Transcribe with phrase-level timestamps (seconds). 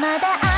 [0.00, 0.51] まだ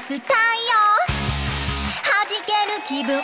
[0.00, 0.34] す太陽
[2.02, 3.16] 弾ける気分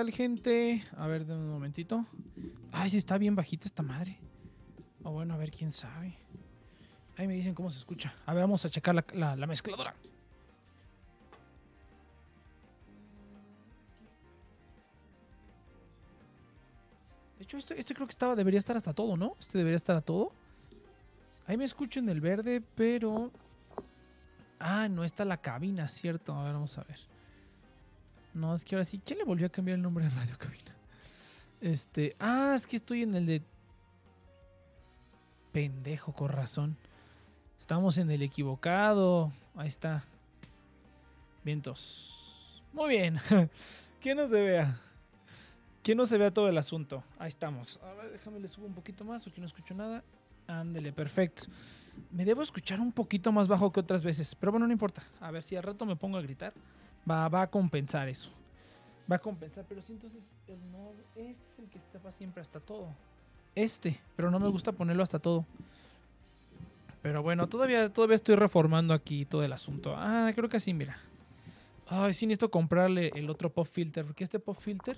[0.00, 0.82] tal, gente?
[0.96, 2.06] A ver, de un momentito.
[2.72, 4.18] Ay, sí está bien bajita esta madre.
[5.02, 6.16] O bueno, a ver, quién sabe.
[7.18, 8.14] Ahí me dicen cómo se escucha.
[8.24, 9.94] A ver, vamos a checar la mezcladora.
[17.36, 19.36] De hecho, este, este creo que estaba, debería estar hasta todo, ¿no?
[19.38, 20.32] Este debería estar a todo.
[21.46, 23.30] Ahí me escucho en el verde, pero...
[24.58, 26.34] Ah, no está la cabina, cierto.
[26.34, 27.10] A ver, vamos a ver.
[28.34, 29.00] No, es que ahora sí.
[29.04, 30.74] ¿Quién le volvió a cambiar el nombre de Radio Cabina?
[31.60, 32.14] Este.
[32.18, 33.42] Ah, es que estoy en el de.
[35.52, 36.76] Pendejo, con razón.
[37.58, 39.32] Estamos en el equivocado.
[39.56, 40.04] Ahí está.
[41.44, 42.62] Vientos.
[42.72, 43.18] Muy bien.
[44.00, 44.74] que no se vea.
[45.82, 47.02] Que no se vea todo el asunto.
[47.18, 47.80] Ahí estamos.
[47.82, 50.04] A ver, déjame le subo un poquito más porque no escucho nada.
[50.46, 51.44] Ándele, perfecto.
[52.12, 54.34] Me debo escuchar un poquito más bajo que otras veces.
[54.36, 55.02] Pero bueno, no importa.
[55.20, 56.54] A ver si al rato me pongo a gritar
[57.08, 58.30] va, va a compensar eso.
[59.10, 62.60] Va a compensar, pero sí, entonces el no, este es el que estaba siempre hasta
[62.60, 62.88] todo.
[63.54, 65.44] Este, pero no me gusta ponerlo hasta todo.
[67.02, 69.94] Pero bueno, todavía, todavía estoy reformando aquí todo el asunto.
[69.96, 70.98] Ah, creo que así, mira.
[71.88, 74.96] Ay, sí necesito comprarle el otro pop filter, porque este pop filter,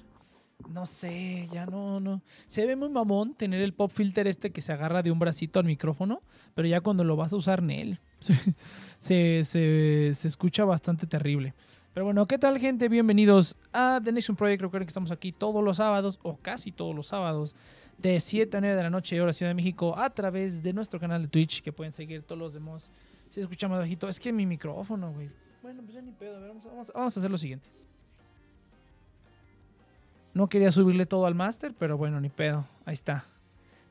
[0.69, 2.21] no sé, ya no, no.
[2.49, 5.59] Se ve muy mamón tener el pop filter este que se agarra de un bracito
[5.59, 6.21] al micrófono,
[6.55, 8.01] pero ya cuando lo vas a usar en él,
[8.99, 11.55] se, se, se escucha bastante terrible.
[11.94, 12.89] Pero bueno, ¿qué tal gente?
[12.89, 14.63] Bienvenidos a The Nation Project.
[14.63, 17.55] Recuerden que estamos aquí todos los sábados, o casi todos los sábados,
[17.99, 20.99] de 7 a 9 de la noche, hora Ciudad de México, a través de nuestro
[20.99, 22.89] canal de Twitch, que pueden seguir todos los demás.
[23.31, 25.31] Si escucha más bajito, es que mi micrófono, güey.
[25.63, 26.37] Bueno, pues ya ni pedo.
[26.37, 27.69] A ver, vamos, vamos- vamos a hacer lo siguiente.
[30.34, 32.67] No quería subirle todo al máster, pero bueno, ni pedo.
[32.87, 33.27] Ahí está.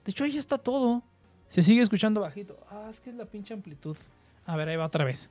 [0.04, 1.04] De hecho, ahí ya está todo.
[1.50, 2.58] Se sigue escuchando bajito.
[2.72, 3.96] Ah, es que es la pinche amplitud.
[4.48, 5.30] A ver, ahí va otra vez.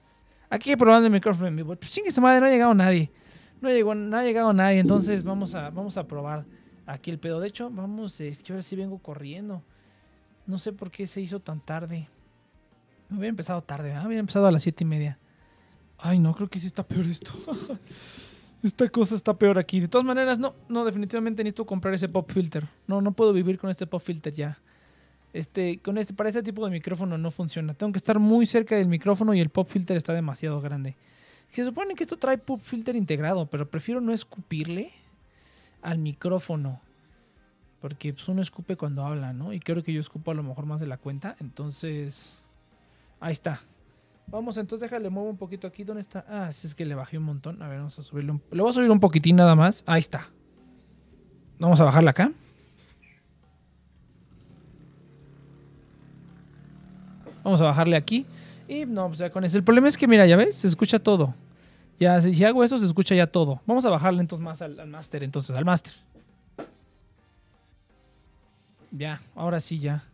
[0.51, 1.77] Aquí probando el micrófono en vivo.
[1.77, 3.11] Pues chingue su madre, no ha llegado nadie.
[3.61, 4.81] No, llegó, no ha llegado nadie.
[4.81, 6.45] Entonces vamos a, vamos a probar
[6.87, 7.41] aquí el pedo.
[7.41, 9.63] De hecho, vamos, es que ahora sí vengo corriendo.
[10.47, 12.09] No sé por qué se hizo tan tarde.
[13.11, 14.07] Hubiera empezado tarde, ¿verdad?
[14.07, 15.19] Hubiera empezado a las siete y media.
[15.99, 17.33] Ay, no, creo que sí está peor esto.
[18.63, 19.81] Esta cosa está peor aquí.
[19.81, 22.69] De todas maneras, no, no, definitivamente necesito comprar ese pop filter.
[22.87, 24.59] No, no puedo vivir con este pop filter ya.
[25.33, 27.75] Este, con este, para este tipo de micrófono no funciona.
[27.75, 30.97] Tengo que estar muy cerca del micrófono y el pop filter está demasiado grande.
[31.51, 34.93] Se supone que esto trae pop filter integrado, pero prefiero no escupirle
[35.83, 36.81] al micrófono.
[37.81, 39.53] Porque pues, uno escupe cuando habla, ¿no?
[39.53, 41.37] Y creo que yo escupo a lo mejor más de la cuenta.
[41.41, 42.35] Entonces,
[43.21, 43.61] ahí está.
[44.27, 45.83] Vamos, entonces déjale, muevo un poquito aquí.
[45.83, 46.25] ¿Dónde está?
[46.29, 47.63] Ah, sí, es que le bajé un montón.
[47.63, 48.43] A ver, vamos a subirle un...
[48.51, 49.83] Le voy a subir un poquitín nada más.
[49.87, 50.29] Ahí está.
[51.59, 52.33] Vamos a bajarla acá.
[57.43, 58.27] Vamos a bajarle aquí.
[58.69, 59.57] Y no, pues ya con eso.
[59.57, 61.35] El problema es que, mira, ya ves, se escucha todo.
[61.99, 63.61] Ya, si, hago eso, se escucha ya todo.
[63.67, 65.93] Vamos a bajarle entonces más al, al máster, entonces, al máster.
[68.91, 70.05] Ya, ahora sí, ya.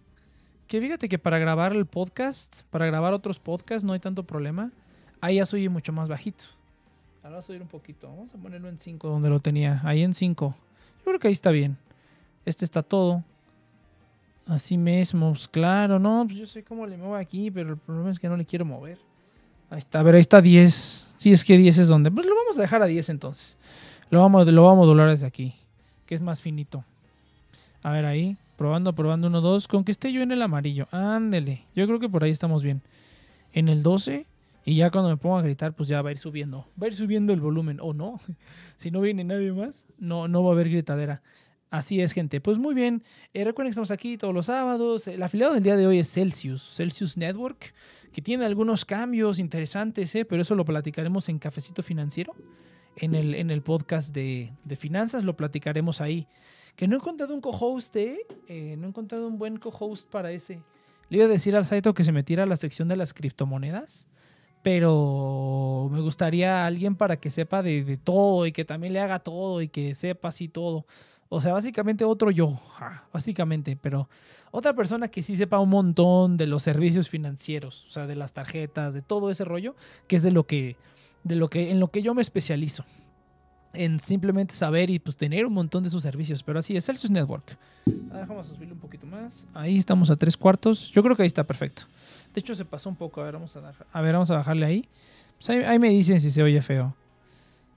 [0.67, 4.73] Que fíjate que para grabar el podcast, para grabar otros podcasts, no hay tanto problema.
[5.21, 6.45] Ahí ya soy mucho más bajito.
[7.23, 8.09] Ahora voy a subir un poquito.
[8.09, 9.81] Vamos a ponerlo en 5 donde lo tenía.
[9.85, 10.55] Ahí en 5.
[10.99, 11.77] Yo creo que ahí está bien.
[12.45, 13.23] Este está todo.
[14.47, 18.19] Así mismo, claro, no, pues yo sé cómo le muevo aquí, pero el problema es
[18.19, 18.99] que no le quiero mover.
[19.71, 21.15] Ahí está, a ver, ahí está 10.
[21.17, 22.11] Sí, es que 10 es donde.
[22.13, 23.57] Pues lo vamos a dejar a 10 entonces.
[24.09, 25.55] Lo vamos, lo vamos a modular desde aquí,
[26.07, 26.85] que es más finito.
[27.83, 29.67] A ver ahí, probando, probando 1, 2.
[29.67, 30.87] Con que esté yo en el amarillo.
[30.93, 32.83] Ándele, yo creo que por ahí estamos bien.
[33.53, 34.27] En el 12,
[34.65, 36.67] y ya cuando me pongo a gritar, pues ya va a ir subiendo.
[36.81, 38.21] Va a ir subiendo el volumen, o no.
[38.77, 41.23] si no viene nadie más, no, no va a haber gritadera.
[41.71, 42.41] Así es, gente.
[42.41, 43.03] Pues muy bien.
[43.35, 45.09] Eh, recuerden que estamos aquí todos los sábados.
[45.09, 47.75] El afiliado del día de hoy es Celsius, Celsius Network,
[48.13, 50.25] que tiene algunos cambios interesantes, ¿eh?
[50.25, 52.35] pero eso lo platicaremos en Cafecito Financiero,
[52.97, 56.27] en el, en el podcast de, de finanzas, lo platicaremos ahí.
[56.77, 58.19] Que no he encontrado un co-host, ¿eh?
[58.49, 60.63] Eh, No he encontrado un buen co-host para ese.
[61.09, 64.09] Le iba a decir al Saito que se metiera a la sección de las criptomonedas,
[64.63, 69.21] pero me gustaría alguien para que sepa de, de todo y que también le haga
[69.21, 70.87] todo y que sepa así todo.
[71.29, 72.61] O sea, básicamente otro yo,
[73.13, 74.09] básicamente, pero
[74.53, 78.33] otra persona que sí sepa un montón de los servicios financieros, o sea, de las
[78.33, 79.75] tarjetas, de todo ese rollo,
[80.07, 80.77] que es de lo que,
[81.25, 82.85] de lo que, en lo que yo me especializo.
[83.73, 86.43] En simplemente saber y pues tener un montón de sus servicios.
[86.43, 87.59] Pero así es, Celsius Network.
[88.11, 89.45] Ah, Vamos a subirle un poquito más.
[89.53, 90.91] Ahí estamos a tres cuartos.
[90.93, 91.83] Yo creo que ahí está perfecto.
[92.33, 93.21] De hecho, se pasó un poco.
[93.21, 94.89] A ver, vamos a, dar- a, ver, vamos a bajarle ahí.
[95.37, 96.97] Pues ahí, me dicen si se oye feo.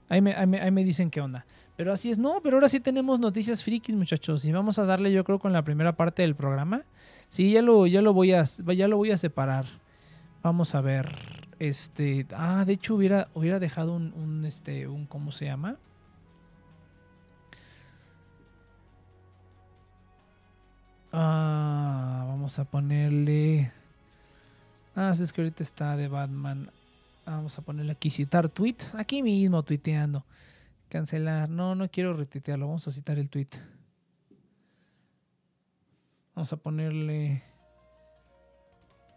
[0.08, 1.44] Ahí, me, ahí me dicen qué onda.
[1.80, 4.44] Pero así es, no, pero ahora sí tenemos noticias frikis, muchachos.
[4.44, 6.82] Y vamos a darle, yo creo, con la primera parte del programa.
[7.30, 9.64] Sí, ya lo, ya lo voy a, ya lo voy a separar.
[10.42, 11.10] Vamos a ver.
[11.58, 12.26] Este.
[12.34, 15.06] Ah, de hecho, hubiera, hubiera dejado un, un, este, un.
[15.06, 15.78] ¿Cómo se llama?
[21.14, 23.72] Ah, vamos a ponerle.
[24.94, 26.70] Ah, es que ahorita está de Batman.
[27.24, 28.76] Vamos a ponerle aquí citar tweet.
[28.98, 30.26] Aquí mismo tuiteando.
[30.90, 31.48] Cancelar.
[31.48, 32.66] No, no quiero retuitearlo.
[32.66, 33.48] Vamos a citar el tweet.
[36.34, 37.44] Vamos a ponerle.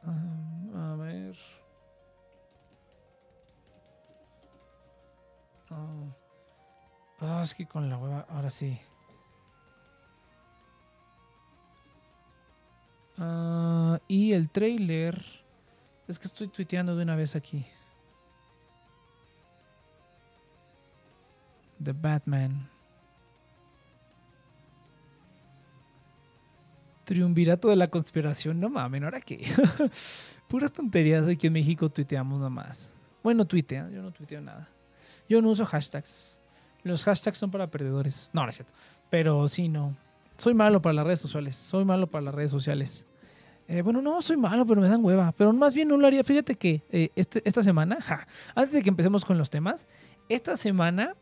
[0.04, 1.36] ah, a ver.
[7.20, 8.28] Ah, es que con la hueva.
[8.30, 8.80] Ahora sí.
[13.18, 15.26] Ah, y el trailer.
[16.08, 17.66] Es que estoy tuiteando de una vez aquí.
[21.84, 22.70] The Batman.
[27.04, 28.60] Triunvirato de la conspiración.
[28.60, 29.46] No mames, ¿ahora qué?
[30.48, 32.94] Puras tonterías aquí en México tuiteamos nomás.
[33.24, 33.90] Bueno, tuitea.
[33.90, 34.70] Yo no tuiteo nada.
[35.28, 36.40] Yo no uso hashtags.
[36.84, 38.30] Los hashtags son para perdedores.
[38.34, 38.74] No, no es cierto.
[39.10, 39.96] Pero sí, no.
[40.38, 41.56] Soy malo para las redes sociales.
[41.56, 43.06] Soy malo para las redes sociales.
[43.68, 45.32] Eh, bueno, no, soy malo, pero me dan hueva.
[45.34, 46.24] Pero más bien no lo haría.
[46.24, 47.98] Fíjate que eh, este- esta semana,
[48.56, 49.88] antes de que empecemos con los temas,
[50.30, 51.16] esta semana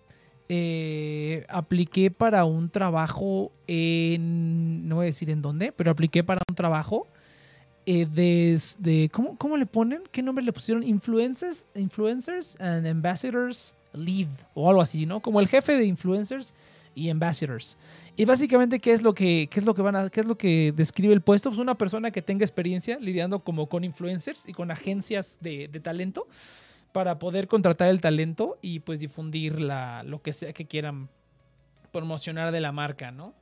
[0.54, 4.86] eh, apliqué para un trabajo en.
[4.86, 7.08] No voy a decir en dónde, pero apliqué para un trabajo
[7.86, 9.08] eh, desde.
[9.08, 10.04] ¿cómo, ¿Cómo le ponen?
[10.12, 10.84] ¿Qué nombre le pusieron?
[10.84, 15.22] Influencers, Influencers and Ambassadors Lead o algo así, ¿no?
[15.22, 16.54] Como el jefe de influencers
[16.96, 17.78] y ambassadors.
[18.18, 20.38] Y básicamente, ¿qué es lo que, qué es lo que van a, qué es lo
[20.38, 21.50] que describe el puesto?
[21.50, 25.80] Pues una persona que tenga experiencia lidiando como con influencers y con agencias de, de
[25.80, 26.28] talento
[26.92, 31.10] para poder contratar el talento y pues difundir la, lo que sea que quieran
[31.92, 33.34] promocionar de la marca, ¿no?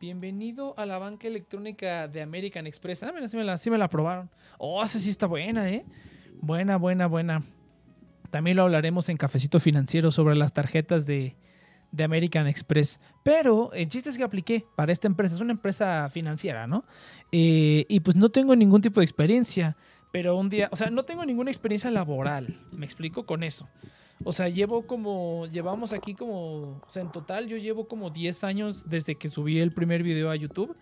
[0.00, 3.02] Bienvenido a la banca electrónica de American Express.
[3.04, 4.30] Ah, mira, sí me la, sí me la aprobaron.
[4.58, 5.84] Oh, esa sí está buena, ¿eh?
[6.40, 7.42] Buena, buena, buena.
[8.30, 11.36] También lo hablaremos en Cafecito Financiero sobre las tarjetas de,
[11.90, 13.00] de American Express.
[13.22, 15.36] Pero el chiste es que apliqué para esta empresa.
[15.36, 16.84] Es una empresa financiera, ¿no?
[17.30, 19.76] Eh, y pues no tengo ningún tipo de experiencia.
[20.14, 22.56] Pero un día, o sea, no tengo ninguna experiencia laboral.
[22.70, 23.68] Me explico con eso.
[24.22, 28.44] O sea, llevo como, llevamos aquí como, o sea, en total yo llevo como 10
[28.44, 30.76] años desde que subí el primer video a YouTube.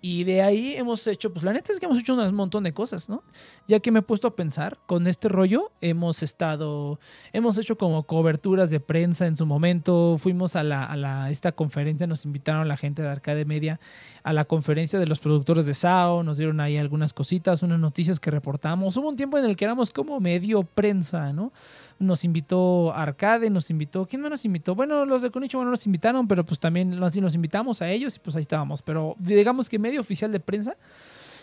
[0.00, 2.72] Y de ahí hemos hecho, pues la neta es que hemos hecho un montón de
[2.72, 3.22] cosas, ¿no?
[3.66, 6.98] Ya que me he puesto a pensar, con este rollo hemos estado,
[7.32, 11.52] hemos hecho como coberturas de prensa en su momento, fuimos a la, a la esta
[11.52, 13.80] conferencia, nos invitaron la gente de Arcade Media
[14.22, 18.20] a la conferencia de los productores de SAO, nos dieron ahí algunas cositas, unas noticias
[18.20, 18.96] que reportamos.
[18.96, 21.52] Hubo un tiempo en el que éramos como medio prensa, ¿no?
[21.98, 24.74] Nos invitó Arcade, nos invitó, ¿quién más nos invitó?
[24.74, 28.18] Bueno, los de Konichiwa no nos invitaron, pero pues también nos, invitamos a ellos y
[28.18, 28.82] pues ahí estábamos.
[28.82, 30.76] Pero digamos que medio oficial de prensa,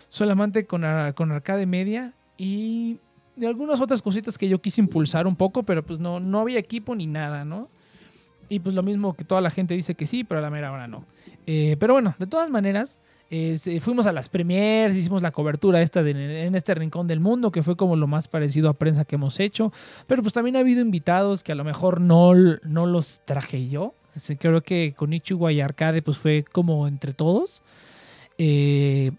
[0.10, 0.84] solamente con,
[1.16, 3.00] con Arcade Media y
[3.36, 6.60] de algunas otras cositas que yo quise impulsar un poco, pero pues no, no había
[6.60, 7.70] equipo ni nada, ¿no?
[8.50, 10.72] Y pues lo mismo que toda la gente dice que sí, pero a la mera
[10.72, 11.06] hora no.
[11.48, 13.00] Eh, pero bueno, de todas maneras,
[13.36, 17.64] eh, fuimos a las premiers, hicimos la cobertura esta en este rincón del mundo, que
[17.64, 19.74] fue como lo más parecido a prensa que hemos hecho.
[20.06, 23.96] Pero pues también ha habido invitados que a lo mejor no, no los traje yo.
[24.38, 27.64] Creo que con Ichiwa y Arcade pues fue como entre todos.
[28.38, 29.12] Eh,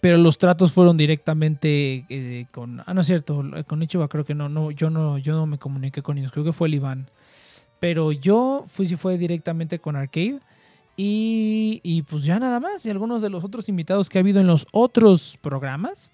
[0.00, 2.82] pero los tratos fueron directamente eh, con...
[2.84, 5.58] Ah, no es cierto, con Ichiwa creo que no, no, yo no, yo no me
[5.58, 7.08] comuniqué con ellos, creo que fue el Iván.
[7.80, 10.40] Pero yo fui, sí fue directamente con Arcade.
[10.96, 12.84] Y, y pues ya nada más.
[12.84, 16.12] Y algunos de los otros invitados que ha habido en los otros programas.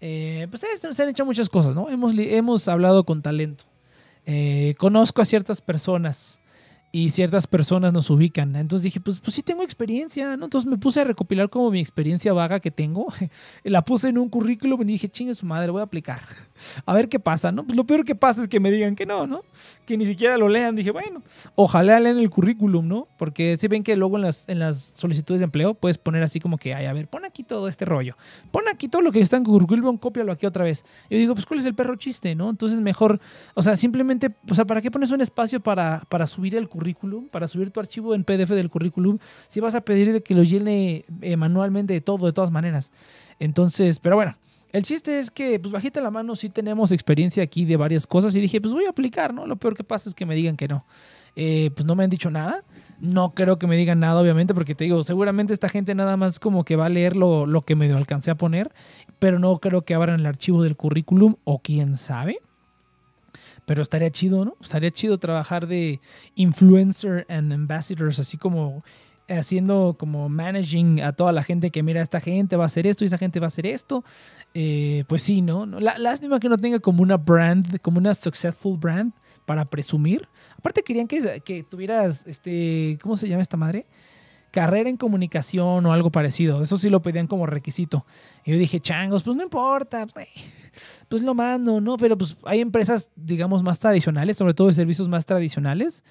[0.00, 1.88] eh, pues se, se han hecho muchas cosas, ¿no?
[1.88, 3.64] Hemos, hemos hablado con talento.
[4.26, 6.38] Eh, conozco a ciertas personas.
[6.94, 8.54] Y ciertas personas nos ubican.
[8.54, 10.44] Entonces dije, pues, pues sí tengo experiencia, ¿no?
[10.44, 13.06] Entonces me puse a recopilar como mi experiencia vaga que tengo.
[13.64, 16.20] La puse en un currículum y dije, chingue su madre, voy a aplicar.
[16.84, 17.64] A ver qué pasa, ¿no?
[17.64, 19.42] Pues lo peor que pasa es que me digan que no, ¿no?
[19.86, 20.76] Que ni siquiera lo lean.
[20.76, 21.22] Dije, bueno,
[21.54, 23.08] ojalá lean el currículum, ¿no?
[23.16, 26.40] Porque si ven que luego en las, en las solicitudes de empleo puedes poner así
[26.40, 28.16] como que, ay, a ver, pon aquí todo este rollo.
[28.50, 30.84] Pon aquí todo lo que está en currículum, cópialo aquí otra vez.
[31.08, 32.50] Y yo digo, pues, ¿cuál es el perro chiste, no?
[32.50, 33.18] Entonces mejor,
[33.54, 36.81] o sea, simplemente, o sea, ¿para qué pones un espacio para, para subir el currículum?
[36.82, 40.42] Currículum, para subir tu archivo en PDF del currículum, si vas a pedirle que lo
[40.42, 42.90] llene eh, manualmente de todo, de todas maneras.
[43.38, 44.36] Entonces, pero bueno,
[44.72, 48.34] el chiste es que, pues bajita la mano, sí tenemos experiencia aquí de varias cosas
[48.34, 49.46] y dije, pues voy a aplicar, ¿no?
[49.46, 50.84] Lo peor que pasa es que me digan que no.
[51.36, 52.64] Eh, pues no me han dicho nada.
[52.98, 56.40] No creo que me digan nada, obviamente, porque te digo, seguramente esta gente nada más
[56.40, 58.72] como que va a leer lo, lo que medio alcancé a poner,
[59.18, 62.38] pero no creo que abran el archivo del currículum o quién sabe.
[63.66, 64.56] Pero estaría chido, ¿no?
[64.60, 66.00] Estaría chido trabajar de
[66.34, 68.82] influencer and ambassadors, así como
[69.28, 73.04] haciendo como managing a toda la gente que mira, esta gente va a hacer esto
[73.04, 74.04] y esa gente va a hacer esto.
[74.54, 75.66] Eh, pues sí, ¿no?
[75.66, 79.12] La, lástima que no tenga como una brand, como una successful brand
[79.44, 80.28] para presumir.
[80.56, 83.86] Aparte querían que, que tuvieras, este, ¿cómo se llama esta madre?
[84.52, 86.60] Carrera en comunicación o algo parecido.
[86.60, 88.04] Eso sí lo pedían como requisito.
[88.44, 90.06] Y yo dije, changos, pues no importa,
[91.08, 91.96] pues, lo mando, ¿no?
[91.96, 96.04] Pero pues hay empresas, digamos, más tradicionales, sobre todo de servicios más tradicionales,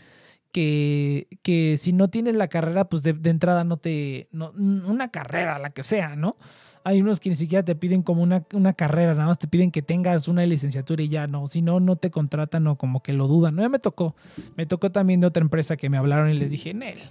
[0.52, 4.28] que, que si no tienes la carrera, pues de, entrada no te.
[4.32, 6.36] No, una carrera, la que sea, ¿no?
[6.84, 9.70] Hay unos que ni siquiera te piden como una, una, carrera, nada más te piden
[9.70, 11.48] que tengas una licenciatura y ya no.
[11.48, 13.56] Si no, no te contratan o como que lo dudan.
[13.56, 14.16] No, ya me tocó.
[14.58, 17.02] Me tocó también de otra empresa que me hablaron y les dije, Nel.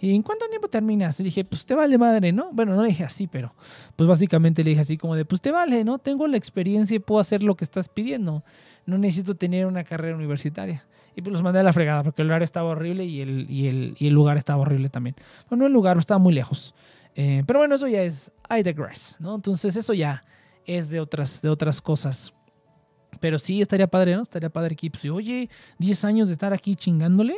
[0.00, 1.20] ¿Y en cuánto tiempo terminas?
[1.20, 2.50] Y dije, pues te vale madre, ¿no?
[2.52, 3.54] Bueno, no le dije así, pero
[3.96, 5.98] pues básicamente le dije así como de, pues te vale, ¿no?
[5.98, 8.42] Tengo la experiencia y puedo hacer lo que estás pidiendo.
[8.86, 10.86] No necesito tener una carrera universitaria.
[11.14, 13.66] Y pues los mandé a la fregada porque el horario estaba horrible y el, y
[13.66, 15.16] el, y el lugar estaba horrible también.
[15.48, 16.74] Bueno, el lugar estaba muy lejos.
[17.14, 19.34] Eh, pero bueno, eso ya es I digress, ¿no?
[19.34, 20.24] Entonces eso ya
[20.64, 22.32] es de otras, de otras cosas.
[23.18, 24.22] Pero sí, estaría padre, ¿no?
[24.22, 24.88] Estaría padre aquí.
[24.88, 27.36] Pues, oye, 10 años de estar aquí chingándole,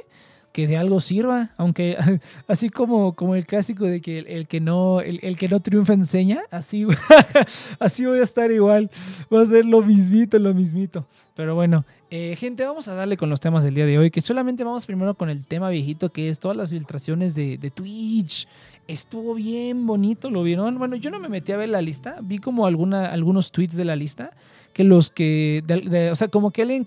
[0.52, 1.50] que de algo sirva.
[1.56, 1.96] Aunque
[2.48, 6.42] así como, como el clásico de que el, que no, el, que no triunfa enseña,
[6.50, 6.86] así,
[7.78, 8.90] así voy a estar igual.
[9.32, 11.06] Va a ser lo mismito, lo mismito.
[11.34, 14.20] Pero bueno, eh, gente, vamos a darle con los temas del día de hoy, que
[14.20, 18.46] solamente vamos primero con el tema viejito, que es todas las filtraciones de, de Twitch.
[18.88, 20.78] Estuvo bien bonito, ¿lo vieron?
[20.78, 23.84] Bueno, yo no me metí a ver la lista, vi como alguna, algunos tweets de
[23.84, 24.32] la lista,
[24.72, 25.62] que los que,
[26.10, 26.86] o sea, como que alguien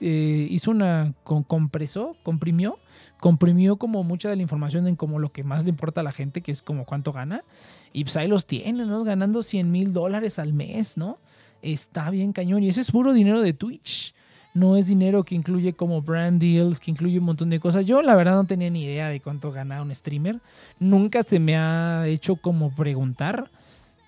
[0.00, 2.78] eh, hizo una, compresó, comprimió,
[3.18, 6.12] comprimió como mucha de la información en como lo que más le importa a la
[6.12, 7.44] gente, que es como cuánto gana,
[7.92, 9.04] y pues ahí los tienen, ¿no?
[9.04, 11.18] Ganando 100 mil dólares al mes, ¿no?
[11.62, 14.14] Está bien cañón, y ese es puro dinero de Twitch
[14.58, 17.86] no es dinero que incluye como brand deals, que incluye un montón de cosas.
[17.86, 20.40] Yo la verdad no tenía ni idea de cuánto gana un streamer.
[20.78, 23.50] Nunca se me ha hecho como preguntar.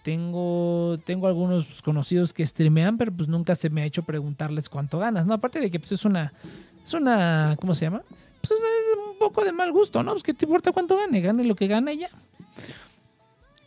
[0.03, 4.99] Tengo, tengo algunos conocidos que streamean, pero pues nunca se me ha hecho preguntarles cuánto
[4.99, 5.35] ganas, ¿no?
[5.35, 6.33] Aparte de que pues es una,
[6.83, 8.03] es una, ¿cómo se llama?
[8.41, 10.13] Pues es un poco de mal gusto, ¿no?
[10.13, 12.11] Pues que te importa cuánto gane, gane lo que gane ya.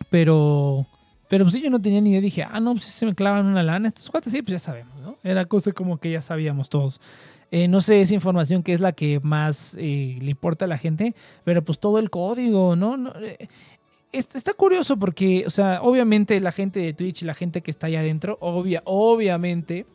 [0.09, 0.85] Pero,
[1.27, 2.21] pero pues sí, yo no tenía ni idea.
[2.21, 3.87] Dije, ah, no, pues se me clavan una lana.
[3.87, 5.17] Estos cuates, sí, pues ya sabemos, ¿no?
[5.23, 6.99] Era cosa como que ya sabíamos todos.
[7.51, 10.79] Eh, no sé esa información que es la que más eh, le importa a la
[10.79, 12.97] gente, pero pues todo el código, ¿no?
[12.97, 13.47] no eh,
[14.11, 17.99] está curioso porque, o sea, obviamente la gente de Twitch, la gente que está allá
[17.99, 19.85] adentro, obvia, obviamente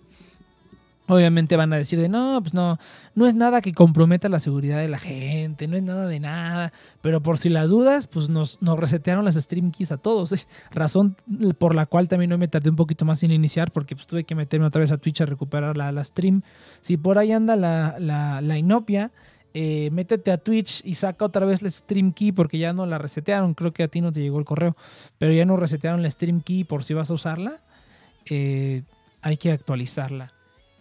[1.09, 2.79] Obviamente van a decir de no, pues no,
[3.15, 6.71] no es nada que comprometa la seguridad de la gente, no es nada de nada,
[7.01, 10.47] pero por si las dudas, pues nos, nos resetearon las stream keys a todos.
[10.71, 11.17] Razón
[11.57, 14.25] por la cual también no me tardé un poquito más en iniciar, porque pues tuve
[14.25, 16.43] que meterme otra vez a Twitch a recuperar la, la stream.
[16.83, 19.11] Si por ahí anda la, la, la inopia,
[19.55, 22.99] eh, métete a Twitch y saca otra vez la stream key porque ya no la
[22.99, 23.55] resetearon.
[23.55, 24.77] Creo que a ti no te llegó el correo,
[25.17, 27.61] pero ya no resetearon la stream key por si vas a usarla.
[28.27, 28.83] Eh,
[29.23, 30.33] hay que actualizarla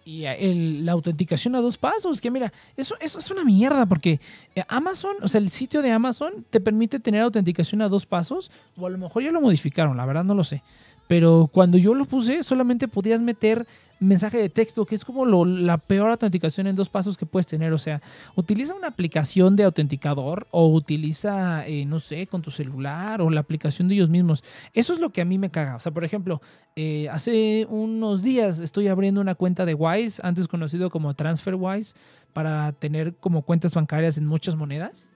[0.07, 4.21] y la autenticación a dos pasos, que mira, eso, eso es una mierda porque
[4.55, 8.49] eh, Amazon, o sea, el sitio de Amazon te permite tener autenticación a dos pasos,
[8.77, 10.63] o a lo mejor ya lo modificaron, la verdad no lo sé.
[11.07, 13.65] Pero cuando yo lo puse, solamente podías meter
[13.99, 17.73] mensaje de texto, que es como la peor autenticación en dos pasos que puedes tener.
[17.73, 18.01] O sea,
[18.35, 23.39] utiliza una aplicación de autenticador o utiliza, eh, no sé, con tu celular o la
[23.39, 24.43] aplicación de ellos mismos.
[24.73, 25.75] Eso es lo que a mí me caga.
[25.75, 26.41] O sea, por ejemplo,
[26.75, 31.95] eh, hace unos días estoy abriendo una cuenta de Wise, antes conocido como TransferWise,
[32.33, 35.09] para tener como cuentas bancarias en muchas monedas.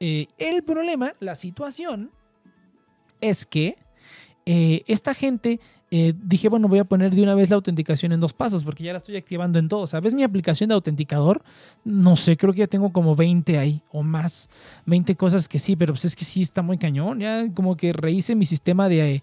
[0.00, 2.10] Eh, el problema, la situación,
[3.20, 3.76] es que
[4.86, 8.34] esta gente eh, dije, bueno, voy a poner de una vez la autenticación en dos
[8.34, 9.86] pasos porque ya la estoy activando en todo.
[9.86, 11.42] ¿Sabes mi aplicación de autenticador?
[11.84, 14.50] No sé, creo que ya tengo como 20 ahí o más.
[14.86, 17.20] 20 cosas que sí, pero pues es que sí está muy cañón.
[17.20, 19.22] Ya como que rehice mi sistema de...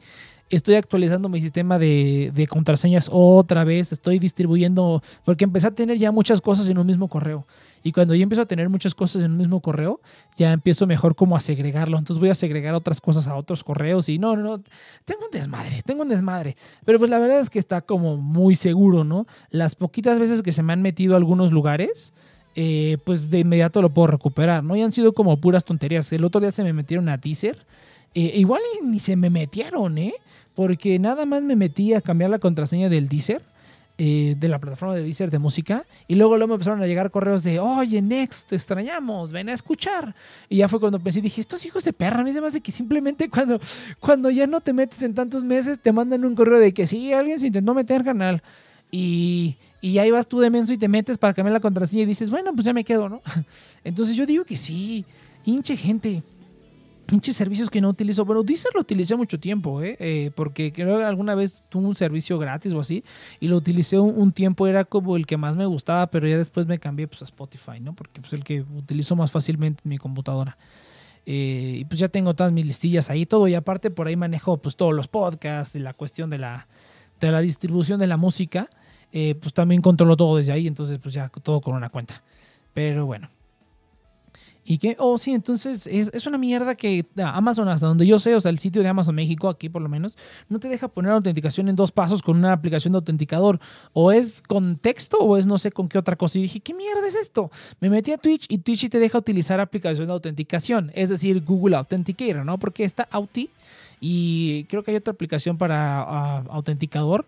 [0.49, 3.91] estoy actualizando mi sistema de, de contraseñas otra vez.
[3.91, 5.03] Estoy distribuyendo...
[5.23, 7.45] Porque empecé a tener ya muchas cosas en un mismo correo.
[7.85, 10.01] Y cuando yo empiezo a tener muchas cosas en un mismo correo,
[10.35, 11.99] ya empiezo mejor como a segregarlo.
[11.99, 14.63] Entonces voy a segregar otras cosas a otros correos y no, no, no.
[15.05, 16.57] Tengo un desmadre, tengo un desmadre.
[16.83, 19.27] Pero pues la verdad es que está como muy seguro, ¿no?
[19.51, 22.11] Las poquitas veces que se me han metido a algunos lugares,
[22.55, 24.75] eh, pues de inmediato lo puedo recuperar, ¿no?
[24.75, 26.11] Y han sido como puras tonterías.
[26.11, 27.67] El otro día se me metieron a teaser.
[28.15, 30.13] eh, igual ni se me metieron, ¿eh?
[30.55, 33.43] Porque nada más me metí a cambiar la contraseña del Deezer,
[33.97, 37.11] eh, de la plataforma de Deezer de música, y luego, luego me empezaron a llegar
[37.11, 40.13] correos de, oye, Next, te extrañamos, ven a escuchar.
[40.49, 42.59] Y ya fue cuando pensé, dije, estos hijos de perra, a mí se me hace
[42.59, 43.59] que simplemente cuando,
[43.99, 47.13] cuando ya no te metes en tantos meses, te mandan un correo de que sí,
[47.13, 48.43] alguien se intentó meter canal.
[48.91, 52.05] Y, y ahí vas tú de menso y te metes para cambiar la contraseña y
[52.05, 53.21] dices, bueno, pues ya me quedo, ¿no?
[53.83, 55.05] Entonces yo digo que sí,
[55.45, 56.21] hinche gente
[57.05, 58.25] pinches servicios que no utilizo.
[58.25, 59.95] Bueno, Deezer lo utilicé mucho tiempo, ¿eh?
[59.99, 63.03] Eh, porque creo que alguna vez tuve un servicio gratis o así
[63.39, 66.67] y lo utilicé un, tiempo, era como el que más me gustaba, pero ya después
[66.67, 67.93] me cambié pues, a Spotify, ¿no?
[67.93, 70.57] Porque pues el que utilizo más fácilmente en mi computadora.
[71.25, 74.57] Eh, y pues ya tengo todas mis listillas ahí, todo, y aparte por ahí manejo
[74.57, 76.67] pues todos los podcasts y la cuestión de la,
[77.19, 78.69] de la distribución de la música,
[79.11, 82.21] eh, pues también controlo todo desde ahí, entonces pues ya todo con una cuenta.
[82.73, 83.34] Pero bueno.
[84.67, 84.95] ¿Y qué?
[84.97, 88.49] Oh, sí, entonces es, es, una mierda que Amazon, hasta donde yo sé, o sea,
[88.49, 90.17] el sitio de Amazon México, aquí por lo menos,
[90.49, 93.59] no te deja poner autenticación en dos pasos con una aplicación de autenticador.
[93.93, 96.39] O es con texto o es no sé con qué otra cosa.
[96.39, 97.51] Y dije, ¿qué mierda es esto?
[97.79, 101.75] Me metí a Twitch y Twitch te deja utilizar aplicación de autenticación, es decir, Google
[101.75, 102.57] Authenticator, ¿no?
[102.57, 103.51] Porque está Auti
[103.99, 107.25] y creo que hay otra aplicación para uh, autenticador,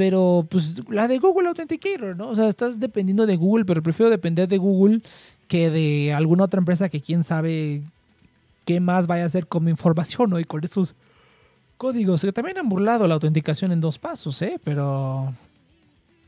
[0.00, 2.30] pero pues la de Google Authenticator, ¿no?
[2.30, 5.02] O sea, estás dependiendo de Google, pero prefiero depender de Google
[5.46, 7.82] que de alguna otra empresa que quién sabe
[8.64, 10.40] qué más vaya a hacer con mi información, ¿no?
[10.40, 10.96] Y con esos
[11.76, 14.58] códigos, que también han burlado la autenticación en dos pasos, ¿eh?
[14.64, 15.34] Pero...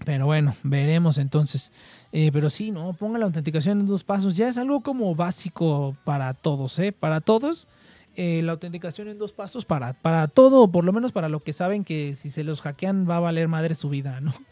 [0.05, 1.73] Pero bueno, veremos entonces.
[2.13, 2.93] Eh, pero sí, ¿no?
[2.93, 4.37] Ponga la autenticación en dos pasos.
[4.37, 6.93] Ya es algo como básico para todos, ¿eh?
[6.93, 7.69] Para todos.
[8.15, 11.55] Eh, la autenticación en dos pasos para, para todo, por lo menos para lo que
[11.55, 14.33] saben que si se los hackean va a valer madre su vida, ¿no?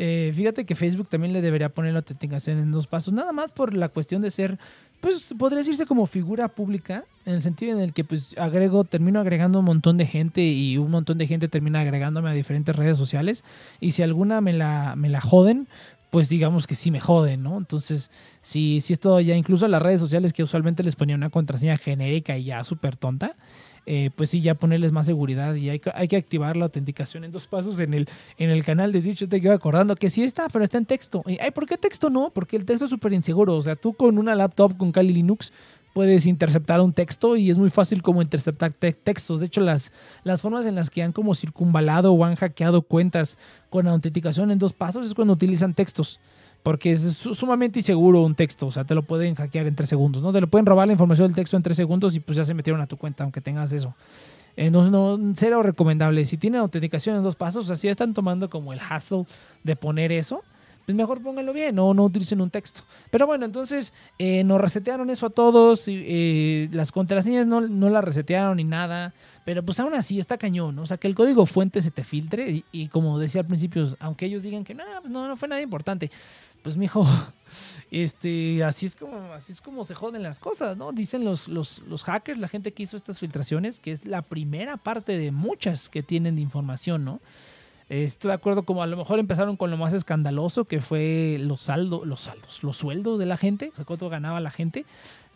[0.00, 3.50] Eh, fíjate que Facebook también le debería poner la autenticación en dos pasos, nada más
[3.50, 4.56] por la cuestión de ser,
[5.00, 9.18] pues podría decirse como figura pública, en el sentido en el que pues agrego, termino
[9.18, 12.96] agregando un montón de gente y un montón de gente termina agregándome a diferentes redes
[12.96, 13.42] sociales
[13.80, 15.66] y si alguna me la, me la joden,
[16.10, 17.58] pues digamos que sí me joden, ¿no?
[17.58, 21.30] Entonces, si, si es todo ya, incluso las redes sociales que usualmente les ponía una
[21.30, 23.36] contraseña genérica y ya súper tonta,
[23.90, 27.46] eh, pues sí, ya ponerles más seguridad y hay, que activar la autenticación en dos
[27.46, 29.20] pasos en el, en el canal de Twitch.
[29.20, 31.22] Yo te quedo acordando que sí está, pero está en texto.
[31.26, 32.30] Y, ¿por qué texto no?
[32.30, 33.54] Porque el texto es súper inseguro.
[33.54, 35.52] O sea, tú con una laptop con Kali Linux
[35.98, 39.40] puedes interceptar un texto y es muy fácil como interceptar te textos.
[39.40, 39.90] De hecho, las,
[40.22, 43.36] las formas en las que han como circunvalado o han hackeado cuentas
[43.68, 46.20] con autenticación en dos pasos es cuando utilizan textos.
[46.62, 50.22] Porque es sumamente inseguro un texto, o sea, te lo pueden hackear en tres segundos,
[50.22, 50.32] ¿no?
[50.32, 52.54] Te lo pueden robar la información del texto en tres segundos y pues ya se
[52.54, 53.92] metieron a tu cuenta, aunque tengas eso.
[54.56, 56.24] Eh, no, cero recomendable.
[56.26, 59.24] Si tienen autenticación en dos pasos, o sea, si están tomando como el hassle
[59.64, 60.44] de poner eso,
[60.88, 62.80] pues mejor pónganlo bien, no, no utilicen un texto.
[63.10, 68.02] Pero bueno, entonces eh, nos resetearon eso a todos, eh, las contraseñas no, no las
[68.02, 69.12] resetearon ni nada,
[69.44, 70.84] pero pues aún así está cañón, ¿no?
[70.84, 73.86] o sea, que el código fuente se te filtre y, y como decía al principio,
[74.00, 76.10] aunque ellos digan que no, pues no, no fue nada importante,
[76.62, 77.06] pues mijo,
[77.90, 80.92] este, así es como, así es como se joden las cosas, ¿no?
[80.92, 84.78] Dicen los, los, los hackers, la gente que hizo estas filtraciones, que es la primera
[84.78, 87.20] parte de muchas que tienen de información, ¿no?
[87.88, 91.62] Estoy de acuerdo, como a lo mejor empezaron con lo más escandaloso, que fue los
[91.62, 94.84] saldos, los saldos, los sueldos de la gente, cuánto ganaba la gente,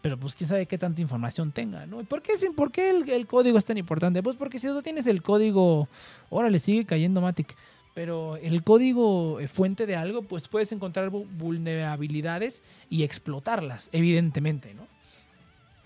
[0.02, 2.04] pero pues quién sabe qué tanta información tenga, ¿no?
[2.04, 4.22] ¿Por qué, por qué el, código es tan importante?
[4.22, 5.88] Pues porque si tú tienes el código,
[6.30, 7.56] ahora le sigue cayendo Matic,
[7.94, 14.86] pero el código fuente de algo, pues puedes encontrar vulnerabilidades y explotarlas, evidentemente, ¿no?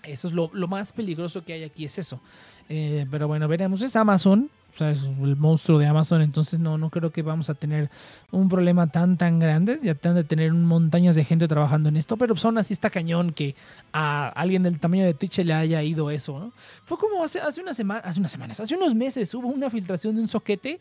[0.03, 2.19] Eso es lo, lo más peligroso que hay aquí, es eso.
[2.69, 4.49] Eh, pero bueno, veremos, es Amazon,
[4.85, 7.89] es el monstruo de Amazon, entonces no, no creo que vamos a tener
[8.31, 9.79] un problema tan, tan grande.
[9.81, 12.89] Ya tendrán de tener montañas de gente trabajando en esto, pero pues aún así está
[12.89, 13.55] cañón que
[13.93, 16.51] a alguien del tamaño de Twitch le haya ido eso, ¿no?
[16.83, 20.15] Fue como hace, hace, una semana, hace unas semanas, hace unos meses hubo una filtración
[20.15, 20.79] de un soquete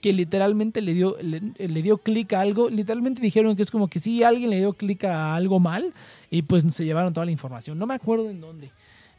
[0.00, 2.70] que literalmente le dio, le dio clic a algo.
[2.70, 5.92] Literalmente dijeron que es como que sí, alguien le dio clic a algo mal
[6.30, 7.78] y pues se llevaron toda la información.
[7.78, 8.70] No me acuerdo en dónde.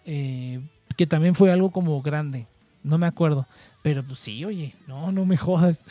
[0.05, 0.61] Eh,
[0.95, 2.47] que también fue algo como grande.
[2.83, 3.45] No me acuerdo.
[3.81, 5.83] Pero pues sí, oye, no, no me jodas.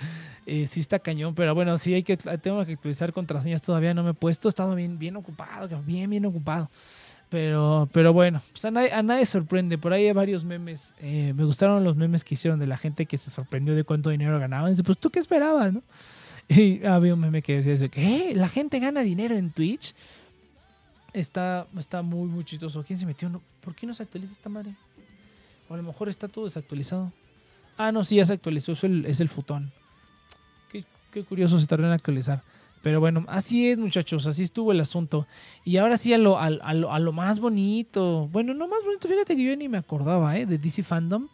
[0.47, 4.03] Eh, sí está cañón, pero bueno, sí hay que, tengo que actualizar contraseñas todavía, no
[4.03, 6.71] me he puesto, he estado bien, bien ocupado, bien, bien ocupado.
[7.29, 9.77] Pero, pero bueno, pues a, nadie, a sorprende.
[9.77, 10.93] Por ahí hay varios memes.
[11.01, 14.11] Eh, me gustaron los memes que hicieron de la gente que se sorprendió de cuánto
[14.11, 14.71] dinero ganaban.
[14.71, 15.83] Dice, pues tú qué esperabas, ¿no?
[16.49, 18.33] Y había un meme que decía eso, ¿qué?
[18.35, 19.95] ¿La gente gana dinero en Twitch?
[21.13, 22.83] Está, está muy, muy chistoso.
[22.87, 23.31] ¿Quién se metió?
[23.61, 24.75] ¿Por qué no se actualiza esta madre?
[25.69, 27.13] O a lo mejor está todo desactualizado.
[27.79, 28.73] Ah, no, sí, ya se actualizó.
[28.73, 29.73] Es el, es el futón.
[30.71, 32.43] Qué, curioso se tardó en actualizar.
[32.83, 35.27] Pero bueno, así es, muchachos, así estuvo el asunto.
[35.65, 38.29] Y ahora sí a lo, a, lo, a lo más bonito.
[38.31, 40.45] Bueno, no más bonito, fíjate que yo ni me acordaba, ¿eh?
[40.45, 41.29] De DC Fandom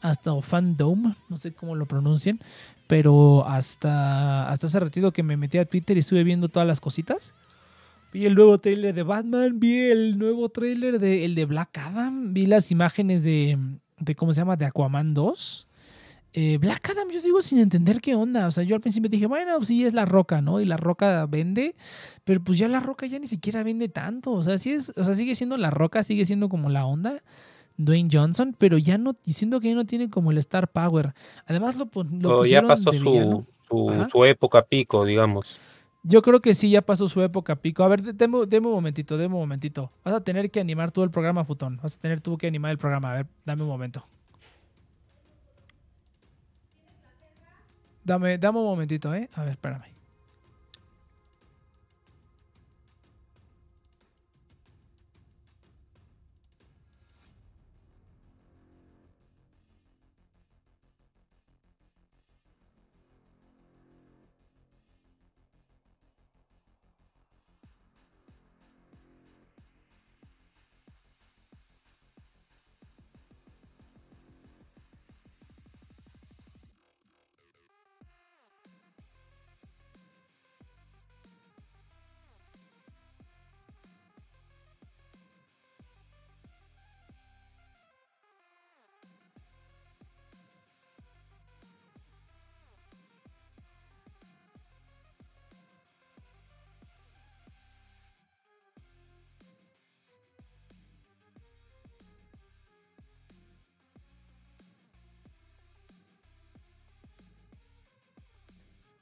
[0.00, 2.40] hasta o Fandom, no sé cómo lo pronuncien,
[2.86, 6.80] pero hasta, hasta hace ratito que me metí a Twitter y estuve viendo todas las
[6.80, 7.34] cositas.
[8.12, 12.32] Vi el nuevo trailer de Batman, vi el nuevo trailer de el de Black Adam,
[12.32, 13.58] vi las imágenes de,
[13.98, 14.56] de ¿cómo se llama?
[14.56, 15.67] De Aquaman 2.
[16.34, 18.46] Eh, Black Adam, yo sigo sin entender qué onda.
[18.46, 20.60] O sea, yo al principio dije, bueno, sí es la roca, ¿no?
[20.60, 21.74] Y la roca vende,
[22.24, 24.32] pero pues ya la roca ya ni siquiera vende tanto.
[24.32, 27.22] O sea, sí es, o sea, sigue siendo la roca, sigue siendo como la onda.
[27.76, 31.14] Dwayne Johnson, pero ya no, diciendo que ya no tiene como el Star Power.
[31.46, 35.46] Además lo, lo ya pasó su, su, su época pico, digamos.
[36.02, 37.84] Yo creo que sí, ya pasó su época pico.
[37.84, 39.92] A ver, de- deme, deme un momentito, deme un momentito.
[40.04, 41.78] Vas a tener que animar todo el programa, Futón.
[41.82, 43.12] Vas a tener tú que animar el programa.
[43.12, 44.04] A ver, dame un momento.
[48.08, 49.28] Dame, dame un momentito, ¿eh?
[49.34, 49.97] A ver, espérame.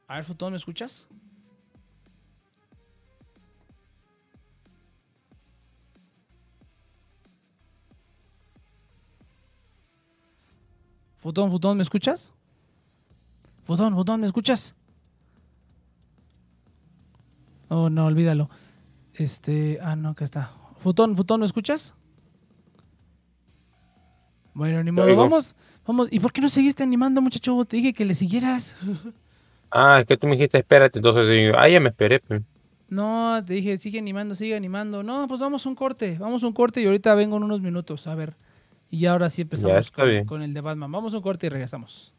[0.08, 1.06] A ver, Futón, ¿me escuchas?
[11.16, 12.32] Futón, Futón, ¿me escuchas?
[13.62, 14.76] Futón, Futón, ¿me escuchas?
[17.68, 18.48] Oh, no, olvídalo.
[19.12, 20.52] Este, ah, no, acá está.
[20.78, 21.94] Futón, Futón, ¿me escuchas?
[24.54, 26.08] Bueno, ni modo, vamos, vamos.
[26.12, 27.64] ¿Y por qué no seguiste animando, muchacho?
[27.64, 28.76] Te dije que le siguieras.
[29.70, 32.20] Ah, es que tú me dijiste, espérate, entonces yo, ah, ya me esperé.
[32.20, 32.42] pues.
[32.88, 35.02] No, te dije, sigue animando, sigue animando.
[35.02, 37.60] No, pues vamos a un corte, vamos a un corte y ahorita vengo en unos
[37.60, 38.36] minutos, a ver.
[38.90, 40.92] Y ahora sí empezamos con, con el de Batman.
[40.92, 42.14] Vamos a un corte y regresamos.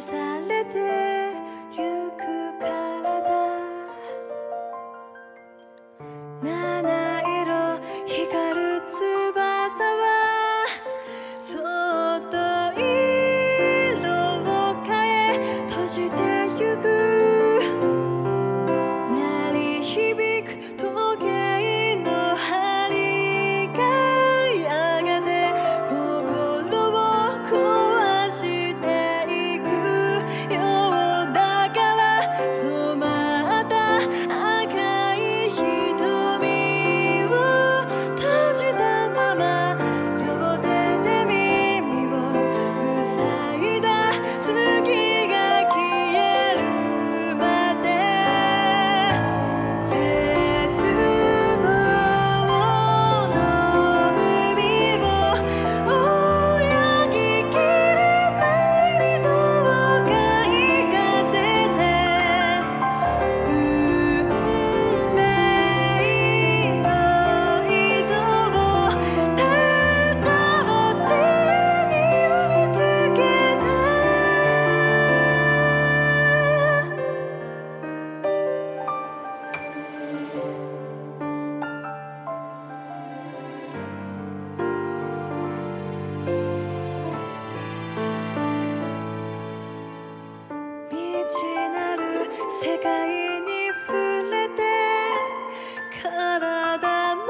[0.00, 0.99] されて
[92.62, 94.60] 世界に触れて
[96.02, 97.22] 体も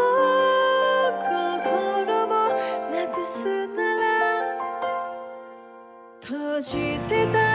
[1.23, 2.49] 心も
[2.91, 4.09] なくすなら
[6.21, 7.50] 閉じてた。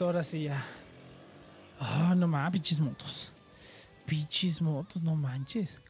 [0.00, 0.64] Ahora sí ya.
[1.80, 3.32] Ah, no mames, pichis motos.
[4.06, 5.82] Pichis motos, no manches.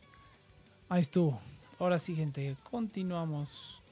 [0.88, 1.38] Ahí estuvo.
[1.78, 3.82] Ahora sí, gente, continuamos.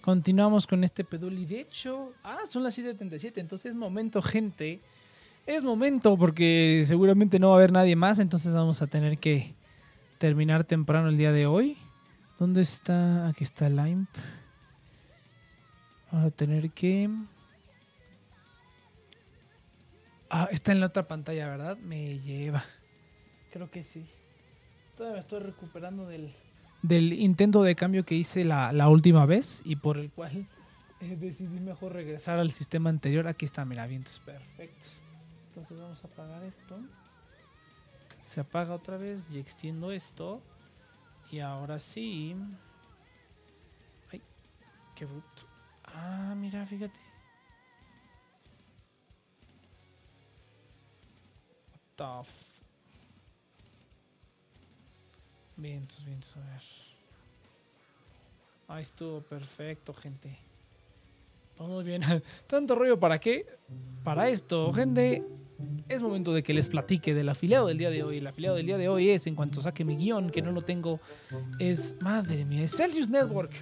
[0.00, 1.44] Continuamos con este peduli.
[1.44, 4.80] De hecho, ah, son las 7.37, entonces es momento, gente.
[5.44, 9.54] Es momento porque seguramente no va a haber nadie más, entonces vamos a tener que
[10.18, 11.76] terminar temprano el día de hoy.
[12.38, 13.26] ¿Dónde está?
[13.26, 14.06] Aquí está Lime.
[16.12, 17.10] Vamos a tener que...
[20.30, 21.78] Ah, está en la otra pantalla, ¿verdad?
[21.78, 22.64] Me lleva.
[23.50, 24.06] Creo que sí.
[24.96, 26.34] Todavía me estoy recuperando del,
[26.82, 30.46] del intento de cambio que hice la, la última vez y por el cual
[31.00, 33.26] eh, decidí mejor regresar al sistema anterior.
[33.26, 34.86] Aquí está, mira, vientos perfecto.
[35.48, 36.78] Entonces vamos a apagar esto.
[38.24, 40.42] Se apaga otra vez y extiendo esto.
[41.30, 42.36] Y ahora sí.
[44.12, 44.20] Ay,
[44.94, 45.46] qué bruto.
[45.84, 47.07] Ah, mira, fíjate.
[51.98, 52.48] What the f-
[55.56, 56.62] Vientos, vientos, a ver.
[58.68, 60.38] Ahí estuvo perfecto, gente.
[61.58, 62.02] Vamos bien.
[62.46, 63.44] Tanto rollo para qué?
[64.04, 65.24] Para esto, gente.
[65.88, 68.18] Es momento de que les platique del afiliado del día de hoy.
[68.18, 70.62] El afiliado del día de hoy es, en cuanto saque mi guion, que no lo
[70.62, 71.00] tengo,
[71.58, 73.52] es, madre mía, es Celsius Network.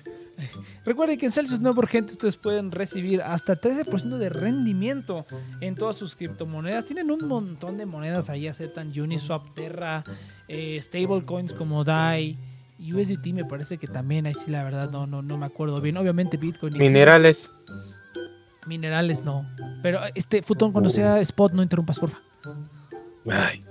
[0.85, 5.27] Recuerden que en Celsius Network, gente, ustedes pueden recibir hasta 13% de rendimiento
[5.61, 6.85] en todas sus criptomonedas.
[6.85, 10.05] Tienen un montón de monedas ahí, aceptan Uniswap, Terra,
[10.49, 12.39] eh, stablecoins como DAI.
[12.79, 15.97] USDT me parece que también, ahí sí la verdad no, no, no me acuerdo bien.
[15.97, 16.77] Obviamente Bitcoin.
[16.77, 17.51] y Minerales.
[18.67, 19.49] Minerales no.
[19.83, 22.19] Pero este Futón, cuando sea spot, no interrumpas, porfa.
[23.31, 23.63] Ay,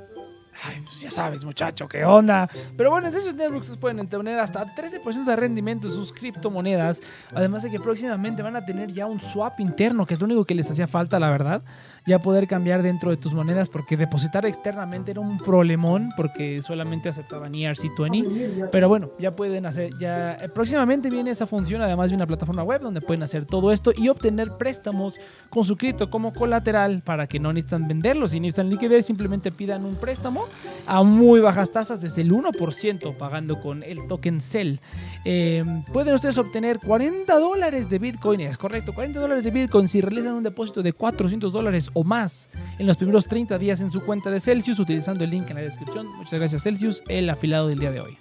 [0.64, 2.50] Ay, pues ya sabes, muchacho, qué onda.
[2.78, 7.02] Pero bueno, en esos networks pueden tener hasta 13% de rendimiento en sus criptomonedas.
[7.34, 10.46] Además de que próximamente van a tener ya un swap interno, que es lo único
[10.46, 11.64] que les hacía falta, la verdad.
[12.06, 17.10] Ya poder cambiar dentro de tus monedas, porque depositar externamente era un problemón, porque solamente
[17.10, 18.70] aceptaban E ERC20.
[18.72, 22.64] Pero bueno, ya pueden hacer, ya eh, próximamente viene esa función, además de una plataforma
[22.64, 25.20] web donde pueden hacer todo esto y obtener préstamos
[25.50, 28.32] con su cripto como colateral para que no necesitan venderlos.
[28.32, 30.46] Si necesitan liquidez, simplemente pidan un préstamo
[30.86, 34.80] a muy bajas tasas, desde el 1% pagando con el token CEL.
[35.24, 40.02] Eh, pueden ustedes obtener 40 dólares de Bitcoin, es correcto, 40 dólares de Bitcoin si
[40.02, 44.02] realizan un depósito de 400 dólares o más en los primeros 30 días en su
[44.02, 46.08] cuenta de Celsius utilizando el link en la descripción.
[46.18, 48.18] Muchas gracias Celsius, el afilado del día de hoy.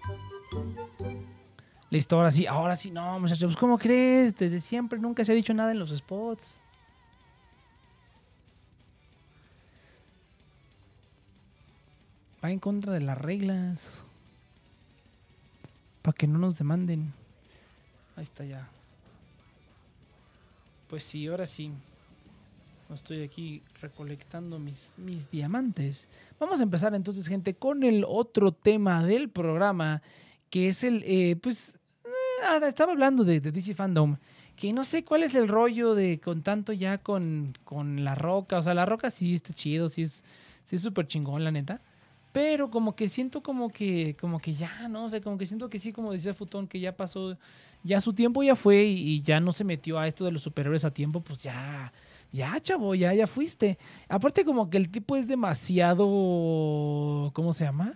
[1.90, 4.34] Listo, ahora sí, ahora sí, no muchachos, ¿cómo crees?
[4.34, 6.58] Desde siempre nunca se ha dicho nada en los spots.
[12.44, 14.04] Va en contra de las reglas.
[16.02, 17.14] Para que no nos demanden.
[18.16, 18.68] Ahí está ya.
[20.88, 21.72] Pues sí, ahora sí.
[22.92, 26.06] Estoy aquí recolectando mis, mis diamantes.
[26.38, 30.02] Vamos a empezar entonces, gente, con el otro tema del programa,
[30.50, 31.78] que es el, eh, pues,
[32.46, 34.18] ah, estaba hablando de, de DC Fandom,
[34.54, 38.58] que no sé cuál es el rollo de con tanto ya con, con La Roca.
[38.58, 40.22] O sea, La Roca sí está chido, sí es
[40.64, 41.80] sí es súper chingón, la neta.
[42.34, 45.04] Pero como que siento como que, como que ya, ¿no?
[45.04, 47.38] O sea, como que siento que sí, como decía Futón, que ya pasó,
[47.84, 50.84] ya su tiempo ya fue y, ya no se metió a esto de los superhéroes
[50.84, 51.92] a tiempo, pues ya,
[52.32, 53.78] ya, chavo, ya, ya fuiste.
[54.08, 57.94] Aparte como que el tipo es demasiado, ¿cómo se llama?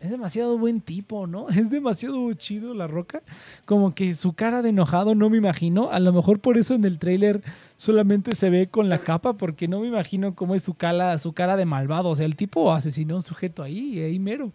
[0.00, 1.48] Es demasiado buen tipo, ¿no?
[1.50, 3.22] Es demasiado chido la roca.
[3.64, 5.90] Como que su cara de enojado no me imagino.
[5.90, 7.42] A lo mejor por eso en el tráiler
[7.76, 11.32] solamente se ve con la capa, porque no me imagino cómo es su cara, su
[11.32, 12.10] cara de malvado.
[12.10, 14.52] O sea, el tipo asesinó a un sujeto ahí, ahí mero.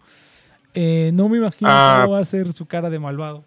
[0.74, 1.98] Eh, no me imagino Ah.
[2.02, 3.42] cómo va a ser su cara de malvado.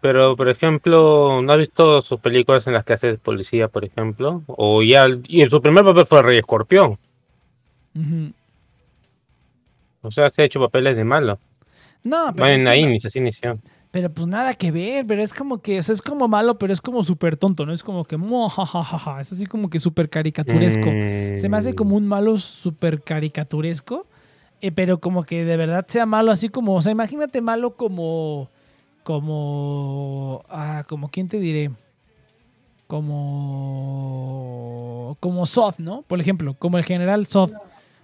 [0.00, 4.42] Pero, por ejemplo, ¿no has visto sus películas en las que hace policía, por ejemplo?
[4.46, 6.96] O ya, y en su primer papel fue Rey Escorpión.
[10.02, 11.38] O sea, se ha hecho papeles de malo.
[12.02, 13.58] No, pero, Bueno, ahí no- ni se inició.
[13.90, 16.72] pero pues nada que ver, pero es como que, o sea, es como malo, pero
[16.72, 17.72] es como súper tonto, ¿no?
[17.74, 20.84] Es como que, "Mo, ja, ja, ja, ja", es así como que súper caricaturesco.
[21.38, 24.06] Se me hace como un malo súper caricaturesco,
[24.62, 28.48] eh, pero como que de verdad sea malo, así como, o sea, imagínate malo como,
[29.02, 31.70] como, ah, como, ¿quién te diré?
[33.80, 36.02] Como, como Soth, ¿no?
[36.02, 37.52] Por ejemplo, como el general Soth,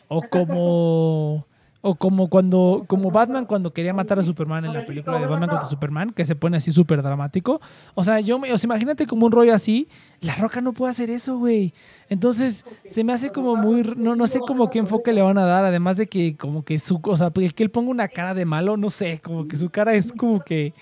[0.08, 1.46] o como,
[1.86, 5.48] o como cuando, como Batman cuando quería matar a Superman en la película de Batman
[5.50, 7.60] contra Superman, que se pone así súper dramático.
[7.94, 9.88] O sea, yo, me- o sea, imagínate como un rollo así,
[10.20, 11.72] La Roca no puede hacer eso, güey.
[12.08, 15.44] Entonces, se me hace como muy, no, no sé como qué enfoque le van a
[15.44, 18.44] dar, además de que como que su, o sea, que él ponga una cara de
[18.44, 20.72] malo, no sé, como que su cara es como que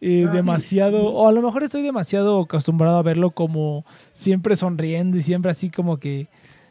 [0.00, 5.22] eh, demasiado, o a lo mejor estoy demasiado acostumbrado a verlo como siempre sonriendo y
[5.22, 6.28] siempre así como que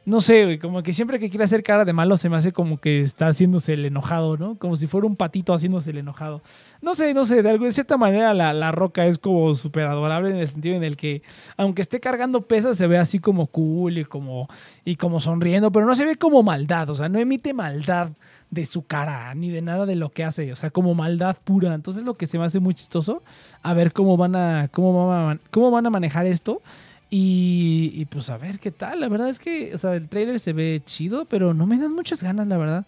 [0.07, 2.53] No sé, güey, como que siempre que quiere hacer cara de malo se me hace
[2.53, 4.55] como que está haciéndose el enojado, ¿no?
[4.55, 6.41] Como si fuera un patito haciéndose el enojado.
[6.81, 9.83] No sé, no sé, de, alguna, de cierta manera la, la roca es como súper
[9.83, 11.23] adorable en el sentido en el que,
[11.57, 14.47] aunque esté cargando pesas, se ve así como cool y como,
[14.85, 18.11] y como sonriendo, pero no se ve como maldad, o sea, no emite maldad
[18.49, 21.73] de su cara ni de nada de lo que hace, o sea, como maldad pura.
[21.73, 23.23] Entonces lo que se me hace muy chistoso,
[23.61, 26.61] a ver cómo van a, cómo van a, cómo van a manejar esto.
[27.09, 28.99] Y, y, pues a ver qué tal.
[28.99, 31.93] La verdad es que, o sea, el trailer se ve chido, pero no me dan
[31.93, 32.85] muchas ganas, la verdad.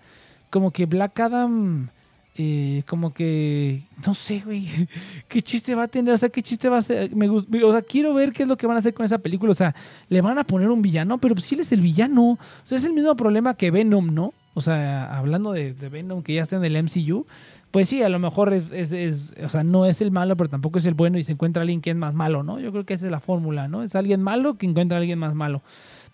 [0.50, 1.88] Como que Black Adam,
[2.36, 4.68] eh, como que, no sé, güey,
[5.30, 7.16] qué chiste va a tener, o sea, qué chiste va a ser.
[7.16, 9.20] Me, gust- o sea, quiero ver qué es lo que van a hacer con esa
[9.20, 9.52] película.
[9.52, 9.74] O sea,
[10.10, 12.32] le van a poner un villano, pero pues él es el villano.
[12.32, 14.34] O sea, es el mismo problema que Venom, ¿no?
[14.54, 17.26] O sea, hablando de, de Venom que ya está en el MCU,
[17.72, 20.50] pues sí, a lo mejor es, es- es- o sea, no es el malo, pero
[20.50, 22.60] tampoco es el bueno y se encuentra alguien que es más malo, ¿no?
[22.60, 23.84] Yo creo que esa es la fórmula, ¿no?
[23.84, 25.62] Es alguien malo que encuentra a alguien más malo.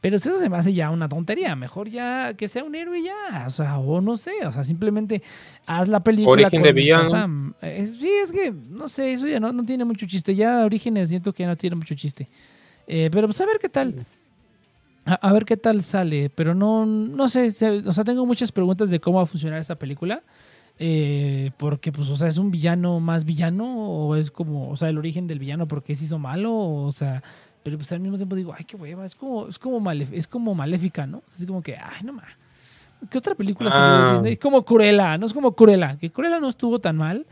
[0.02, 1.56] Pero eso se me hace ya una tontería.
[1.56, 3.46] Mejor ya que sea un héroe ya.
[3.48, 4.46] O sea, o no sé.
[4.46, 5.24] O sea, simplemente
[5.66, 7.56] haz la película Origen de villano.
[7.62, 10.36] Es, sí, es que, no sé, eso ya no, no tiene mucho chiste.
[10.36, 12.28] Ya Orígenes siento que ya no tiene mucho chiste.
[12.86, 14.06] Eh, pero pues a ver qué tal.
[15.06, 16.30] A, a ver qué tal sale.
[16.30, 17.48] Pero no, no sé.
[17.86, 20.22] o sea, tengo muchas preguntas de cómo va a funcionar esta película.
[20.78, 23.66] Eh, porque, pues, o sea, ¿es un villano más villano?
[23.90, 26.54] ¿O es como, o sea, el origen del villano porque se hizo malo?
[26.56, 27.24] O sea,
[27.64, 29.06] pero pues al mismo tiempo digo, ay, qué hueva.
[29.06, 31.24] Es como, es como, malef- es como maléfica, ¿no?
[31.28, 32.26] Es como que, ay, no más.
[33.10, 34.12] ¿Qué otra película salió de Ah.
[34.14, 34.34] Disney?
[34.34, 35.98] Es como Cruella, no es como Cruella.
[35.98, 37.26] Que Cruella no estuvo tan mal.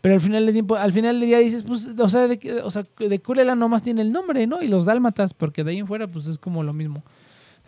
[0.00, 2.70] Pero al final del tiempo, al final del día dices, pues, o sea, de, o
[2.70, 4.62] sea, de Cruella nomás tiene el nombre, ¿no?
[4.62, 7.02] Y los dálmatas, porque de ahí en fuera, pues es como lo mismo.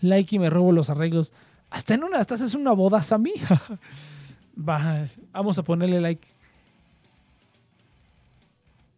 [0.00, 1.32] Like y me robo los arreglos.
[1.70, 3.32] Hasta en una, hasta haces una boda, Sammy.
[4.58, 6.26] Va, vamos a ponerle like.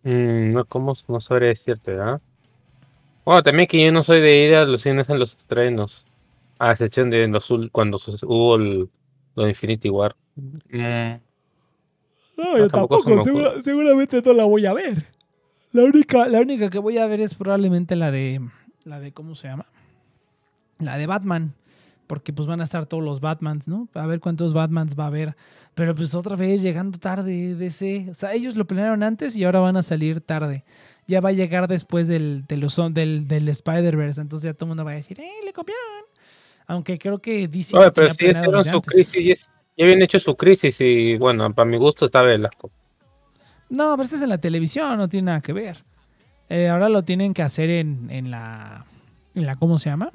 [0.03, 2.21] Mm, no, ¿cómo no sabría decirte, ¿verdad?
[3.25, 6.07] Bueno, también que yo no soy de ir a los cines en los estrenos.
[6.59, 8.89] A excepción de los ul- cuando hubo el,
[9.35, 10.17] lo de Infinity War.
[10.37, 11.15] Mm,
[12.37, 15.05] No, yo tampoco, se me segura- seguramente no la voy a ver.
[15.73, 18.41] La única, la única que voy a ver es probablemente la de.
[18.85, 19.67] La de ¿cómo se llama?
[20.79, 21.53] La de Batman.
[22.11, 23.87] Porque pues van a estar todos los Batmans, ¿no?
[23.95, 25.37] A ver cuántos Batmans va a haber.
[25.77, 28.09] Pero pues otra vez llegando tarde DC.
[28.11, 30.65] O sea, ellos lo planearon antes y ahora van a salir tarde.
[31.07, 34.23] Ya va a llegar después del, del, del Spider-Verse.
[34.23, 36.03] Entonces ya todo el mundo va a decir, ¡eh, le copiaron!
[36.67, 38.93] Aunque creo que DC oye, pero sí hicieron su antes.
[38.93, 39.49] crisis.
[39.77, 42.73] Ya habían hecho su crisis y bueno, para mi gusto está Velasco.
[43.69, 45.85] No, pero este es en la televisión, no tiene nada que ver.
[46.49, 48.85] Eh, ahora lo tienen que hacer en, en la.
[49.37, 50.11] En la ¿Cómo se llama?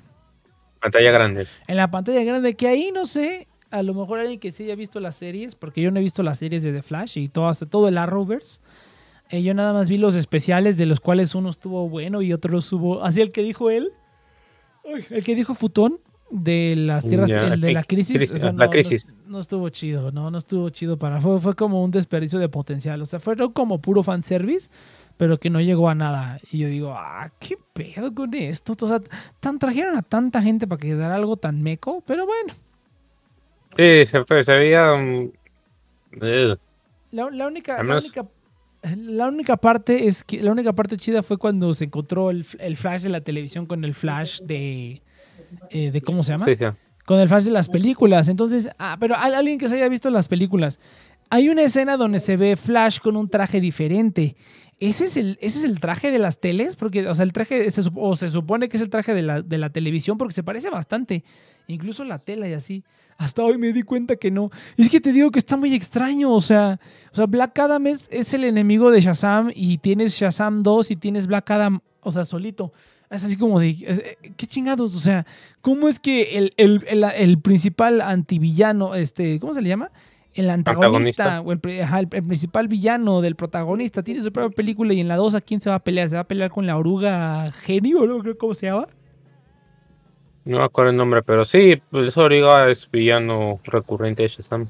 [1.67, 3.47] En la pantalla grande, que ahí no sé.
[3.71, 6.23] A lo mejor alguien que sí haya visto las series, porque yo no he visto
[6.23, 8.61] las series de The Flash y todas, todo el Arrowverse.
[9.29, 12.59] Eh, yo nada más vi los especiales, de los cuales uno estuvo bueno y otro
[12.59, 13.03] estuvo.
[13.03, 13.91] Así el que dijo él.
[15.09, 15.99] El que dijo Futón
[16.31, 18.17] de las tierras, Ya, el de la crisis.
[18.17, 19.05] crisis, o sea, la no- crisis.
[19.07, 21.21] No, no estuvo chido, no, no estuvo chido para.
[21.21, 23.01] Fue, fue como un desperdicio de potencial.
[23.01, 24.69] O sea, fue como puro fanservice,
[25.17, 26.39] pero que no llegó a nada.
[26.51, 28.73] Y yo digo, ah, qué pedo con esto.
[28.81, 29.01] O sea,
[29.39, 32.53] tan, trajeron a tanta gente para que quedara algo tan meco, pero bueno.
[33.77, 34.93] Sí, se, fue- se veía.
[34.95, 35.31] mm,
[36.21, 36.59] ugh.
[37.11, 41.85] La, la única, la única parte es que la única parte chida fue cuando se
[41.85, 45.01] encontró el, el flash de la televisión con el flash de,
[45.69, 46.45] eh, de ¿cómo se llama?
[46.45, 46.65] Sí, sí.
[47.05, 48.29] Con el flash de las películas.
[48.29, 50.79] Entonces, ah, pero al- alguien que se haya visto las películas.
[51.29, 54.35] Hay una escena donde se ve Flash con un traje diferente.
[54.79, 56.75] ¿Ese es el, ese es el traje de las teles?
[56.75, 59.41] Porque, o sea, el traje, se, o se supone que es el traje de la,
[59.41, 61.23] de la televisión porque se parece bastante.
[61.67, 62.83] Incluso la tela y así.
[63.17, 64.51] Hasta hoy me di cuenta que no.
[64.77, 66.31] Es que te digo que está muy extraño.
[66.31, 66.79] O sea,
[67.11, 70.95] o sea Black Adam es, es el enemigo de Shazam y tienes Shazam 2 y
[70.95, 72.71] tienes Black Adam, o sea, solito.
[73.09, 74.95] Es así como de, eh, ¿qué chingados?
[74.95, 75.25] O sea,
[75.61, 79.91] ¿cómo es que el, el, el, el principal antivillano, este, ¿cómo se le llama?
[80.33, 85.07] El antagonista, o el, ajá, principal villano del protagonista, tiene su propia película y en
[85.07, 86.09] la 2 ¿a quién se va a pelear?
[86.09, 88.05] ¿Se va a pelear con la oruga genio?
[88.05, 88.87] ¿No creo cómo se llama?
[90.43, 94.67] No me acuerdo el nombre, pero sí, pues Origa es villano recurrente de Shazam.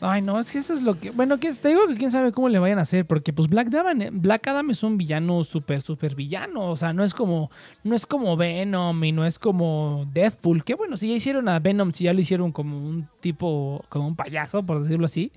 [0.00, 1.10] Ay, no, es que eso es lo que.
[1.10, 3.74] Bueno, que te digo que quién sabe cómo le vayan a hacer, porque pues Black
[3.74, 6.70] Adam, Black Adam es un villano súper, súper villano.
[6.70, 7.50] O sea, no es como.
[7.82, 10.62] No es como Venom y no es como Deathpool.
[10.62, 14.06] Que bueno, si ya hicieron a Venom, si ya lo hicieron como un tipo, como
[14.06, 15.32] un payaso, por decirlo así.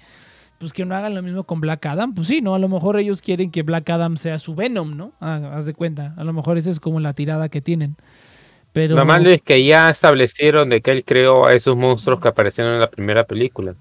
[0.60, 2.14] Pues que no hagan lo mismo con Black Adam.
[2.14, 2.54] Pues sí, ¿no?
[2.54, 5.12] A lo mejor ellos quieren que Black Adam sea su Venom, ¿no?
[5.20, 6.14] Ah, haz de cuenta.
[6.18, 7.96] A lo mejor esa es como la tirada que tienen.
[8.74, 8.96] Pero.
[8.96, 12.76] Lo malo es que ya establecieron de que él creó a esos monstruos que aparecieron
[12.76, 13.74] en la primera película.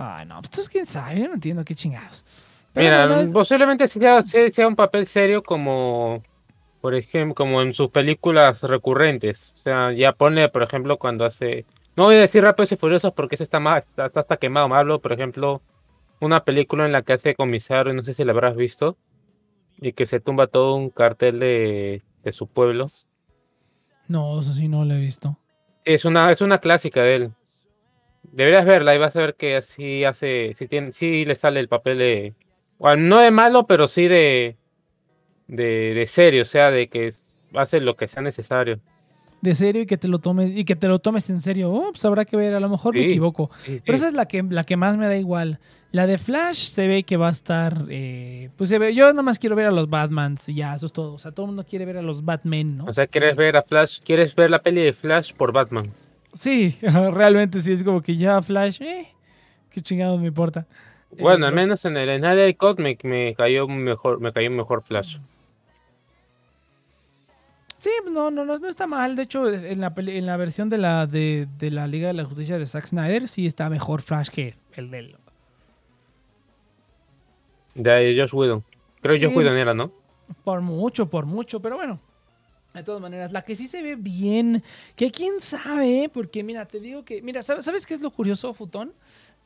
[0.00, 2.24] Ay, no, pues quién sabe, yo no entiendo qué chingados.
[2.72, 3.88] Pero Mira, bueno, es- posiblemente
[4.52, 6.22] sea, un papel serio como
[6.80, 9.52] Por ejemplo, como en sus películas recurrentes.
[9.54, 11.66] O sea, ya pone, por ejemplo, cuando hace.
[11.96, 14.68] No voy a decir Rápidos y Furiosos porque ese está, más, está, está hasta quemado.
[14.68, 15.60] Me hablo, por ejemplo,
[16.20, 18.96] una película en la que hace comisario, no sé si la habrás visto,
[19.80, 22.86] y que se tumba todo un cartel de, de su pueblo.
[24.06, 25.36] No, eso sí no lo he visto.
[25.84, 27.32] Es una, es una clásica de él.
[28.22, 31.68] Deberías verla y vas a ver que así hace, sí, tiene, sí le sale el
[31.68, 32.34] papel de,
[32.78, 34.56] bueno, no de malo, pero sí de,
[35.46, 37.10] de, de serio, o sea, de que
[37.54, 38.80] hace lo que sea necesario.
[39.40, 41.70] De serio y que te lo tomes, y que te lo tomes en serio.
[41.70, 43.50] Oh, pues habrá que ver, a lo mejor me equivoco.
[43.60, 45.60] Sí, Pero esa es la que, la que más me da igual.
[45.92, 47.84] La de Flash se ve que va a estar.
[47.88, 50.86] eh, pues se ve, yo nada más quiero ver a los Batmans y ya, eso
[50.86, 51.14] es todo.
[51.14, 52.86] O sea, todo el mundo quiere ver a los Batmen, ¿no?
[52.86, 55.92] O sea, quieres ver a Flash, quieres ver la peli de Flash por Batman.
[56.34, 59.08] Sí, realmente sí, es como que ya Flash, eh,
[59.70, 60.66] qué chingados me importa.
[61.12, 64.50] Eh, Bueno, al lo- menos en el Snyder Cut me, me cayó mejor, me cayó
[64.50, 65.16] mejor Flash.
[67.78, 69.14] Sí, no, no, no, no está mal.
[69.14, 72.14] De hecho, en la, peli- en la versión de la, de, de la Liga de
[72.14, 75.16] la Justicia de Zack Snyder, sí está mejor Flash que el del.
[77.74, 78.64] De Josh Whedon.
[79.00, 79.26] Creo que Sí.
[79.26, 79.92] Josh Whedon era, ¿no?
[80.42, 82.00] Por mucho, por mucho, pero bueno.
[82.74, 84.62] De todas maneras, la que sí se ve bien,
[84.94, 88.52] que quién sabe, porque mira, te digo que, mira, ¿sabes, ¿sabes qué es lo curioso,
[88.54, 88.92] Futón?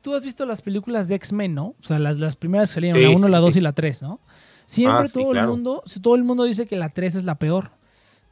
[0.03, 1.66] Tú has visto las películas de X-Men, ¿no?
[1.81, 3.59] O sea, las, las primeras que salieron, Sí, la 1, sí, la sí, 2 sí.
[3.59, 4.20] y la 3, ¿no?
[4.66, 7.70] Siempre Ah, todo el mundo, todo el mundo dice que la 3 es la peor.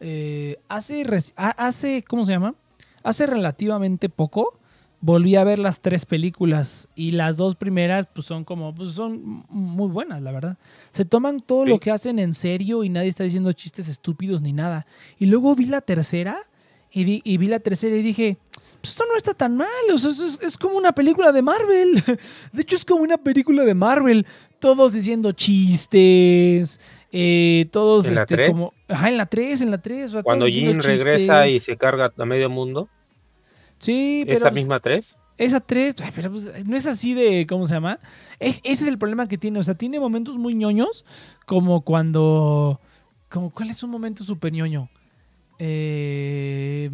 [0.01, 1.05] Eh, hace,
[1.37, 2.55] hace, ¿cómo se llama?
[3.03, 4.59] Hace relativamente poco
[5.01, 9.45] volví a ver las tres películas y las dos primeras pues son como, pues son
[9.49, 10.59] muy buenas, la verdad.
[10.91, 14.53] Se toman todo lo que hacen en serio y nadie está diciendo chistes estúpidos ni
[14.53, 14.87] nada.
[15.19, 16.47] Y luego vi la tercera
[16.93, 18.37] y, di- y vi la tercera y dije,
[18.81, 22.03] pues esto no está tan mal, o sea, es, es- como una película de Marvel.
[22.53, 24.27] De hecho es como una película de Marvel.
[24.59, 26.81] Todos diciendo chistes,
[27.13, 28.51] eh, todos ¿En la este, tres?
[28.51, 28.75] como...
[28.89, 30.17] Ajá, en la 3, en la 3.
[30.23, 32.89] Cuando Jim regresa y se carga a medio mundo.
[33.81, 34.37] Sí, pero...
[34.37, 35.19] Esa pues, misma tres.
[35.39, 37.99] esa 3, ay, pero pues, no es así de, ¿cómo se llama?
[38.39, 41.07] Es, ese es el problema que tiene, o sea, tiene momentos muy ñoños,
[41.47, 42.79] como cuando,
[43.31, 44.91] como, ¿cuál es un momento súper ñoño?
[45.59, 46.91] Eh,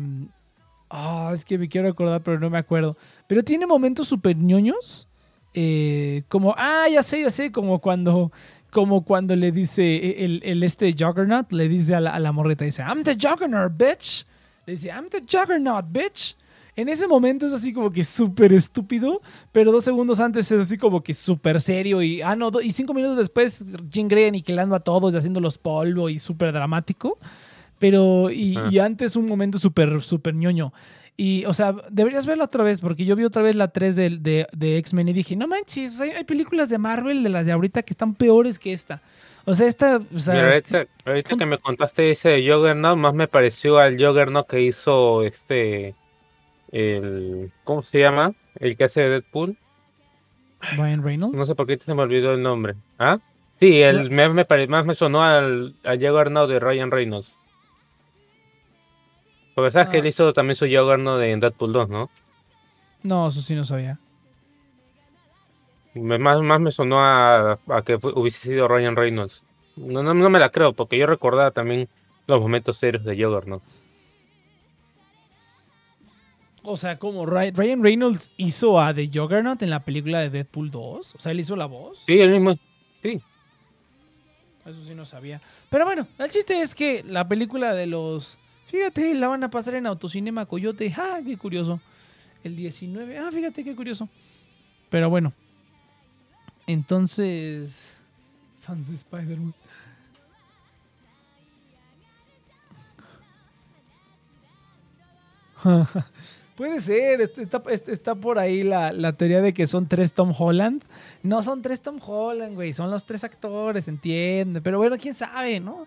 [0.88, 2.96] ah, es que me quiero acordar, pero no me acuerdo.
[3.26, 5.08] Pero tiene momentos súper ñoños,
[5.54, 8.30] eh, como, ah, ya sé, ya sé, como cuando,
[8.70, 12.64] como cuando le dice el, el este Juggernaut, le dice a la, a la morreta,
[12.64, 14.24] dice, I'm the Juggernaut, bitch.
[14.66, 16.36] Le dice, I'm the Juggernaut, bitch.
[16.76, 20.76] En ese momento es así como que súper estúpido, pero dos segundos antes es así
[20.76, 24.80] como que súper serio y, ah, no, y cinco minutos después Jean Grey aniquilando a
[24.80, 27.18] todos y haciéndolos polvo y súper dramático,
[27.78, 28.68] pero, y, Ah.
[28.70, 30.72] y antes un momento súper, súper ñoño.
[31.18, 34.10] Y, o sea, deberías verla otra vez, porque yo vi otra vez la 3 de,
[34.18, 37.52] de, de X-Men y dije, no manches, hay, hay películas de Marvel, de las de
[37.52, 39.00] ahorita, que están peores que esta.
[39.46, 43.14] O sea, esta, o sea, Mira, ahorita, ahorita que me contaste ese de Juggernaut, más
[43.14, 45.94] me pareció al Juggernaut que hizo este.
[46.72, 47.52] El.
[47.64, 48.32] ¿Cómo se llama?
[48.58, 49.56] El que hace de Deadpool.
[50.76, 51.36] Ryan Reynolds.
[51.36, 52.74] No sé por qué se me olvidó el nombre.
[52.98, 53.18] ¿Ah?
[53.54, 57.36] Sí, el, me, me más me sonó al, al Juggernaut de Ryan Reynolds.
[59.54, 60.00] Porque sabes que Ah.
[60.00, 62.10] él hizo también su Juggernaut de Deadpool 2, ¿no?
[63.02, 63.98] No, eso sí no sabía.
[65.94, 69.42] Me- más, más me sonó a, a que hubiese sido Ryan Reynolds.
[69.76, 71.88] No, no, no me la creo, porque yo recordaba también
[72.26, 73.62] los momentos serios de Juggernaut.
[76.68, 80.70] O sea, como Ry- Ryan Reynolds hizo a The Juggernaut en la película de Deadpool
[80.72, 81.14] 2.
[81.14, 82.02] O sea, él hizo la voz.
[82.06, 82.54] Sí, el mismo.
[83.00, 83.20] Sí.
[84.64, 85.40] Eso sí no sabía.
[85.70, 88.36] Pero bueno, el chiste es que la película de los...
[88.66, 90.92] Fíjate, la van a pasar en Autocinema Coyote.
[90.96, 91.80] ¡Ah, qué curioso!
[92.42, 93.16] El 19.
[93.16, 94.08] Ah, fíjate qué curioso.
[94.90, 95.32] Pero bueno.
[96.66, 97.80] Entonces...
[98.62, 99.54] Fans de Spider-Man.
[106.56, 110.32] Puede ser, est- está, est- está por ahí la, teoría de que son tres Tom
[110.36, 110.82] Holland.
[111.22, 114.62] No son tres Tom Holland, güey, son los tres actores, entiende.
[114.62, 115.86] Pero bueno, quién sabe, ¿no?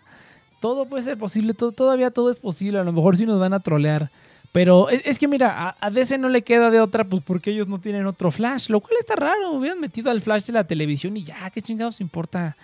[0.61, 2.78] Todo puede ser posible, todo, todavía todo es posible.
[2.80, 4.11] A lo mejor sí nos van a trolear.
[4.51, 7.80] Pero es, que mira, a, DC no le queda de otra, pues porque ellos no
[7.80, 9.51] tienen otro Flash, lo cual está raro.
[9.51, 12.55] Hubieran metido al Flash de la televisión y ya, ¿qué chingados importa?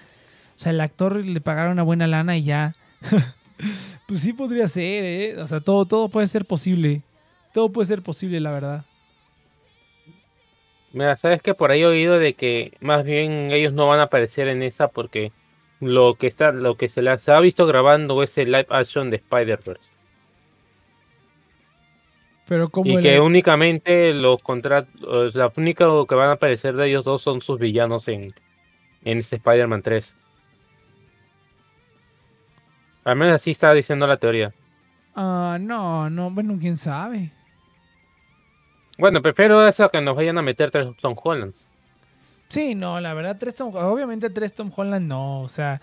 [0.58, 2.74] O sea, el actor le pagaron una buena lana y ya.
[4.08, 5.38] pues sí podría ser, ¿eh?
[5.42, 7.02] O sea, todo puede ser posible.
[7.56, 8.86] Todo puede ser posible, la verdad.
[10.92, 14.04] Mira, sabes que por ahí he oído de que más bien ellos no van a
[14.04, 15.32] aparecer en esa porque
[15.80, 19.16] lo que está, lo que se les ha visto grabando es el live action de
[19.16, 19.94] Spider-Verse.
[22.46, 26.90] Pero como Y el- que únicamente los contrat la única que van a aparecer de
[26.90, 28.34] ellos dos son sus villanos en,
[29.06, 30.14] en este Spider-Man 3.
[33.06, 34.54] Al menos así está diciendo la teoría.
[35.16, 37.32] Ah, no, no, bueno, quién sabe.
[38.98, 41.66] Bueno, prefiero eso que nos vayan a meter tres Tom Hollands.
[42.50, 45.82] Sí, no, la verdad, tres Tom, obviamente tres Tom Holland no, o sea,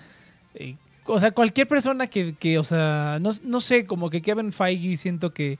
[0.54, 4.52] eh, o sea, cualquier persona que, que o sea, no, no sé, como que Kevin
[4.52, 5.58] Feige siento que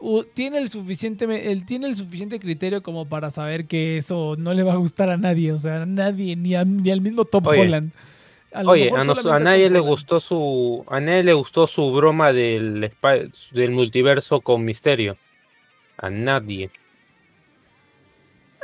[0.00, 4.54] uh, tiene el suficiente, él tiene el suficiente criterio como para saber que eso no
[4.54, 7.24] le va a gustar a nadie, o sea, a nadie, ni, a- ni al mismo
[7.26, 7.92] Tom Oye, Holland.
[8.54, 12.32] A Oye, a, nos- a nadie le gustó su a nadie le gustó su broma
[12.32, 12.90] del
[13.52, 15.18] del multiverso con Misterio.
[15.98, 16.70] A nadie.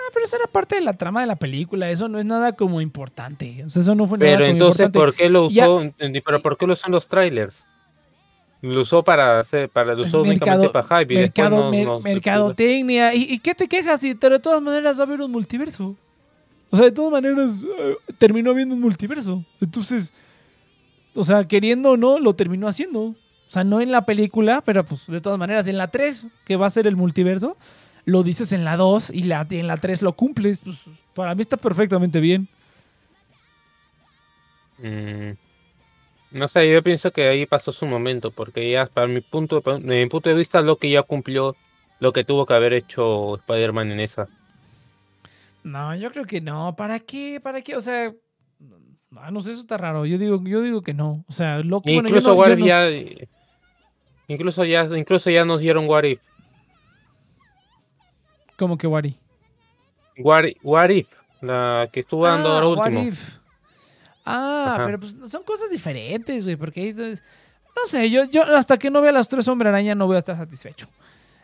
[0.06, 2.52] Ah, pero eso era parte de la trama de la película, eso no es nada
[2.52, 4.98] como importante, o sea, eso no fue nada Pero como entonces, importante.
[4.98, 5.82] ¿por qué lo usó?
[6.24, 7.66] Pero ¿por qué lo usó en los trailers?
[8.60, 12.00] Lo usó para hacer, para lo usó únicamente para hype y mercado, no- mer- no-
[12.00, 13.14] mercadotecnia.
[13.14, 15.94] ¿Y, ¿Y qué te quejas si de todas maneras va a haber un multiverso?
[16.70, 19.44] O sea, de todas maneras eh, terminó habiendo un multiverso.
[19.60, 20.12] Entonces,
[21.14, 23.00] o sea, queriendo o no, lo terminó haciendo.
[23.02, 23.14] O
[23.48, 26.66] sea, no en la película, pero pues de todas maneras, en la 3, que va
[26.66, 27.56] a ser el multiverso,
[28.04, 30.60] lo dices en la 2 y la, en la 3 lo cumples.
[30.60, 30.78] Pues,
[31.14, 32.48] para mí está perfectamente bien.
[34.78, 35.32] Mm,
[36.32, 39.78] no sé, yo pienso que ahí pasó su momento, porque ya, para mi punto, de,
[39.78, 41.56] mi punto de vista, Loki ya cumplió
[42.00, 44.28] lo que tuvo que haber hecho Spider-Man en esa.
[45.62, 46.74] No, yo creo que no.
[46.76, 47.40] ¿Para qué?
[47.42, 47.76] ¿Para qué?
[47.76, 48.12] O sea,
[49.16, 50.04] ah, no sé, eso está raro.
[50.04, 51.24] Yo digo, yo digo que no.
[51.28, 52.86] O sea, Loki, bueno, yo incluso no- yo no- ya,
[54.28, 56.20] incluso ya, incluso ya nos dieron What If.
[58.56, 59.16] Como que Wari.
[60.18, 61.08] What, If- What If,
[61.40, 63.02] la que estuvo dando ahora What último.
[63.08, 63.36] If.
[64.24, 64.86] Ah, Ajá.
[64.86, 69.12] pero pues son cosas diferentes, güey, porque no sé, yo, yo hasta que no vea
[69.12, 70.86] las tres Hombre Araña no voy a estar satisfecho.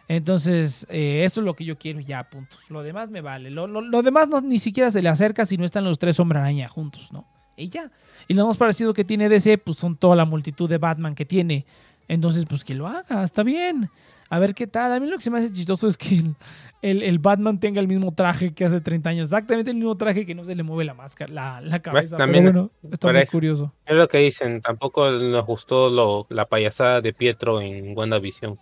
[0.09, 2.59] Entonces, eh, eso es lo que yo quiero ya, puntos.
[2.69, 3.51] Lo demás me vale.
[3.51, 6.19] Lo, lo- lo demás no, ni siquiera se le acerca si no están los tres
[6.19, 7.27] Hombre Araña juntos, ¿no?
[7.57, 7.91] Y ya.
[8.27, 11.25] Y lo más parecido que tiene DC, pues son toda la multitud de Batman que
[11.27, 11.67] tiene.
[12.11, 13.89] Entonces, pues que lo haga, está bien.
[14.31, 14.93] A ver qué tal.
[14.93, 16.35] A mí lo que se me hace chistoso es que el,
[16.83, 19.29] el- el Batman tenga el mismo traje que hace 30 años.
[19.29, 22.17] Exactamente el mismo traje que no se le mueve la máscara, la, la cabeza.
[22.17, 23.73] también pero bueno, está muy curioso.
[23.87, 28.59] Es lo que dicen, tampoco nos gustó lo, la payasada de Pietro en WandaVision.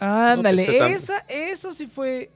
[0.00, 0.64] Ándale,
[0.94, 2.30] esa, eso sí fue.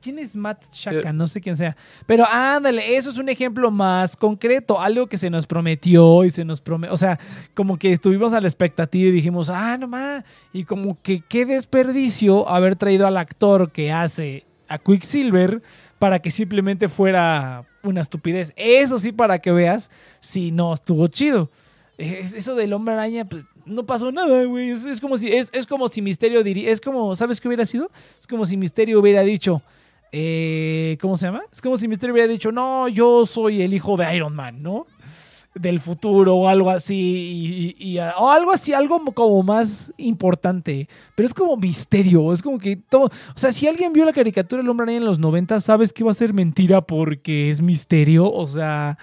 [0.00, 1.12] ¿Quién es Matt Shaka?
[1.12, 1.76] No sé quién sea.
[2.06, 4.80] Pero ándale, eso es un ejemplo más concreto.
[4.80, 6.94] Algo que se nos prometió y se nos prometió.
[6.94, 7.18] O sea,
[7.54, 10.24] como que estuvimos a la expectativa y dijimos, ah, no más.
[10.52, 15.62] Y como que qué desperdicio haber traído al actor que hace a Quicksilver
[15.98, 18.52] para que simplemente fuera una estupidez.
[18.56, 19.90] Eso sí, para que veas,
[20.20, 21.50] si no estuvo chido.
[21.96, 24.70] Es- Eso del hombre araña, pues no pasó nada, güey.
[24.70, 27.66] Es, es como si, es, es como si Misterio diría, es como, ¿sabes qué hubiera
[27.66, 27.90] sido?
[28.20, 29.60] Es como si Misterio hubiera dicho,
[30.12, 31.42] eh, ¿cómo se llama?
[31.52, 34.86] Es como si Misterio hubiera dicho, no, yo soy el hijo de Iron Man, ¿no?
[35.54, 40.88] Del futuro o algo así, y, y- y, o algo así, algo como más importante.
[41.16, 43.04] Pero es como misterio, es como que todo.
[43.06, 46.04] O sea, si alguien vio la caricatura del hombre araña en los 90, sabes que
[46.04, 48.30] va a ser mentira porque es misterio.
[48.30, 48.98] O sea,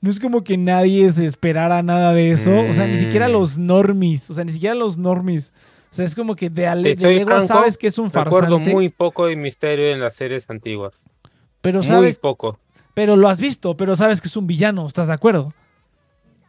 [0.00, 2.52] no es como que nadie se esperara nada de eso.
[2.70, 3.32] O sea, ni siquiera Mm.
[3.32, 4.30] los normies.
[4.30, 5.52] O sea, ni siquiera los normies.
[5.90, 8.72] O sea, es como que de, ale- de sabes que es un Recuerdo farsante.
[8.72, 10.94] muy poco de Misterio en las series antiguas.
[11.60, 12.58] pero Muy sabes, poco.
[12.94, 15.52] pero lo has visto, pero sabes que es un villano, ¿estás de acuerdo?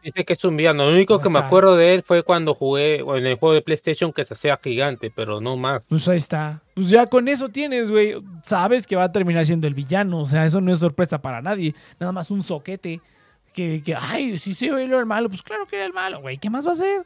[0.04, 0.86] Dice que es un villano.
[0.86, 4.14] Lo único que me acuerdo de él fue cuando jugué en el juego de PlayStation
[4.14, 5.86] que se hacía gigante, pero no más.
[5.90, 6.62] Pues ahí está.
[6.74, 8.16] Pues ya con eso tienes, güey.
[8.44, 10.22] Sabes que va a terminar siendo el villano.
[10.22, 11.76] O sea, eso no es sorpresa para nadie.
[12.00, 13.02] Nada más un soquete.
[13.54, 16.38] Que, que ay, si se ve el malo, pues claro que era el malo, güey.
[16.38, 17.02] ¿Qué más va a hacer?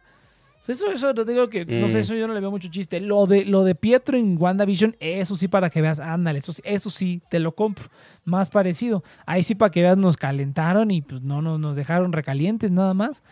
[0.68, 1.98] Eso, eso te digo que, no sé, Mm.
[1.98, 3.00] eso yo no le veo mucho chiste.
[3.02, 6.62] Lo de, lo de Pietro en WandaVision, eso sí para que veas, ándale, eso, sí-
[6.66, 7.90] eso sí, te lo compro.
[8.24, 9.04] Más parecido.
[9.26, 12.94] Ahí sí para que veas, nos calentaron y pues no nos, nos dejaron recalientes nada
[12.94, 13.24] más.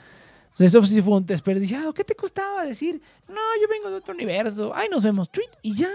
[0.59, 1.93] Eso sí fue un desperdiciado.
[1.93, 3.01] ¿Qué te costaba decir?
[3.29, 4.73] No, yo vengo de otro universo.
[4.75, 5.29] Ay, nos vemos.
[5.31, 5.89] Tweet y ya.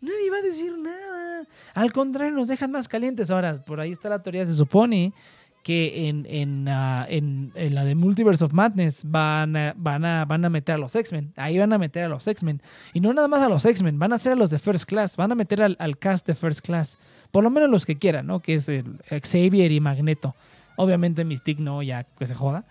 [0.00, 1.46] Nadie va a decir nada.
[1.74, 3.30] Al contrario, nos dejan más calientes.
[3.30, 4.44] Ahora, por ahí está la teoría.
[4.44, 5.12] Se supone
[5.68, 10.42] que en, ah, en- en la de Multiverse of Madness van a, van, a, van
[10.46, 11.34] a meter a los X-Men.
[11.36, 12.62] Ahí van a meter a los X-Men.
[12.94, 15.18] Y no nada más a los X-Men, van a ser a los de First Class.
[15.18, 16.96] Van a meter al, al cast de First Class.
[17.30, 18.40] Por lo menos los que quieran, ¿no?
[18.40, 20.34] Que es el Xavier y Magneto.
[20.76, 22.64] Obviamente Mystique no, ya que se joda.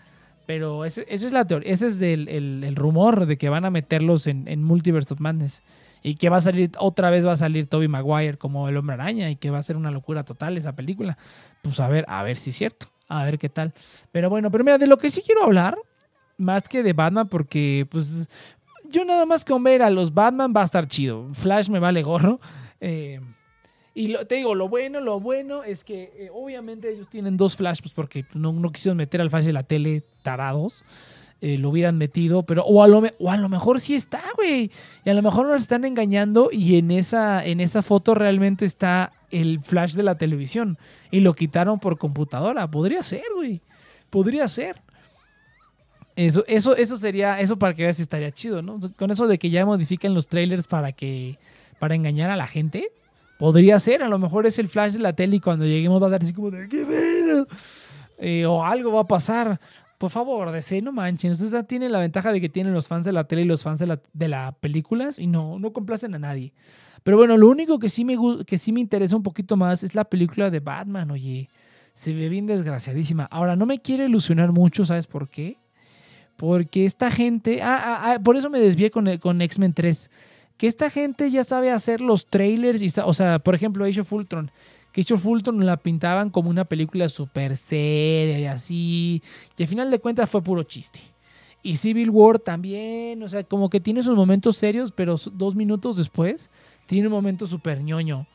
[0.47, 2.27] Pero esa es la teoría, ese es el,
[2.63, 5.61] el rumor de que van a meterlos en, en Multiverse of Madness.
[6.03, 8.93] Y que va a salir, otra vez va a salir Toby Maguire como el hombre
[8.95, 11.17] araña y que va a ser una locura total esa película.
[11.61, 13.73] Pues a ver, a ver si es cierto, a ver qué tal.
[14.11, 15.77] Pero bueno, pero mira, de lo que sí quiero hablar,
[16.37, 18.29] más que de Batman, porque pues
[18.89, 21.27] yo nada más con ver a los Batman va a estar chido.
[21.33, 22.39] Flash me vale gorro.
[22.79, 23.19] Eh,
[23.93, 27.57] y lo- te digo, lo bueno, lo bueno es que eh, obviamente ellos tienen dos
[27.57, 30.83] Flash, pues porque no, no quisieron meter al Flash de la tele tarados.
[31.39, 34.71] Eh, lo hubieran metido, pero o a, lo, o a lo mejor sí está, güey.
[35.05, 39.11] Y a lo mejor nos están engañando y en esa, en esa foto realmente está
[39.29, 40.77] el flash de la televisión
[41.11, 42.69] y lo quitaron por computadora.
[42.69, 43.61] Podría ser, güey.
[44.09, 44.81] Podría ser.
[46.15, 48.79] Eso, eso, eso sería, eso para que veas si estaría chido, ¿no?
[48.97, 51.38] Con eso de que ya modifican los trailers para que,
[51.77, 52.89] para engañar a la gente,
[53.38, 56.07] podría ser, a lo mejor es el flash de la tele y cuando lleguemos va
[56.07, 57.47] a ser así como de, ¿qué pedo?".
[58.19, 59.59] Eh, o algo va a pasar.
[59.97, 61.31] Por favor, DC, no manchen.
[61.31, 63.79] Ustedes tienen la ventaja de que tienen los fans de la tele y los fans
[63.79, 66.53] de la, de la películas y no, no complacen a nadie.
[67.03, 69.95] Pero bueno, lo único que sí, me, que sí me interesa un poquito más es
[69.95, 71.49] la película de Batman, oye.
[71.93, 73.23] Se ve bien desgraciadísima.
[73.31, 75.57] Ahora, no me quiero ilusionar mucho, ¿sabes por qué?
[76.35, 77.63] Porque esta gente.
[77.63, 80.11] Ah, ah, ah, por eso me desvié con, con X-Men 3.
[80.57, 82.83] Que esta gente ya sabe hacer los trailers.
[82.83, 84.51] Y, o sea, por ejemplo, Age of Ultron.
[84.97, 89.21] Que Age of Ultron la pintaban como una película súper seria y así.
[89.55, 90.99] Y al final de cuentas fue puro chiste.
[91.61, 93.21] Y Civil War también.
[93.21, 96.49] O sea, como que tiene sus momentos serios, pero dos minutos después
[96.87, 98.25] tiene un momento súper ñoño.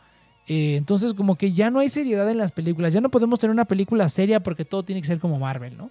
[0.47, 2.93] Eh, entonces, como que ya no hay seriedad en las películas.
[2.93, 5.91] Ya no podemos tener una película seria porque todo tiene que ser como Marvel, ¿no?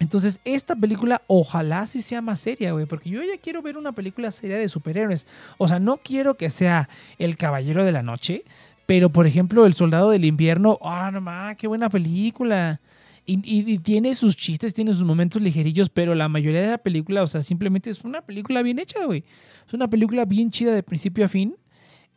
[0.00, 3.92] Entonces, esta película ojalá sí sea más seria, güey, porque yo ya quiero ver una
[3.92, 5.26] película seria de superhéroes.
[5.58, 6.88] O sea, no quiero que sea
[7.18, 8.44] El Caballero de la Noche,
[8.90, 12.80] pero por ejemplo, El Soldado del Invierno, ah, no más, qué buena película.
[13.24, 16.78] Y, y- y tiene sus chistes, tiene sus momentos ligerillos, pero la mayoría de la
[16.78, 19.22] película, o sea, simplemente es una película bien hecha, güey.
[19.64, 21.54] Es una película bien chida de principio a fin.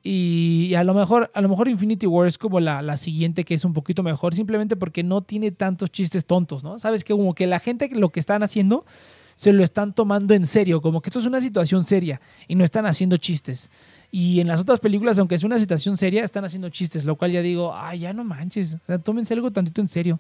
[0.02, 3.54] Y a lo mejor, a lo mejor Infinity War es como la, la siguiente que
[3.54, 6.80] es un poquito mejor, simplemente porque no tiene tantos chistes tontos, ¿no?
[6.80, 8.84] Sabes que como que la gente lo que están haciendo
[9.36, 12.64] se lo están tomando en serio, como que esto es una situación seria y no
[12.64, 13.70] están haciendo chistes.
[14.16, 17.32] Y en las otras películas, aunque es una situación seria, están haciendo chistes, lo cual
[17.32, 20.20] ya digo, ay, ya no manches, o sea, tómense algo tantito en serio.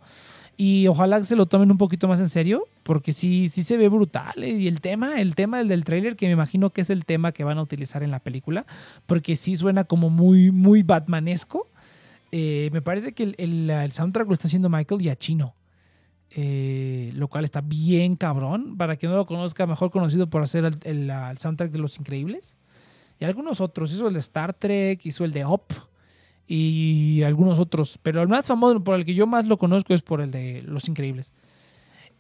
[0.57, 3.89] Y ojalá se lo tomen un poquito más en serio, porque sí, sí se ve
[3.89, 4.33] brutal.
[4.43, 7.05] eh, Y el tema, el tema del, del tráiler, que me imagino que es el
[7.05, 8.65] tema que van a utilizar en la película,
[9.05, 11.69] porque sí suena como muy, muy Batmanesco.
[12.31, 15.53] Eh, me parece que el, el- el soundtrack lo está haciendo Michael Giacchino.
[16.35, 18.75] eh, lo cual está bien cabrón.
[18.77, 22.57] Para quien no lo conozca, mejor conocido por hacer el, el soundtrack de Los Increíbles.
[23.23, 23.89] Y algunos otros.
[23.93, 25.63] Hizo el de Star Trek, hizo el de Up
[26.45, 27.97] y algunos otros.
[28.03, 30.61] Pero el más famoso, por el que yo más lo conozco, es por el de
[30.63, 31.31] Los Increíbles.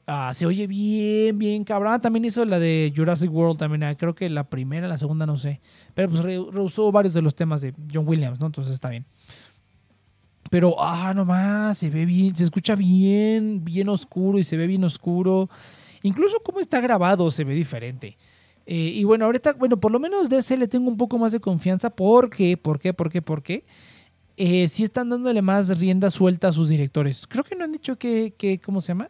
[0.07, 1.91] Ah, se oye bien, bien cabrón.
[1.93, 3.83] Ah, También hizo la de Jurassic World, también.
[3.83, 5.59] ah, Creo que la primera, la segunda, no sé.
[5.93, 8.45] Pero pues re- reusó varios de los temas de John Williams, ¿no?
[8.45, 9.05] Entonces está bien.
[10.49, 14.83] Pero, ah, nomás, se ve bien, se escucha bien, bien oscuro y se ve bien
[14.85, 15.49] oscuro.
[16.01, 18.17] Incluso cómo está grabado se ve diferente.
[18.65, 21.39] Eh, y bueno, ahorita, bueno, por lo menos ese le tengo un poco más de
[21.39, 21.89] confianza.
[21.89, 22.57] ¿Por qué?
[22.57, 22.93] ¿Por qué?
[22.93, 23.21] ¿Por qué?
[23.21, 23.65] ¿Por qué?
[24.37, 27.27] Eh, sí están dándole más rienda suelta a sus directores.
[27.27, 29.09] Creo que no han dicho que, que ¿cómo se llama?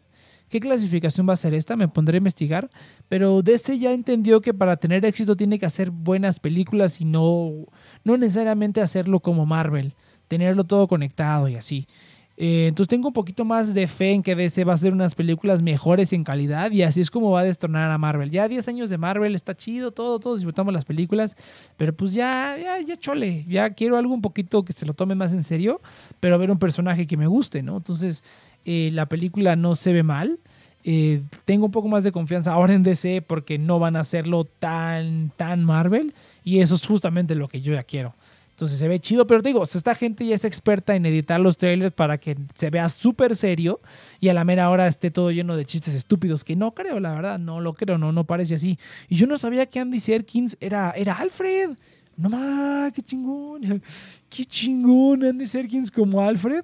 [0.49, 1.75] ¿Qué clasificación va a ser esta?
[1.75, 2.69] Me pondré a investigar.
[3.09, 7.65] Pero DC ya entendió que para tener éxito tiene que hacer buenas películas y no,
[8.03, 9.95] no necesariamente hacerlo como Marvel.
[10.27, 11.87] Tenerlo todo conectado y así.
[12.35, 15.13] Eh, entonces tengo un poquito más de fe en que DC va a hacer unas
[15.13, 18.31] películas mejores en calidad y así es como va a destronar a Marvel.
[18.31, 21.35] Ya 10 años de Marvel está chido, todo, todos disfrutamos las películas,
[21.77, 25.13] pero pues ya, ya, ya chole, ya quiero algo un poquito que se lo tome
[25.13, 25.81] más en serio,
[26.19, 27.77] pero ver un personaje que me guste, ¿no?
[27.77, 28.23] Entonces
[28.65, 30.39] eh, la película no se ve mal.
[30.85, 34.43] Eh, tengo un poco más de confianza ahora en DC porque no van a hacerlo
[34.43, 36.13] tan, tan Marvel
[36.43, 38.15] y eso es justamente lo que yo ya quiero.
[38.53, 41.57] Entonces se ve chido, pero te digo, esta gente ya es experta en editar los
[41.57, 43.81] trailers para que se vea súper serio
[44.19, 47.15] y a la mera hora esté todo lleno de chistes estúpidos, que no creo, la
[47.15, 48.77] verdad, no lo creo, no, no parece así.
[49.09, 51.71] Y yo no sabía que Andy Serkins era, era Alfred.
[52.15, 53.81] No más, qué chingón,
[54.29, 56.63] qué chingón Andy Serkins como Alfred.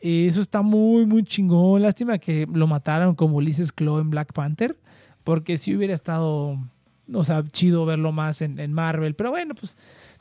[0.00, 1.82] Eso está muy, muy chingón.
[1.82, 4.78] Lástima que lo mataron como Ulises Claw en Black Panther,
[5.24, 6.56] porque si hubiera estado,
[7.12, 9.16] o sea, chido verlo más en Marvel.
[9.16, 9.76] Pero bueno, pues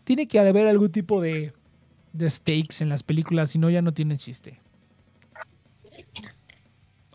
[0.05, 1.51] tiene que haber algún tipo de,
[2.13, 4.59] de stakes en las películas, si no ya no tiene chiste.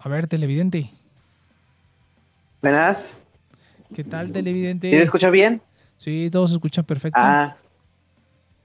[0.02, 0.90] A ver, televidente.
[2.60, 3.22] Buenas.
[3.94, 4.90] ¿Qué tal, ¿Sí televidente?
[4.90, 5.62] me escucha bien?
[5.96, 7.18] Sí, todos se escuchan perfecto.
[7.22, 7.56] Ah.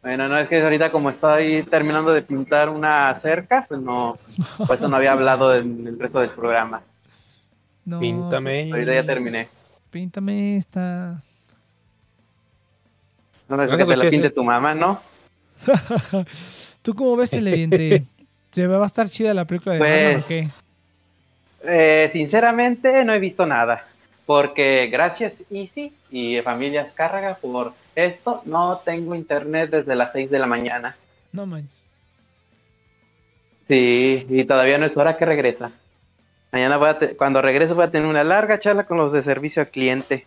[0.01, 4.19] Bueno, no, es que ahorita como estoy terminando de pintar una cerca, pues no,
[4.57, 6.81] por eso no había hablado en el resto del programa.
[7.85, 8.71] No, Píntame.
[8.71, 9.47] Ahorita ya terminé.
[9.89, 11.23] Píntame esta.
[13.47, 14.99] No me No que te escuché pinte tu mamá, ¿no?
[16.81, 18.03] ¿Tú cómo ves, televidente?
[18.51, 20.49] ¿Se va a estar chida la película de Pues- Batman o qué?
[21.67, 23.85] Eh, sinceramente no he visto nada.
[24.25, 30.39] Porque gracias Easy y Familias Cárraga por esto, no tengo internet desde las 6 de
[30.39, 30.95] la mañana.
[31.31, 31.83] No manches.
[33.67, 35.71] Sí, y todavía no es hora que regresa.
[36.51, 39.23] Mañana voy a te- cuando regrese voy a tener una larga charla con los de
[39.23, 40.25] servicio al cliente.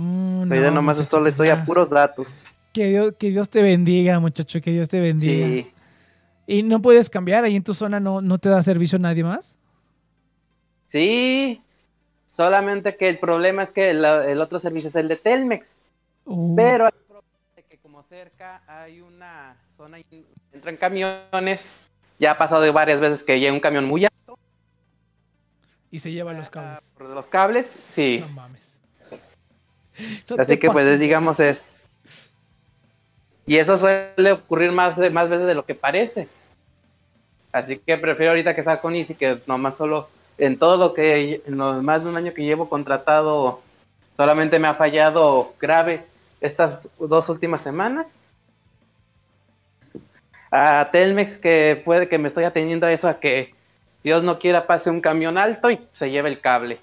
[0.00, 2.46] Mm, nomás muchacho, solo pues estoy a puros datos.
[2.72, 5.46] Que Dios, que Dios te bendiga, muchacho, que Dios te bendiga.
[5.46, 5.72] Sí.
[6.46, 7.44] ¿Y no puedes cambiar?
[7.44, 9.56] ¿Ahí en tu zona no, no te da servicio nadie más?
[10.86, 11.60] Sí.
[12.36, 15.66] Solamente que el problema es que el, el otro servicio es el de Telmex.
[16.24, 19.98] Uh, Pero hay problema de que como cerca hay una zona
[20.52, 21.70] entran camiones.
[22.18, 24.38] Ya ha pasado varias veces que llega un camión muy alto
[25.90, 26.80] y se llevan los cables.
[26.96, 27.70] por los cables.
[27.92, 28.18] Sí.
[28.20, 28.69] No mames.
[30.28, 31.80] No Así que pues digamos es.
[33.46, 36.28] Y eso suele ocurrir más, de- más veces de lo que parece.
[37.52, 41.42] Así que prefiero ahorita que estar con Easy que nomás solo en todo lo que
[41.46, 43.60] en los más de un año que llevo contratado
[44.16, 46.04] solamente me ha fallado grave
[46.40, 48.18] estas dos últimas semanas.
[50.52, 53.54] A Telmex que puede que me estoy atendiendo a eso a que
[54.02, 56.78] Dios no quiera pase un camión alto y se lleve el cable.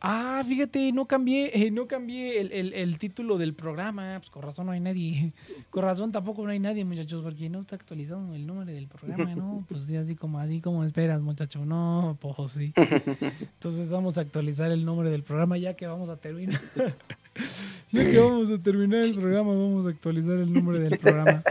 [0.00, 4.16] Ah, fíjate, no cambié, eh, no cambié el, el- el título del programa.
[4.20, 5.32] Pues con razón no hay nadie.
[5.70, 9.34] Con razón tampoco no hay nadie, muchachos, porque no está actualizado el número del programa,
[9.34, 9.64] ¿no?
[9.68, 11.64] Pues sí, así como, así como esperas, muchacho.
[11.64, 12.72] No, pues sí.
[12.76, 16.60] Entonces vamos a actualizar el nombre del programa ya que vamos a terminar.
[17.90, 21.42] ya que vamos a terminar el programa, vamos a actualizar el nombre del programa.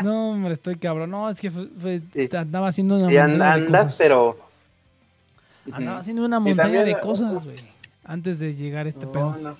[0.00, 1.10] No, hombre, estoy cabrón.
[1.10, 2.28] No, es que fue- fue- Sí.
[2.36, 3.96] andaba haciendo una an- montaña de andas, cosas.
[3.98, 4.38] pero.
[5.72, 7.69] Andaba haciendo una montaña de cosas, güey.
[8.10, 9.36] Antes de llegar a este No, pedo.
[9.36, 9.56] no.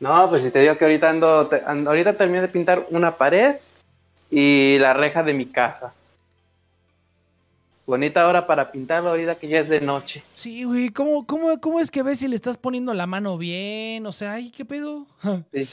[0.00, 3.12] No, pues si te digo que ahorita ando, te- ando- ahorita terminé de pintar una
[3.16, 3.54] pared
[4.32, 5.94] y la reja de mi casa.
[7.86, 10.24] Bonita hora para pintarlo ahorita que ya es de noche.
[10.34, 14.04] Sí, güey, ¿cómo, cómo, ¿cómo es que ves si le estás poniendo la mano bien?
[14.06, 15.06] O sea, ay, ¿qué pedo?
[15.54, 15.68] Sí.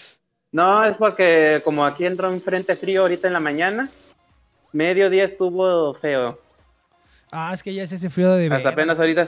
[0.51, 3.89] No, es porque como aquí entró un frente frío ahorita en la mañana,
[4.71, 6.39] mediodía estuvo feo.
[7.31, 9.27] ah, es que ya se hace frío de Hasta apenas ahorita.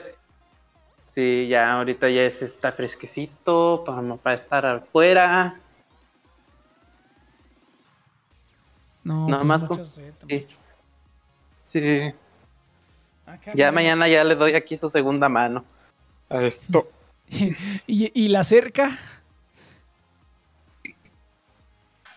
[1.16, 5.58] Sí, ya ahorita ya es, está fresquecito para, para estar afuera.
[9.02, 9.86] No, nada pues más con-
[10.28, 10.46] sí.
[11.64, 12.12] Sí.
[13.24, 15.64] Acá, Ya mañana ya le doy aquí su segunda mano.
[16.28, 16.90] A esto.
[17.30, 17.56] ¿Y,
[17.86, 18.90] y la cerca?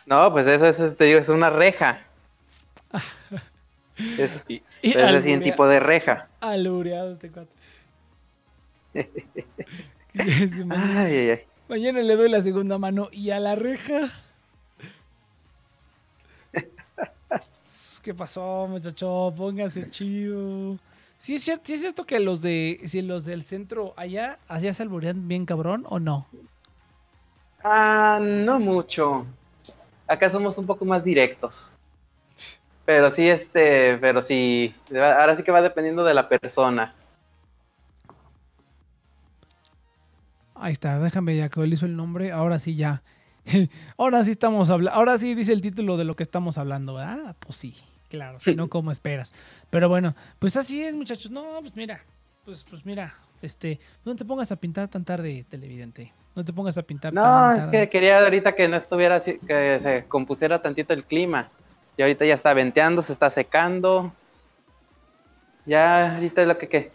[0.05, 2.01] No, pues eso, es, te digo, es una reja.
[4.17, 6.27] Es, Y, es alburea- tipo de reja.
[6.41, 7.59] Albureado este cuate.
[10.13, 11.39] Mañana, Ay, ay, ay.
[11.67, 13.09] mañana le doy la segunda mano.
[13.11, 14.09] ¿Y a la reja?
[18.03, 19.33] ¿Qué pasó, muchacho?
[19.35, 20.77] Póngase chido.
[21.17, 24.73] Sí es cierto, sí es cierto que los de si los del centro allá allá
[24.73, 26.27] se alburean bien cabrón o no.
[27.63, 29.25] Ah, no mucho.
[30.07, 31.73] Acá somos un poco más directos.
[32.85, 36.95] Pero sí, este, pero sí, ahora sí que va dependiendo de la persona.
[40.60, 42.32] Ahí está, déjame ya que él hizo el nombre.
[42.32, 43.01] Ahora sí ya.
[43.97, 44.97] Ahora sí estamos hablando.
[44.97, 47.36] Ahora sí dice el título de lo que estamos hablando, ¿verdad?
[47.39, 47.76] Pues sí,
[48.10, 49.34] claro, si no como esperas.
[49.70, 51.32] Pero bueno, pues así es, muchachos.
[51.32, 52.01] No, pues mira,
[52.45, 56.12] pues, pues mira, este, no te pongas a pintar tan tarde, televidente.
[56.36, 57.72] No te pongas a pintar No, tan es tarde.
[57.80, 61.49] que quería ahorita que no estuviera así, que se compusiera tantito el clima.
[61.97, 64.14] Y ahorita ya está venteando, se está secando.
[65.66, 66.91] Ya, ahorita es lo que, que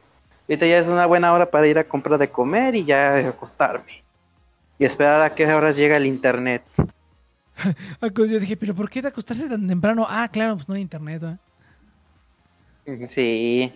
[0.49, 4.03] ahorita ya es una buena hora para ir a comprar de comer y ya acostarme.
[4.79, 6.63] Y esperar a qué horas llega el internet.
[8.01, 10.05] Ah, pues yo dije, pero ¿por qué te acostarse tan temprano?
[10.11, 11.39] Ah, claro, pues no hay internet, ¿verdad?
[13.09, 13.73] Sí.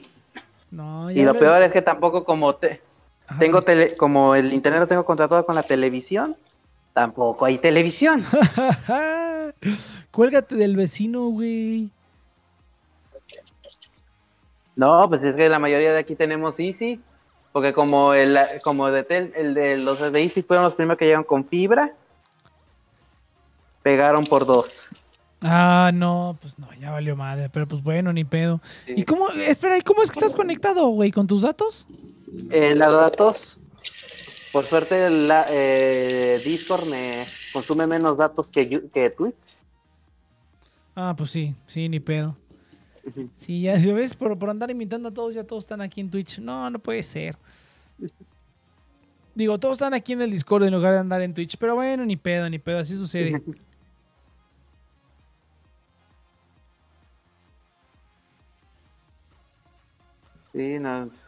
[0.71, 2.83] No, Y lo peor es que tampoco como te,
[3.29, 3.39] Ajá.
[3.39, 6.37] tengo tele, como el internet lo tengo contratado con la televisión,
[6.93, 8.25] tampoco hay televisión.
[10.11, 11.91] Cuélgate del vecino, güey.
[14.79, 17.01] No, pues es que la mayoría de aquí tenemos Easy,
[17.53, 21.07] porque como el como de tel- el de los de Easy fueron los primeros que
[21.07, 21.93] llegaron con fibra,
[23.83, 24.87] pegaron por dos.
[25.43, 28.61] Ah, no, pues no, ya valió madre, pero pues bueno, ni pedo.
[28.87, 28.95] Sí.
[28.99, 31.85] ¿Y cómo, espera, ¿y cómo es que estás conectado, güey, con tus datos?
[32.51, 33.59] Eh, los datos,
[34.53, 39.35] por suerte la, eh, Discord me consume menos datos que, que Twitch.
[40.95, 42.37] Ah, pues sí, sí, ni pedo.
[43.37, 46.39] Sí, ya ves, por, por andar imitando a todos, ya todos están aquí en Twitch.
[46.41, 47.37] No, no puede ser.
[49.35, 52.05] Digo, todos están aquí en el Discord en lugar de andar en Twitch, pero bueno,
[52.05, 53.41] ni pedo, ni pedo, así sucede.
[60.53, 61.05] Sí, no.
[61.05, 61.25] es-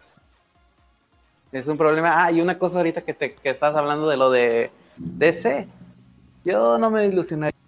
[1.53, 2.25] Es un problema.
[2.25, 5.67] Ah, y una cosa ahorita que, te, que estás hablando de lo de DC.
[6.45, 7.59] Yo no me ilusionaría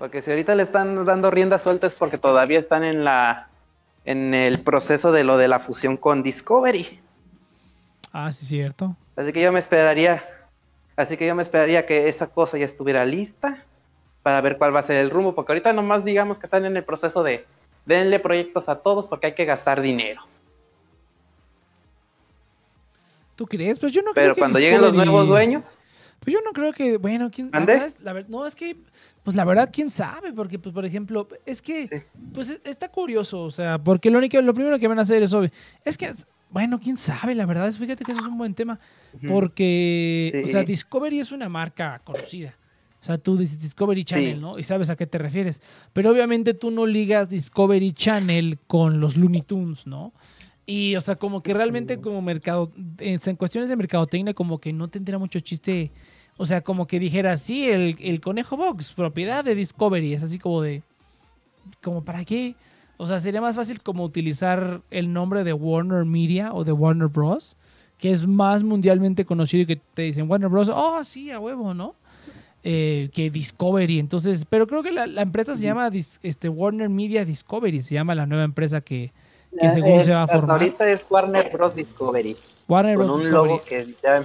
[0.00, 3.50] Porque si ahorita le están dando rienda suelta es porque todavía están en la
[4.06, 6.98] en el proceso de lo de la fusión con Discovery.
[8.10, 8.96] Ah, sí, cierto.
[9.14, 10.24] Así que yo me esperaría,
[10.96, 13.62] así que yo me esperaría que esa cosa ya estuviera lista
[14.22, 16.78] para ver cuál va a ser el rumbo, porque ahorita nomás digamos que están en
[16.78, 17.44] el proceso de
[17.84, 20.22] denle proyectos a todos porque hay que gastar dinero.
[23.36, 23.78] ¿Tú crees?
[23.78, 25.78] Pues yo no creo Pero que cuando lleguen los nuevos dueños,
[26.20, 28.76] Pues yo no creo que, bueno, quién la no, es que,
[29.22, 31.96] pues la verdad, quién sabe, porque, pues, por ejemplo, es que, Sí.
[32.32, 35.22] pues es- está curioso, o sea, porque lo único, lo primero que van a hacer
[35.22, 35.50] es obvio.
[35.84, 36.10] Es que,
[36.50, 38.80] bueno, quién sabe, la verdad, es, fíjate que eso es un buen tema,
[39.50, 40.62] porque, o sea.
[40.64, 42.54] Discovery es una marca conocida.
[43.00, 44.40] O sea, tú dices Discovery Channel, Sí.
[44.40, 44.58] ¿no?
[44.58, 45.62] Y sabes a qué te refieres.
[45.94, 50.12] Pero obviamente tú no ligas Discovery Channel con los Looney Tunes, ¿no?
[50.66, 54.72] Y, o sea, como que realmente como mercado, en en cuestiones de mercadotecnia, como que
[54.74, 55.90] no tendría mucho chiste.
[56.42, 60.14] O sea, como que dijera, sí, el, el Conejo Box, propiedad de Discovery.
[60.14, 60.82] Es así como de,
[61.82, 62.54] como para qué.
[62.96, 67.08] O sea, sería más fácil como utilizar el nombre de Warner Media o de Warner
[67.08, 67.56] Bros.,
[67.98, 71.74] que es más mundialmente conocido y que te dicen Warner Bros., oh, sí, a huevo,
[71.74, 71.94] ¿no?
[72.64, 73.98] Eh, que Discovery.
[73.98, 77.94] Entonces, pero creo que la, la empresa se llama Dis- este, Warner Media Discovery, se
[77.96, 79.12] llama la nueva empresa que,
[79.60, 80.58] que eh, según se va a formar.
[80.58, 81.74] ahorita es Warner Bros.
[81.74, 82.34] Discovery.
[82.66, 83.16] Warner con Bros.
[83.18, 83.48] un Discovery.
[83.52, 84.22] logo que ya-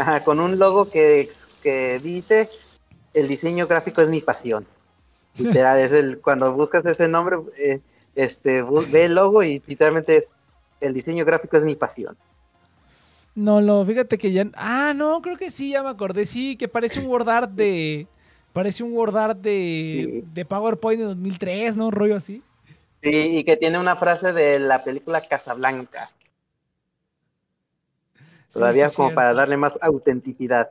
[0.00, 1.28] ajá, con un logo que,
[1.62, 2.48] que dice
[3.14, 4.66] el diseño gráfico es mi pasión
[5.36, 7.80] literal es el cuando buscas ese nombre eh,
[8.14, 10.28] este ve el logo y literalmente es
[10.80, 12.16] el diseño gráfico es mi pasión
[13.34, 14.44] No, no, fíjate que ya.
[14.54, 16.24] Ah, no, creo que sí, ya me acordé.
[16.26, 18.08] Sí, que parece un Word Art de.
[18.52, 20.24] Parece un Word Art de, Sí.
[20.34, 21.86] de PowerPoint de 2003, ¿no?
[21.86, 22.42] Un rollo así.
[23.02, 26.10] sí, y que tiene una frase de la película Casablanca
[28.52, 29.16] todavía sí, como cierto.
[29.16, 30.70] para darle más autenticidad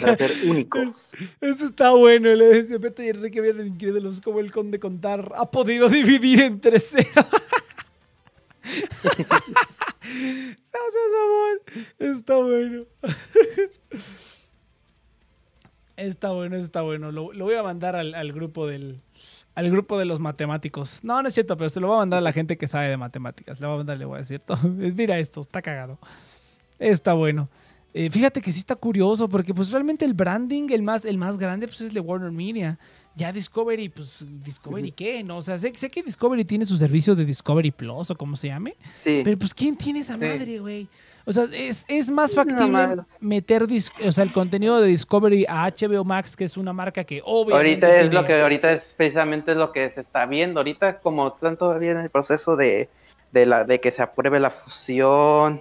[0.00, 2.34] para ser únicos Eso está bueno.
[2.34, 6.78] Le dice Beto y Enrique vieron incrédulos como el conde contar ha podido dividir entre
[6.80, 7.08] cero.
[7.14, 7.24] no
[10.92, 11.62] seas amor.
[11.98, 12.84] Está bueno.
[15.96, 17.12] está bueno, está bueno.
[17.12, 19.00] Lo, lo voy a mandar al, al grupo del.
[19.56, 21.02] Al grupo de los matemáticos.
[21.02, 22.88] No, no es cierto, pero se lo voy a mandar a la gente que sabe
[22.88, 23.60] de matemáticas.
[23.60, 24.56] Le voy a mandar, le voy a decir todo.
[24.68, 25.98] Mira esto, está cagado.
[26.80, 27.48] Está bueno.
[27.94, 31.36] Eh, fíjate que sí está curioso, porque pues realmente el branding, el más, el más
[31.38, 32.78] grande, pues es el de Warner Media.
[33.16, 35.38] Ya Discovery, pues Discovery qué, ¿no?
[35.38, 38.46] O sea, sé, sé que Discovery tiene su servicio de Discovery Plus o como se
[38.48, 40.20] llame, sí pero pues ¿quién tiene esa Sí.
[40.20, 40.88] madre, güey?
[41.26, 43.66] O sea, es, es más factible meter
[44.04, 47.56] o sea, el contenido de Discovery a HBO Max, que es una marca que obviamente
[47.86, 50.60] Ahorita es tiene- lo que ahorita es precisamente lo que se está viendo.
[50.60, 52.88] Ahorita como están todavía en el proceso de,
[53.32, 55.60] de la de que se apruebe la fusión,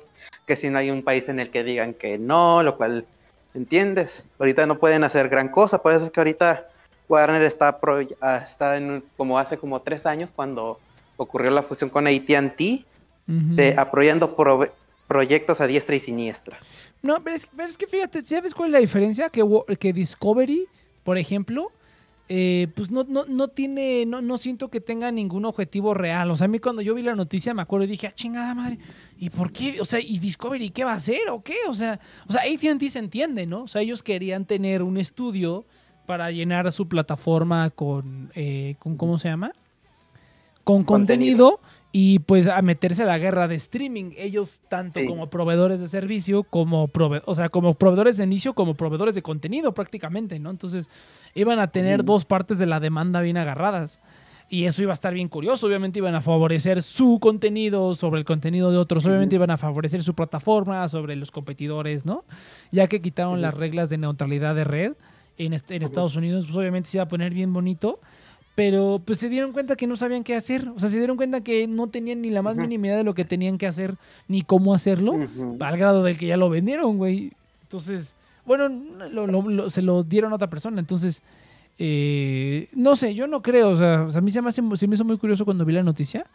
[0.49, 3.05] que si no hay un país en el que digan que no, lo cual
[3.53, 4.23] entiendes.
[4.39, 6.67] Ahorita no pueden hacer gran cosa, por eso es que ahorita
[7.07, 10.79] Warner está pro- ah, está en como hace como tres años cuando
[11.17, 12.83] ocurrió la fusión con AT&T,
[13.27, 13.55] Ujú.
[13.55, 14.71] de apoyando prove-
[15.07, 16.57] proyectos a diestra y siniestra.
[17.03, 19.29] No, pero es, pero es que fíjate, ¿sabes cuál es la diferencia?
[19.29, 19.43] Que,
[19.79, 20.67] que Discovery,
[21.03, 21.71] por ejemplo,
[22.31, 26.29] eh, pues no, no, no tiene, no, no siento que tenga ningún objetivo real.
[26.29, 28.53] O sea, a mí cuando yo vi la noticia me acuerdo y dije, ah, chingada
[28.53, 28.77] madre,
[29.17, 29.81] ¿y por qué?
[29.81, 31.55] O sea, ¿y Discovery qué va a hacer o qué?
[31.67, 33.63] O sea, o sea, AT&T se entiende, ¿no?
[33.63, 35.65] O sea, ellos querían tener un estudio
[36.05, 39.51] para llenar su plataforma con, eh, con ¿cómo se llama?
[40.63, 41.59] Con contenido, Contenido.
[41.91, 44.11] Y pues a meterse a la guerra de streaming.
[44.17, 45.07] Ellos tanto Sí.
[45.07, 49.21] como proveedores de servicio, como prove o sea, como proveedores de inicio, como proveedores de
[49.23, 50.49] contenido prácticamente, ¿no?
[50.51, 50.89] Entonces
[51.33, 53.99] iban a tener dos partes de la demanda bien agarradas.
[54.51, 55.67] Y eso iba a estar bien curioso.
[55.67, 59.05] Obviamente iban a favorecer su contenido sobre el contenido de otros.
[59.05, 62.23] Obviamente iban a favorecer su plataforma sobre los competidores, ¿no?
[62.71, 64.93] Ya que quitaron las reglas de neutralidad de red
[65.37, 67.99] en, en Estados Unidos, pues obviamente se iba a poner bien bonito.
[68.59, 70.67] Pero pues se dieron cuenta que no sabían qué hacer.
[70.75, 72.61] O sea, se dieron cuenta que no tenían ni la más Ujú.
[72.63, 73.95] mínima idea de lo que tenían que hacer
[74.27, 75.13] ni cómo hacerlo.
[75.61, 77.31] Al grado del que ya lo vendieron, güey.
[77.63, 78.15] Entonces,
[78.45, 78.67] bueno,
[79.13, 80.79] lo- lo- lo- se lo dieron a otra persona.
[80.81, 81.23] Entonces,
[81.77, 83.69] eh, no sé, yo no creo.
[83.69, 85.83] O sea, a mí se me, hace- se me hizo muy curioso cuando vi la
[85.83, 86.25] noticia.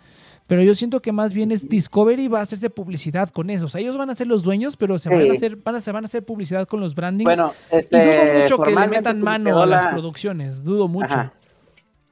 [0.47, 3.67] Pero yo siento que más bien es Discovery va a hacerse publicidad con eso.
[3.67, 5.81] O sea, ellos van a ser los dueños, pero se van a hacer, van a,
[5.81, 7.25] se van a hacer publicidad con los brandings.
[7.39, 10.63] Bueno, y este, dudo mucho que le metan mano a las la- producciones.
[10.65, 11.07] Dudo mucho.
[11.15, 11.33] Ajá.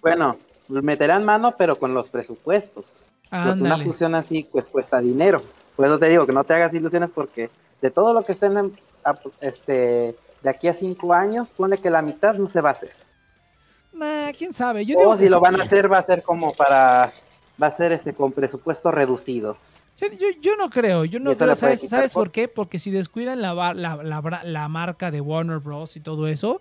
[0.03, 0.37] Bueno,
[0.69, 3.03] meterán mano, pero con los presupuestos.
[3.31, 5.43] Pues una fusión así pues cuesta dinero.
[5.77, 7.49] Por eso te digo que no te hagas ilusiones porque
[7.81, 11.89] de todo lo que estén en- a- este de aquí a cinco años, pone que
[11.89, 12.91] la mitad no se va a hacer.
[13.93, 14.85] Nah, quién sabe.
[14.85, 17.13] Yo O si lo van a hacer va a ser como para
[17.63, 19.57] va a ser este con presupuesto reducido.
[19.99, 21.55] Yo, yo- yo no creo, yo no creo.
[21.55, 22.49] ¿Sabes, quitar ¿sabes por qué?
[22.49, 25.97] Porque si descuidan la, la, la la marca de Warner Bros.
[25.97, 26.61] y todo eso,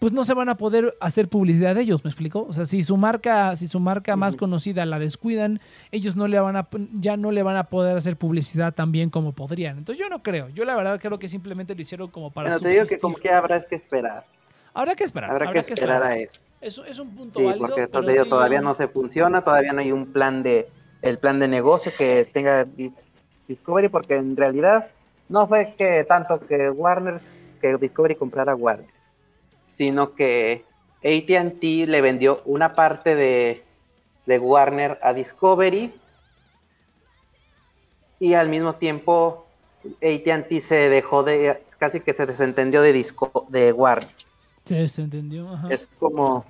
[0.00, 2.46] pues no se van a poder hacer publicidad de ellos, ¿me explico?
[2.48, 5.60] O sea, si su marca, si su marca más conocida la descuidan,
[5.92, 9.10] ellos no le van a, ya no le van a poder hacer publicidad tan bien
[9.10, 9.76] como podrían.
[9.76, 12.60] Entonces yo no creo, yo la verdad creo que simplemente lo hicieron como para Pero
[12.60, 14.24] te digo que como que habrá que esperar.
[14.72, 16.40] Habrá que esperar, Habrá habrá que esperar a eso.
[16.62, 19.72] Es, es un punto Sí, válido, porque pero digo, sí, todavía no se funciona, todavía
[19.74, 20.68] no hay un plan de
[21.02, 22.92] el plan de negocio que tenga Dis-
[23.48, 24.88] Discovery, porque en realidad
[25.28, 27.20] no fue que tanto que Warner
[27.60, 28.86] que Discovery comprara Warner,
[29.80, 30.66] sino que
[30.98, 33.64] AT&T le vendió una parte de,
[34.26, 35.90] de Warner a Discovery
[38.18, 39.46] y al mismo tiempo
[40.02, 44.10] AT&T se dejó de casi que se desentendió de Disco de Warner.
[44.66, 45.48] Se entendió.
[45.48, 45.68] ajá.
[45.72, 46.44] Es como,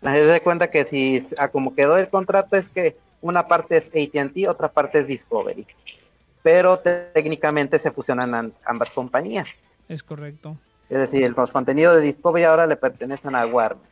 [0.00, 3.46] la gente se da cuenta que si a como quedó el contrato es que una
[3.46, 5.64] parte es AT&T, otra parte es Discovery.
[6.42, 9.46] Pero técnicamente se fusionan an- ambas compañías.
[9.88, 10.56] Es correcto.
[10.88, 13.84] Es decir, los contenidos de Discovery ahora le pertenecen a Warner.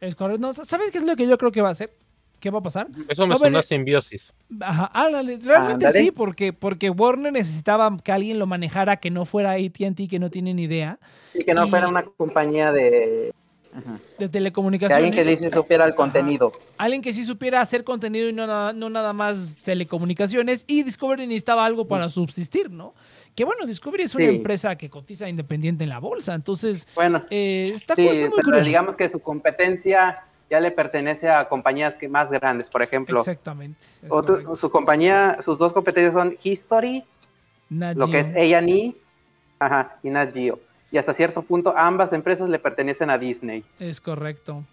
[0.00, 0.40] Es correcto.
[0.40, 1.92] No, ¿Sabes qué es lo que yo creo que va a hacer?
[2.40, 2.88] ¿Qué va a pasar?
[3.08, 4.32] Eso me No, suena a simbiosis.
[4.60, 6.04] Ajá, ándale, realmente Ándale.
[6.04, 10.30] sí, porque, porque Warner necesitaba que alguien lo manejara que no fuera AT&T, que no
[10.30, 10.98] tiene ni idea
[11.32, 13.32] Y que no Y- fuera una compañía de...
[13.74, 13.92] Ajá.
[14.18, 15.04] de Que telecomunicaciones.
[15.04, 16.52] alguien que dice supiera el contenido.
[16.78, 20.64] Alguien que sí supiera hacer contenido y no nada, no nada más telecomunicaciones.
[20.66, 22.94] Y Discovery necesitaba algo para subsistir, ¿no?
[23.36, 24.36] Que bueno, Discovery es una Sí.
[24.36, 26.34] empresa que cotiza independiente en la bolsa.
[26.34, 31.28] Entonces, Bueno, eh, está, sí, está muy pero digamos que su competencia ya le pertenece
[31.28, 32.70] a compañías que más grandes.
[32.70, 33.78] Por ejemplo, Exactamente.
[34.08, 37.04] otro- su compañía, sus dos competencias son History
[37.68, 38.28] Nat lo que es.
[38.34, 38.94] A&E
[39.58, 40.58] ajá, y Nat Geo.
[40.90, 43.64] Y hasta cierto punto ambas empresas le pertenecen a Disney.
[43.78, 44.64] Es correcto.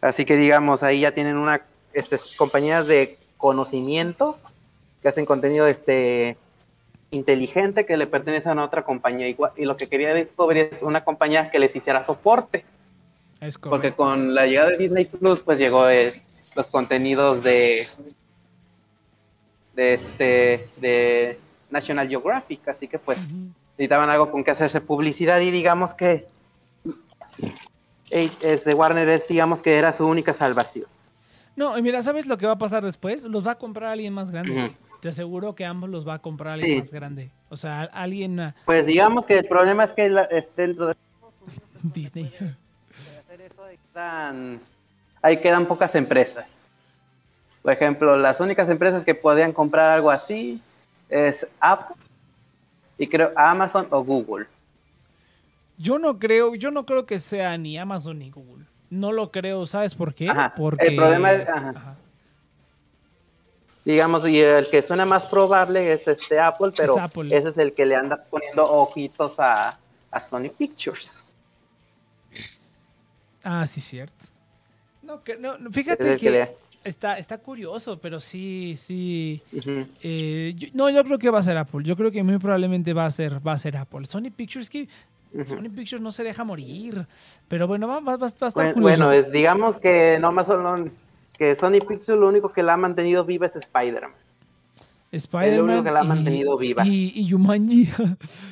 [0.00, 1.60] Así que digamos, ahí ya tienen una
[1.92, 4.38] este, compañías de conocimiento
[5.02, 6.36] que hacen contenido este
[7.12, 9.28] inteligente que le pertenecen a otra compañía.
[9.28, 12.64] Igual- Y lo que quería Discovery es una compañía que les hiciera soporte.
[13.40, 16.22] Es Porque con la llegada de Disney Plus, pues llegó eh,
[16.54, 17.86] los contenidos de
[19.74, 21.38] de este de
[21.70, 23.18] National Geographic, así que pues
[23.78, 26.26] necesitaban algo con que hacerse publicidad y digamos que
[28.10, 30.86] este Warner es digamos que era su única salvación.
[31.56, 33.22] No, y mira, ¿sabes lo que va a pasar después?
[33.24, 34.68] Los va a comprar alguien más grande.
[35.00, 36.78] Te aseguro que ambos los va a comprar alguien Sí.
[36.78, 37.30] más grande.
[37.48, 40.94] O sea, alguien ah, Pues digamos que el problema es que la- es dentro de
[41.82, 42.26] Disney.
[42.26, 44.60] hacer eso ahí quedan,
[45.22, 46.46] ahí quedan pocas empresas.
[47.62, 50.60] Por ejemplo, las únicas empresas que podían comprar algo así
[51.08, 51.96] es Apple
[52.98, 54.46] y creo Amazon o Google.
[55.78, 58.66] Yo no creo, yo no creo que sea ni Amazon ni Google.
[58.90, 60.28] No lo creo, ¿sabes por qué?
[60.28, 61.70] Ajá, Porque el problema es- ajá.
[61.70, 61.96] Ajá.
[63.90, 67.36] Digamos, y el que suena más probable es este Apple, pero Apple.
[67.36, 69.78] ese es el que le anda poniendo ojitos a,
[70.10, 71.24] a Sony Pictures.
[73.42, 74.26] Ah, sí, cierto.
[75.02, 76.54] No, que, no, Es fíjate que,
[76.84, 79.42] está, está curioso, pero sí, sí.
[80.02, 81.82] Eh, yo- no, yo creo que va a ser Apple.
[81.84, 84.06] Yo creo que muy probablemente va a ser, va a ser Apple.
[84.06, 84.88] Sony Pictures que.
[85.46, 87.06] Sony Pictures no se deja morir.
[87.48, 89.06] Pero bueno, va, va- va- va a estar Bueno, curioso.
[89.06, 90.84] bueno, es- digamos que no más solo
[91.40, 94.12] que Sony Pictures lo único que la ha mantenido viva es Spider-Man.
[95.10, 96.86] Spider-Man que la ha mantenido viva.
[96.86, 97.86] Y, y Jumanji.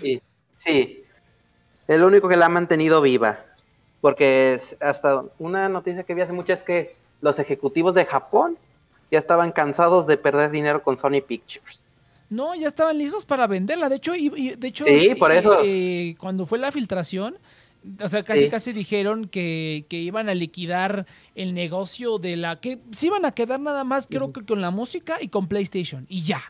[0.00, 0.22] Sí,
[0.56, 1.04] sí.
[1.86, 3.40] Es lo único que la ha mantenido viva.
[4.00, 8.56] Porque es- hasta una noticia que vi hace mucho es que los ejecutivos de Japón
[9.10, 11.84] ya estaban cansados de perder dinero con Sony Pictures.
[12.30, 13.90] No, ya estaban listos para venderla.
[13.90, 15.58] De hecho, y, y- de hecho Sí, por eh, eso.
[15.62, 17.36] eh, cuando fue la filtración,
[18.00, 18.50] o sea, casi Sí.
[18.50, 22.60] casi dijeron que, que iban a liquidar el negocio de la...
[22.60, 26.06] que se iban a quedar nada más, creo que con la música y con PlayStation.
[26.08, 26.40] Y ya.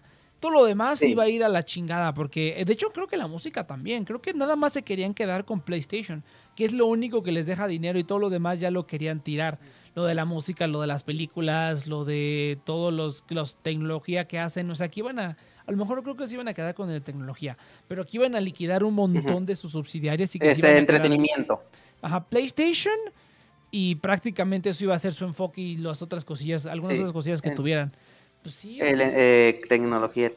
[0.40, 1.08] Todo lo demás Sí.
[1.10, 4.04] iba a ir a la chingada, porque eh, de hecho creo que la música también,
[4.04, 6.22] creo que nada más se querían quedar con PlayStation,
[6.54, 9.20] que es lo único que les deja dinero y todo lo demás ya lo querían
[9.20, 9.58] tirar.
[9.96, 14.38] Lo de la música, lo de las películas, lo de todos los, los tecnología que
[14.38, 15.36] hacen, o sea, que iban a,
[15.68, 18.34] a lo mejor creo que se iban a quedar con el tecnología, pero que iban
[18.34, 21.62] a liquidar un montón de sus subsidiarias y que se iban Este a quedar- entretenimiento.
[22.02, 22.94] Ajá, PlayStation
[23.70, 27.00] y prácticamente eso iba a ser su enfoque y las otras cosillas, algunas Sí.
[27.02, 27.92] otras cosillas que El- tuvieran.
[28.42, 28.78] Pues sí.
[28.80, 30.32] El, eh, tecnología.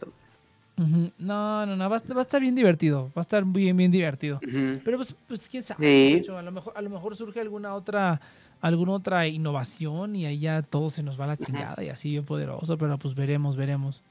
[1.19, 3.77] No, no, no, va a, estar, va a estar bien divertido, va a estar bien,
[3.77, 4.39] bien divertido.
[4.83, 6.31] Pero pues, pues quién sabe, Sí.
[6.31, 8.19] a lo mejor, a lo mejor surge alguna otra,
[8.61, 12.09] alguna otra innovación y ahí ya todo se nos va a la chingada y así
[12.09, 14.01] bien poderoso, pero pues veremos, veremos.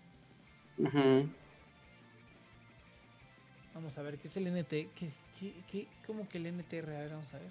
[3.74, 4.68] Vamos a ver, ¿qué es el NT?
[4.68, 6.96] ¿Qué, qué, qué- cómo que el?
[6.96, 7.50] A ver, vamos a ver.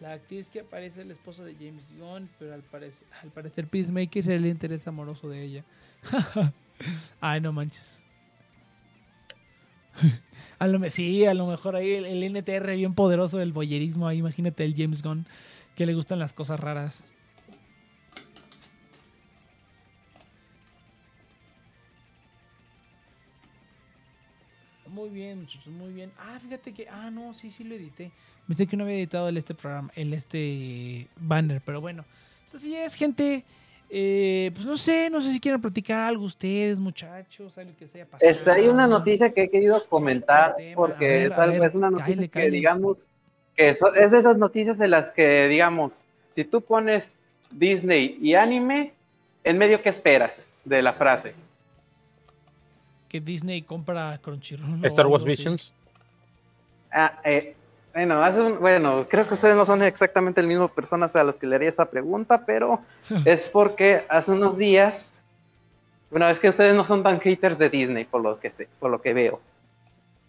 [0.00, 3.66] La actriz que aparece es la esposa de James Gunn, pero al parecer, al parecer
[3.66, 5.64] Peacemaker es el interés amoroso de ella.
[7.20, 8.04] Ay, no manches.
[10.58, 14.06] A lo, sí, a lo mejor ahí el, el NTR bien poderoso del boyerismo.
[14.06, 15.26] Ahí imagínate el James Gunn,
[15.74, 17.06] que le gustan las cosas raras.
[25.06, 26.10] Muy bien, muchachos, muy bien.
[26.18, 26.88] Ah, fíjate que.
[26.88, 28.10] Ah, no, sí, sí lo edité.
[28.48, 32.04] Pensé que no había editado el este programa, el este banner, pero bueno.
[32.50, 33.44] Pues así es, gente.
[33.88, 38.00] Eh, pues no sé, no sé si quieren platicar algo ustedes, muchachos, algo que se
[38.00, 38.28] haya pasado.
[38.28, 41.90] Este, hay una noticia que he querido comentar porque ver, es, algo- ver, es una
[41.90, 43.06] noticia que digamos
[43.54, 43.80] que es
[44.10, 46.02] de esas noticias en las que digamos
[46.34, 47.14] si tú pones
[47.52, 48.92] Disney y anime
[49.44, 51.34] en medio qué esperas de la frase
[53.08, 54.84] Que Disney compra Crunchyroll.
[54.86, 55.24] Star Wars.
[55.24, 55.72] Visions.
[56.92, 57.54] Ah, eh,
[57.94, 61.36] bueno, hace un- bueno, creo que ustedes no son exactamente el mismo personas a los
[61.36, 62.80] que le haría esta pregunta, pero
[63.24, 65.12] es porque hace unos días,
[66.10, 68.90] bueno, es que ustedes no son tan haters de Disney por lo que sé, por
[68.90, 69.40] lo que veo.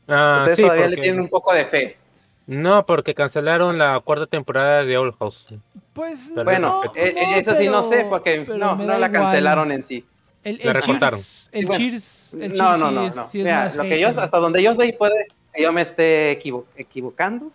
[0.08, 1.98] Ah, ustedes sí, todavía porque- le tienen un poco de fe.
[2.46, 5.48] No, porque cancelaron la cuarta temporada de Old House.
[5.92, 9.12] Pues Pero Bueno, no, eh, no, eso sí no sé, porque no, no la igual.
[9.12, 10.06] cancelaron en sí.
[10.48, 11.20] El, el recortaron.
[11.20, 11.78] Cheers, el bueno.
[11.80, 13.30] Cheers, el No, Cheers no, sí no, es, no.
[13.30, 15.82] sí es Mira, más lo que yo, hasta donde yo sé, puede que yo me
[15.82, 17.52] esté equivo- equivocando.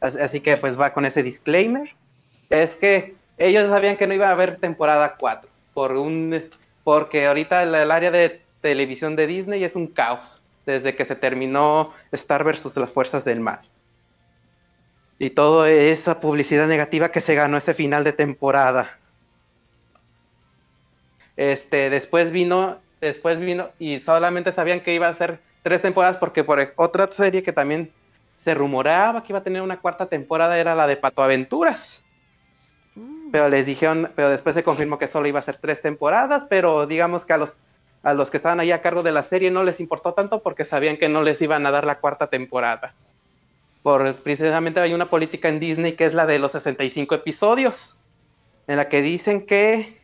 [0.00, 1.90] Así, así que pues va con ese disclaimer.
[2.50, 5.48] Es que ellos sabían que no iba a haber temporada 4.
[5.74, 6.42] Por un,
[6.84, 10.42] porque ahorita el, el área de televisión de Disney es un caos.
[10.64, 13.60] Desde que se terminó Star versus las fuerzas del mal.
[15.18, 18.98] Y toda esa publicidad negativa que se ganó ese final de temporada.
[21.36, 26.44] Este, después vino, después vino y solamente sabían que iba a ser tres temporadas porque
[26.44, 27.92] por e- otra serie que también
[28.38, 32.02] se rumoreaba que iba a tener una cuarta temporada era la de Pato Aventuras.
[33.32, 36.86] Pero les dijeron, pero después se confirmó que solo iba a ser tres temporadas, pero
[36.86, 37.58] digamos que a los
[38.06, 40.64] a los que estaban ahí a cargo de la serie no les importó tanto porque
[40.64, 42.94] sabían que no les iban a dar la cuarta temporada.
[43.82, 47.98] Por precisamente hay una política en Disney que es la de los 65 episodios,
[48.68, 49.95] en la que dicen que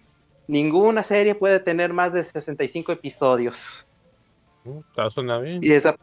[0.53, 3.87] ninguna serie puede tener más de 65 episodios.
[4.65, 5.61] Mm, Está suena bien.
[5.63, 5.97] Y esa,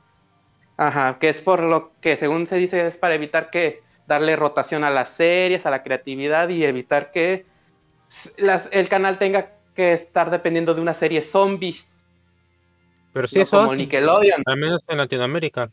[0.76, 4.84] ajá, que es por lo que según se dice es para evitar que darle rotación
[4.84, 7.46] a las series, a la creatividad y evitar que
[8.38, 11.76] las- el canal tenga que estar dependiendo de una serie zombie,
[13.14, 14.42] Pero sí, no eso como Nickelodeon.
[14.46, 15.70] al menos en Latinoamérica.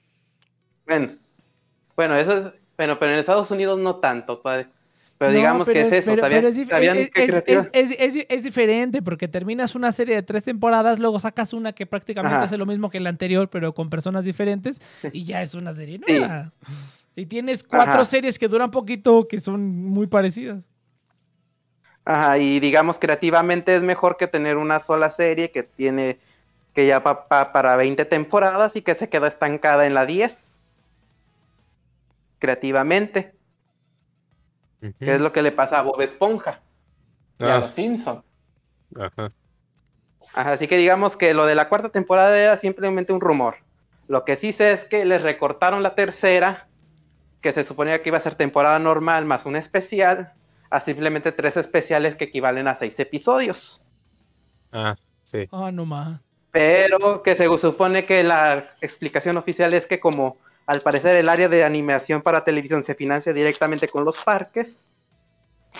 [0.87, 1.17] Bueno,
[1.97, 4.69] bueno, eso es, bueno, pero en Estados Unidos no tanto, padre.
[5.19, 6.97] Pero No, digamos pero que es, eso, pero- sabían, pero es sabían
[8.45, 12.45] diferente porque terminas una serie de tres temporadas, luego sacas una que prácticamente Ajá.
[12.45, 14.81] hace lo mismo que la anterior, pero con personas diferentes,
[15.13, 16.13] y ya es una serie Sí.
[16.19, 16.53] nueva.
[17.15, 18.05] Y tienes cuatro Ajá.
[18.05, 20.69] series que duran poquito que son muy parecidas.
[22.05, 26.19] Ajá, y digamos creativamente es mejor que tener una sola serie que tiene
[26.75, 30.59] que ya pa- para 20 temporadas y que se queda estancada en la 10.
[32.39, 33.33] Creativamente,
[34.89, 34.99] Ujú.
[34.99, 36.61] que es lo que le pasa a Bob Esponja
[37.39, 38.23] y a Ah, los Simpson.
[38.99, 39.33] ajá.
[40.35, 43.57] Ajá, así que digamos que lo de la cuarta temporada era simplemente un rumor.
[44.09, 46.67] Lo que sí sé es que les recortaron la tercera,
[47.41, 50.33] que se suponía que iba a ser temporada normal más un especial,
[50.71, 53.83] a simplemente tres especiales que equivalen a seis episodios.
[54.73, 55.49] Ah, sí.
[55.53, 56.21] Ah, no más.
[56.51, 61.49] Pero que se supone que la explicación oficial es que como al parecer el área
[61.49, 64.89] de animación para televisión se financia directamente con los parques,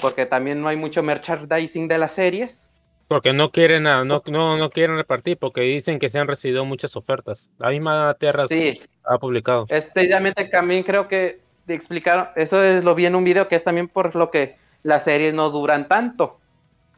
[0.01, 2.69] porque también no hay mucho merchandising de las series.
[3.09, 6.65] Porque no quieren, a- no, no, no quieren repartir, porque dicen que se han recibido
[6.65, 7.49] muchas ofertas.
[7.59, 9.67] La misma Tierra Sí, ha publicado.
[9.69, 10.09] este
[10.51, 13.89] también creo que te explicaron, eso es, lo vi en un video que es también
[13.89, 16.41] por lo que las series no duran tanto.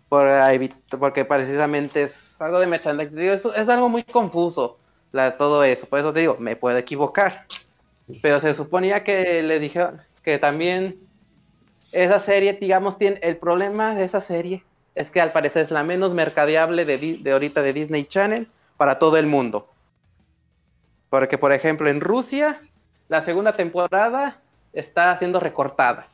[0.09, 0.27] Por,
[0.98, 3.19] porque precisamente es algo de merchandising.
[3.19, 4.78] Eso es algo muy confuso,
[5.12, 5.86] la, todo eso.
[5.86, 7.44] Por eso te digo, me puedo equivocar.
[8.23, 10.99] Pero se suponía que les dijeron que también
[11.93, 14.65] esa serie, digamos, tiene el problema de esa serie
[14.95, 19.17] es que al parecer es la menos mercadeable de ahorita de Disney Channel para todo
[19.17, 19.69] el mundo.
[21.09, 22.61] Porque, por ejemplo, en Rusia,
[23.09, 24.41] la segunda temporada
[24.73, 26.09] está siendo recortada.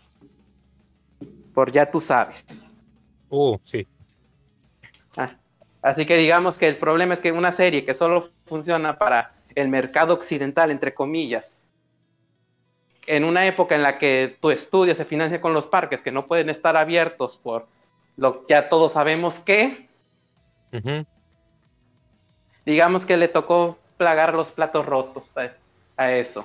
[1.55, 2.75] Por ya tú sabes.
[3.31, 3.87] Uh, sí.
[5.17, 5.35] Ah,
[5.83, 9.69] así que digamos que el problema es que una serie que solo funciona para el
[9.69, 11.54] mercado occidental, entre comillas,
[13.07, 16.27] en una época en la que tu estudio se financia con los parques que no
[16.27, 17.67] pueden estar abiertos por
[18.17, 19.89] lo que ya todos sabemos que,
[22.65, 25.53] digamos que le tocó plagar los platos rotos a,
[25.97, 26.45] a eso.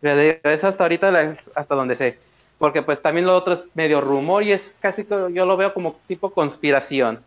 [0.00, 2.18] Pero Es hasta ahorita la- hasta donde sé.
[2.58, 5.74] Porque pues también lo otro es medio rumor y es casi que yo lo veo
[5.74, 7.24] como tipo conspiración.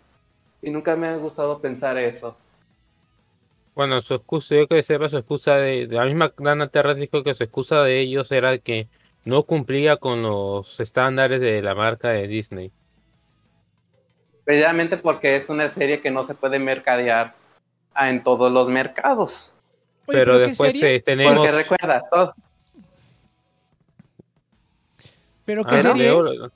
[0.62, 2.36] Y nunca me ha gustado pensar eso.
[3.78, 7.22] Bueno, su excusa, yo que sepa, su excusa de, de la misma Dana Terras dijo
[7.22, 8.88] que su excusa de ellos era que
[9.28, 12.72] no cumplía con los estándares de la marca de Disney.
[14.46, 17.36] Precisamente porque es una serie que no se puede mercadear
[17.96, 19.54] en todos los mercados.
[20.08, 20.96] Oye, pero ¿qué después serie?
[20.96, 22.34] eh, tenemos Porque recuerda, todo,
[25.46, 26.14] ¿Pero qué ah, serie es?
[26.16, 26.52] Old-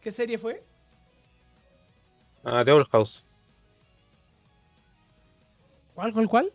[0.00, 0.62] ¿Qué serie fue?
[2.42, 3.22] ah, The Old House.
[5.94, 6.52] ¿Cuál, cuál, cuál?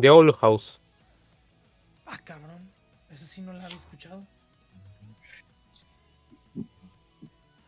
[0.00, 0.80] The Old House.
[2.06, 2.70] Ah, cabrón.
[3.10, 4.26] Esa sí no la había escuchado.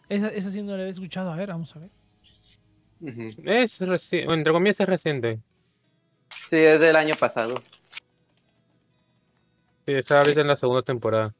[0.08, 1.32] Esa, esa sí no la había escuchado.
[1.32, 1.90] A ver, vamos a ver.
[3.44, 5.40] Es reciente, entre comillas es reciente.
[6.48, 7.54] sí, es del año pasado.
[9.86, 11.34] Sí, está ahorita en la segunda temporada.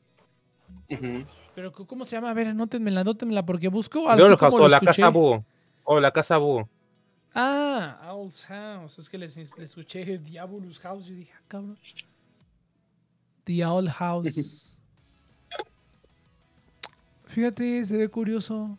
[1.55, 2.31] Pero ¿cómo se llama?
[2.31, 4.87] A ver, anótenmela, anótenmela, porque busco The así Old como House o la escuché.
[5.03, 5.45] casa búho.
[5.85, 6.69] O la casa búho.
[7.35, 8.99] Ah, Owl's House.
[8.99, 11.07] Es que les, les escuché Diabolus House.
[11.07, 11.79] Yo dije, ah, cabrón.
[13.45, 14.77] The Owl House.
[17.27, 18.79] Fíjate, se ve curioso.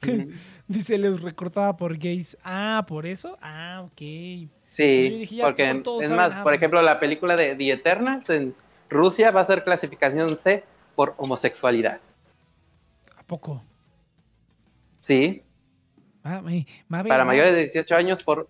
[0.68, 2.36] Dice, les recortaba por gays.
[2.42, 3.38] Ah, ¿por eso?
[3.40, 4.00] Ah, ok.
[4.70, 6.42] Sí, dije, porque es más, nada.
[6.42, 8.54] por ejemplo, la película de The Eternals en
[8.90, 10.64] Rusia va a ser clasificación C
[10.96, 12.00] por homosexualidad.
[13.16, 13.62] ¿A poco?
[14.98, 15.44] Sí,
[16.24, 16.42] Ah,
[17.06, 18.48] para mayores de 18 años por...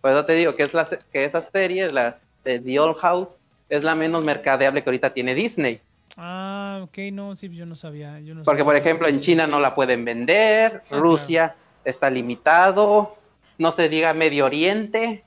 [0.00, 3.38] Por eso te digo que, es la, que esa serie, la de The Old House,
[3.68, 5.80] es la menos mercadeable que ahorita tiene Disney.
[6.16, 8.18] Ah, ok, no, sí, yo no sabía.
[8.20, 8.64] Yo no Porque, sabía.
[8.64, 13.16] por ejemplo, en China no la pueden vender, Ah, Rusia está limitado,
[13.56, 15.24] no se diga Medio Oriente,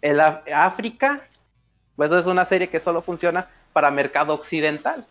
[0.00, 1.22] el África,
[1.96, 5.06] pues eso es una serie que solo funciona para mercado occidental.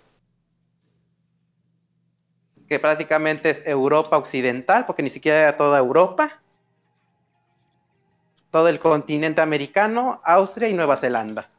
[2.71, 6.39] Que prácticamente es Europa occidental, porque ni siquiera era toda Europa.
[8.49, 11.49] Todo el continente americano, Austria y Nueva Zelanda.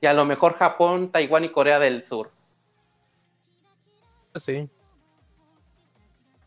[0.00, 2.30] Y a lo mejor Japón, Taiwán y Corea del Sur.
[4.36, 4.70] Sí.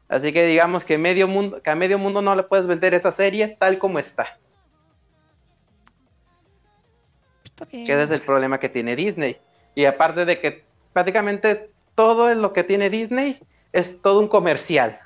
[0.10, 3.12] Así que digamos que, medio mundo, que a medio mundo no le puedes vender esa
[3.12, 4.40] serie tal como está.
[7.44, 7.86] Está bien.
[7.86, 9.40] Que ese es el problema que tiene Disney.
[9.76, 13.40] Y aparte de que prácticamente todo es lo que tiene Disney
[13.74, 15.00] es todo un comercial.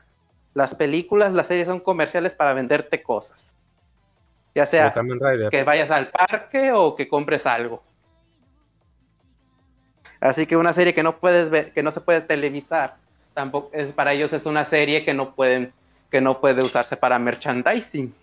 [0.54, 3.56] Las películas, las series son comerciales para venderte cosas.
[4.54, 4.94] Ya sea
[5.52, 7.84] que vayas al parque o que compres algo.
[10.22, 12.96] Así que una serie que no puedes ver, que no se puede televisar,
[13.34, 15.74] tampoco es para ellos es una serie que no pueden,
[16.10, 18.16] que no puede usarse para merchandising.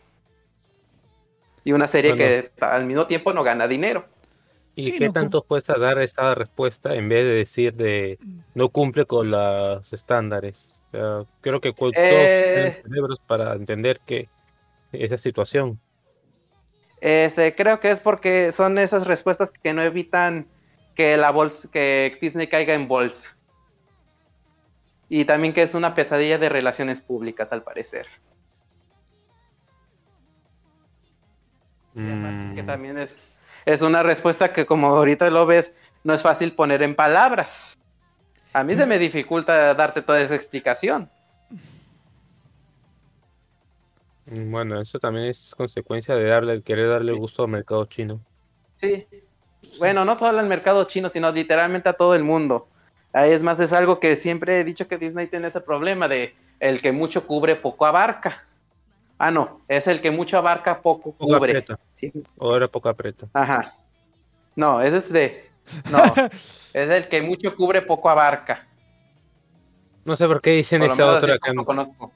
[1.64, 2.24] Y una serie Bueno.
[2.24, 4.06] que al mismo tiempo no gana dinero.
[4.74, 8.18] ¿Y Sí, qué no, tanto cuesta dar esta respuesta en vez de decir de
[8.54, 10.82] no cumple con los estándares?
[11.40, 12.52] Creo que todos Eh.
[12.54, 14.28] tienen cerebros para entender que
[14.92, 15.78] esa situación.
[17.00, 20.46] Este, creo que es porque son esas respuestas que no evitan
[20.94, 23.26] que la bolsa, que Disney caiga en bolsa.
[25.08, 28.06] Y también que es una pesadilla de relaciones públicas, al parecer.
[31.94, 33.14] Mm, que también es,
[33.64, 35.72] es una respuesta que como ahorita lo ves,
[36.04, 37.78] no es fácil poner en palabras.
[38.52, 41.10] A mí se me dificulta darte toda esa explicación.
[44.26, 48.24] mm, Bueno, eso también es consecuencia de darle, querer darle gusto al mercado chino.
[48.74, 49.06] Sí.
[49.78, 52.68] Bueno, no todo el mercado chino, sino literalmente a todo el mundo.
[53.12, 56.34] Ahí es más, es algo que siempre he dicho que Disney tiene ese problema de
[56.60, 58.44] el que mucho cubre, poco abarca.
[59.18, 61.52] Ah, no, es el que mucho abarca, poco Poco cubre.
[61.58, 61.78] aprieta.
[61.94, 62.12] Sí.
[62.38, 63.28] O era poco aprieta.
[63.32, 63.72] Ajá.
[64.56, 65.50] No, ese es de...
[65.90, 66.02] No,
[66.74, 68.66] es el que mucho cubre, poco abarca.
[70.04, 71.38] No sé por qué dicen Por acá.
[71.48, 72.12] como conozco.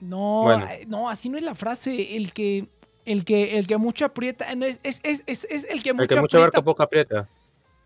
[0.00, 0.68] No, Bueno.
[0.86, 2.16] no, así no es la frase.
[2.16, 2.68] El que,
[3.04, 5.96] el que, el que mucho aprieta, no, es, es, es, es, es el que El
[5.96, 6.58] mucho que mucho aprieta.
[6.58, 7.28] abarca, poco aprieta.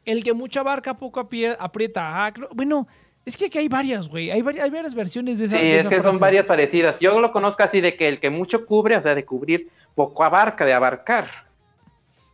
[0.05, 2.25] El que mucho abarca, poco apie- aprieta.
[2.27, 2.87] Ah, creo- bueno,
[3.29, 4.31] es que aquí hay varias, güey.
[4.31, 6.99] Hay, hay varias versiones de esa Sí, de es que son varias parecidas.
[6.99, 10.25] Yo lo conozco así de que el que mucho cubre, o sea, de cubrir, poco
[10.25, 11.29] abarca, de abarcar.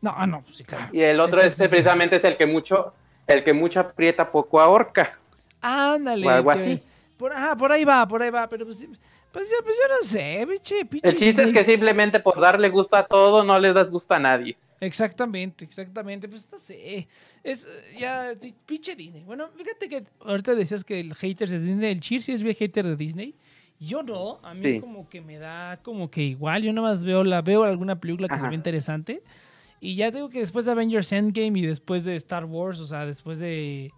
[0.01, 0.87] No, ah, no, pues sí, claro.
[0.93, 2.95] Y el otro Entonces, este precisamente es el que mucho,
[3.27, 5.19] el que mucho aprieta, poco ahorca.
[5.61, 6.27] Ándale.
[6.29, 6.83] O algo que- así.
[7.17, 8.49] Por, ajá, por ahí va, por ahí va.
[8.49, 8.79] Pero pues,
[9.33, 12.69] pues, yo, pues yo no sé, pinche, pinche El chiste es que simplemente por darle
[12.69, 14.57] gusto a todo, no les das gusto a nadie.
[14.81, 16.29] Exactamente, exactamente.
[16.29, 17.09] Pues no sé.
[17.43, 17.67] Es
[17.99, 18.33] ya,
[18.67, 19.23] pinche Disney.
[19.25, 22.55] Bueno, fíjate que ahorita decías que el hater de Disney, el Cheer sí es bien
[22.57, 23.35] hater de Disney.
[23.81, 24.81] Yo no, a mí Sí.
[24.81, 26.63] como que me da como que igual.
[26.63, 28.49] Yo nada más veo la veo alguna película que se Ajá.
[28.51, 29.23] ve interesante.
[29.81, 33.05] Y ya digo que después de Avengers Endgame y después de Star Wars, o sea,
[33.05, 33.91] después de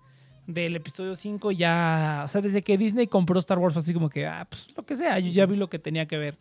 [0.47, 4.09] del episodio 5 ya, o sea, desde que Disney compró Star Wars fue así como
[4.09, 6.39] que, ah, pues lo que sea, yo ya vi lo que tenía que ver.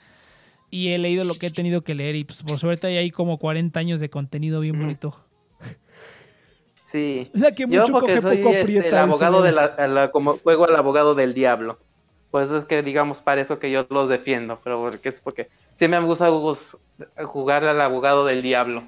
[0.70, 3.12] Y he leído lo que he tenido que leer y pues por suerte hay ahí
[3.12, 4.84] como 40 años de contenido bien Ujú.
[4.86, 5.26] bonito.
[6.92, 7.30] Sí.
[7.34, 10.12] La que Yo mucho porque coge soy poco este, el eso abogado de la, la-
[10.12, 11.80] como juego al abogado del diablo.
[12.32, 15.88] Pues es que digamos para eso que yo los defiendo, pero porque es porque sí
[15.88, 16.78] me gusta gus-
[17.24, 18.84] jugar al abogado del diablo.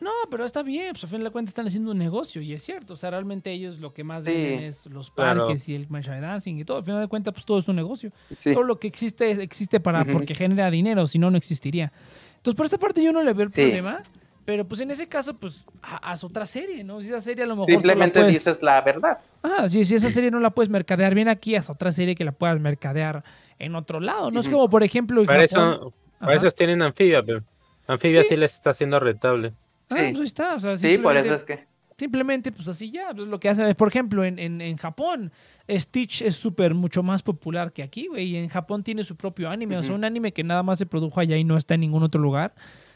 [0.00, 2.62] No, pero está bien, pues a fin de cuentas están haciendo un negocio y es
[2.62, 4.30] cierto, o sea, realmente ellos lo que más Sí.
[4.30, 5.44] venden es los Claro.
[5.44, 8.10] parques y el merchandising y todo, al final de cuentas pues todo es un negocio.
[8.38, 8.52] Sí.
[8.54, 11.92] Todo lo que existe existe para porque genera dinero, si no no existiría.
[12.36, 13.60] Entonces, por esta parte yo no le veo el Sí.
[13.60, 14.02] problema,
[14.46, 17.02] pero pues en ese caso pues ha- haz otra serie, ¿no?
[17.02, 19.18] Si esa serie a lo mejor Simplemente puedes- dices la verdad.
[19.42, 22.24] Ah, sí, si esa serie no la puedes mercadear bien aquí, haz otra serie que
[22.24, 23.22] la puedas mercadear
[23.58, 24.30] en otro lado.
[24.30, 25.72] No es como, por ejemplo, Para Japón.
[25.74, 26.46] eso, para Ajá.
[26.46, 27.42] eso tienen anfibia, pero
[27.86, 28.30] anfibia Sí.
[28.30, 28.36] sí.
[28.38, 29.52] les está haciendo rentable.
[29.90, 30.02] Ah, Sí.
[30.10, 30.54] pues ahí está.
[30.54, 31.70] O sea, Sí, por eso simplemente- es que.
[31.98, 35.30] Simplemente, pues así ya, pues lo que hace, por ejemplo, en, en, en Japón,
[35.68, 39.50] Stitch es súper mucho más popular que aquí, güey, y en Japón tiene su propio
[39.50, 41.80] anime, o sea, un anime que nada más se produjo allá y no está en
[41.80, 42.54] ningún otro lugar,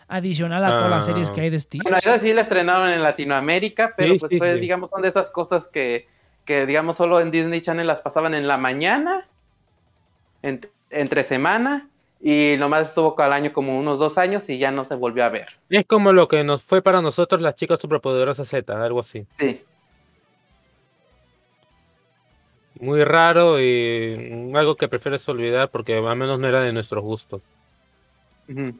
[0.08, 1.06] adicional a todas las Ah.
[1.06, 1.82] series que hay de Stitch.
[1.82, 4.60] Bueno, esa sí la estrenaron en Latinoamérica, pero Sí, pues sí, fue, sí.
[4.60, 6.08] digamos, son de esas cosas que,
[6.46, 9.26] que, digamos, solo en Disney Channel las pasaban en la mañana,
[10.42, 11.90] en- entre semana,
[12.26, 15.28] y nomás estuvo al año como unos dos años y ya no se volvió a
[15.28, 15.48] ver.
[15.68, 19.26] Es como lo que nos fue para nosotros las chicas superpoderosas Z, algo así.
[19.38, 19.62] Sí.
[22.80, 27.42] Muy raro y algo que prefieres olvidar porque al menos no era de nuestro gusto.
[28.48, 28.74] Ujú.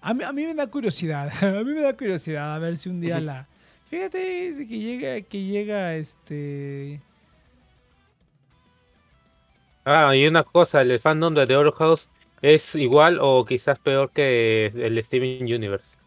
[0.00, 2.88] A mí, a mí me da curiosidad, a mí me da curiosidad a ver si
[2.88, 3.46] un día la...
[3.90, 7.02] Fíjate, que llega, que llega este...
[9.84, 12.08] Ah, y una cosa, el fandom de The Horror House
[12.40, 15.98] es igual o quizás peor que el Steven Universe.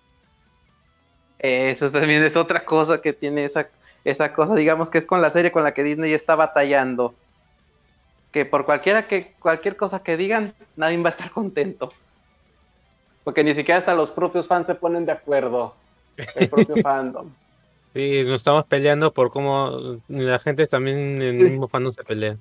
[1.40, 3.70] Eso también es otra cosa que tiene esa,
[4.04, 7.14] esa cosa, digamos que es con la serie con la que Disney está batallando.
[8.32, 11.92] Que por cualquiera que, cualquier cosa que digan, nadie va a estar contento.
[13.24, 15.76] Porque ni siquiera hasta los propios fans se ponen de acuerdo.
[16.36, 17.30] El propio fandom.
[17.94, 22.38] Sí, nos estamos peleando por cómo la gente también en el mismo fandom se pelea.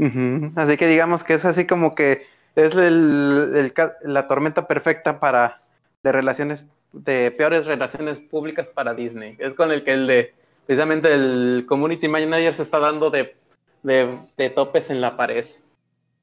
[0.00, 3.72] Ujú, Así que digamos que es así como que es el- el
[4.02, 5.62] la tormenta perfecta para
[6.02, 9.36] de relaciones de peores relaciones públicas para Disney.
[9.38, 10.34] Es con el que el de
[10.66, 13.36] precisamente el community manager se está dando de,
[13.82, 15.44] de, de topes en la pared.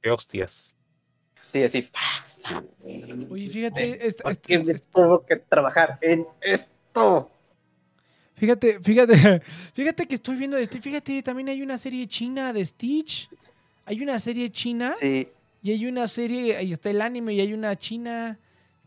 [0.02, 0.76] Qué hostias.
[1.42, 1.90] Sí, así.
[3.30, 7.32] Oye, fíjate, esta- ¿Por esta- que trabajar en esto?
[8.36, 9.14] Fíjate, fíjate,
[9.74, 10.82] fíjate que estoy viendo de Stitch.
[10.84, 13.30] Fíjate, también hay una serie china de Stitch.
[13.88, 15.30] Hay una serie china Sí,
[15.64, 18.38] y hay una serie, ahí está el anime y hay una china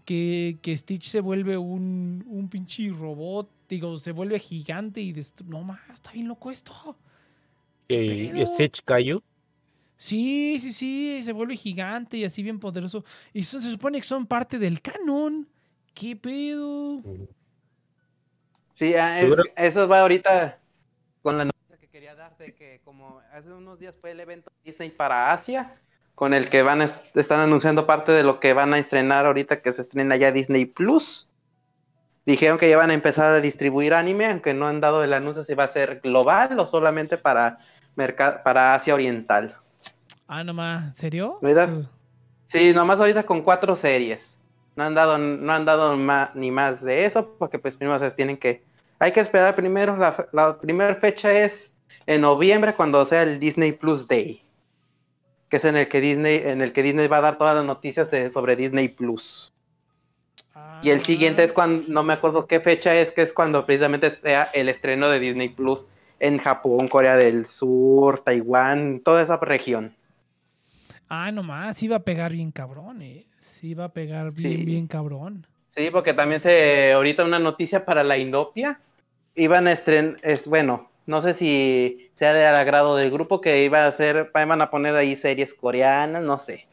[0.05, 3.51] que, que Stitch se vuelve un, un pinche robot.
[3.67, 5.15] Digo, se vuelve gigante y
[5.47, 6.97] No más, está bien loco esto.
[7.89, 8.45] Y?
[8.47, 9.23] Stitch Caillou.
[9.97, 13.05] Sí, sí, sí, se vuelve gigante y así bien poderoso.
[13.33, 15.49] Y son- se supone que son parte del canon.
[15.95, 17.03] ¿Qué pedo?
[18.75, 20.59] sí, ah, es- eso va ahorita
[21.23, 21.51] con la
[22.01, 25.71] quería dar de que como hace unos días fue el evento Disney para Asia,
[26.15, 29.71] con el que van están anunciando parte de lo que van a estrenar ahorita que
[29.75, 31.29] se estrena ya Disney Plus.
[32.25, 35.45] Dijeron que ya van a empezar a distribuir anime, aunque no han dado el anuncio
[35.45, 37.59] si va a ser global o solamente para
[37.97, 39.55] merca- para Asia Oriental.
[40.27, 41.39] Ah, nomás, ¿en serio?
[42.47, 44.39] Sí, nomás ahorita con cuatro series.
[44.75, 48.11] No han dado, no han dado ma- ni más de eso, porque pues primero se
[48.11, 48.63] tienen que.
[48.99, 49.99] Hay que esperar primero.
[49.99, 51.70] La, la primera fecha es
[52.07, 54.43] en noviembre, cuando sea el Disney Plus Day.
[55.49, 57.65] Que es en el que Disney, en el que Disney va a dar todas las
[57.65, 59.53] noticias de- sobre Disney Plus.
[60.83, 64.11] Y el siguiente es cuando, no me acuerdo qué fecha es, que es cuando precisamente
[64.11, 65.87] sea el estreno de Disney Plus
[66.19, 69.95] en Japón, Corea del Sur, Taiwán, toda esa región.
[71.09, 73.27] Ah, nomás, va a pegar bien cabrón, eh.
[73.41, 74.65] Sí va a pegar bien, Sí.
[74.65, 75.47] bien cabrón.
[75.69, 78.81] Sí, porque también se ahorita una noticia para la Indopia.
[79.35, 83.65] Iban a estrenar, es bueno, no sé si sea de al agrado del grupo que
[83.65, 86.69] iba a hacer, iban a poner ahí series coreanas, no sé.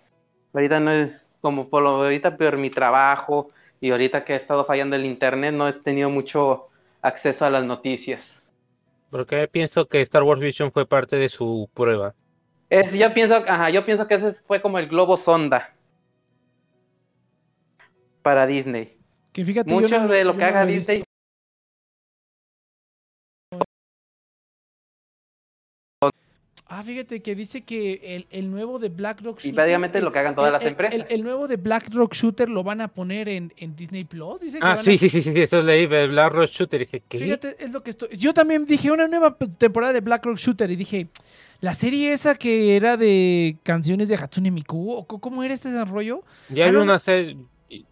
[0.53, 3.49] Ahorita no es como por lo ahorita por mi trabajo
[3.81, 6.67] y ahorita que he estado fallando el internet no he tenido mucho
[7.01, 8.39] acceso a las noticias.
[9.09, 12.13] Porque pienso que Star Wars Vision fue parte de su prueba.
[12.69, 15.73] Es, yo pienso, ajá, yo pienso que ese fue como el globo sonda
[18.21, 18.95] para Disney.
[19.33, 20.65] Que fíjate, yo Mucho no- de lo yo que no haga.
[20.67, 21.06] Disney
[26.69, 30.11] Ah, fíjate que dice que el, el nuevo de Black Rock Y prácticamente el- lo
[30.11, 31.09] que hagan todas el- las empresas.
[31.09, 34.41] El, el nuevo de Black Rock Shooter lo van a poner en, en Disney Plus.
[34.41, 36.81] Dice que Ah, a- sí, sí, sí, sí, sí, eso leí, el Black Rock Shooter.
[36.81, 37.17] y Dije, ¿qué?
[37.19, 38.09] Fíjate, es lo que estoy.
[38.17, 41.07] Yo también dije una nueva temporada de Black Rock Shooter y dije,
[41.61, 45.69] la serie esa que era de canciones de Hatsune Miku, ¿o co- ¿cómo era este
[45.71, 46.23] desarrollo?
[46.49, 47.37] Ya Ah, vi no, una serie,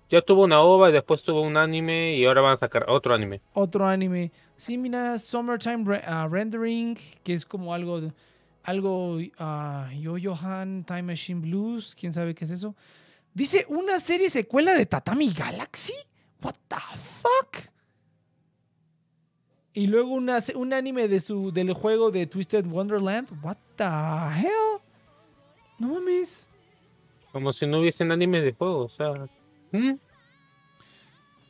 [0.09, 3.13] ya tuvo una ova y después tuvo un anime y ahora van a sacar otro
[3.13, 3.39] anime.
[3.53, 4.31] Otro anime.
[4.57, 8.11] Sí, mira, Summertime Re- ah, Rendering, que es como algo, de-
[8.65, 12.75] algo ah, Yo-Yohan Time Machine Blues, quién sabe qué es eso.
[13.33, 15.93] Dice una serie secuela de Tatami Galaxy.
[16.41, 17.69] What the fuck?
[19.73, 23.27] Y luego una, un anime de su, del juego de Twisted Wonderland.
[23.43, 24.81] What the hell?
[25.77, 26.47] No mames.
[27.31, 29.11] Como si no hubiesen anime de juego, o sea.
[29.71, 29.99] ¿mm?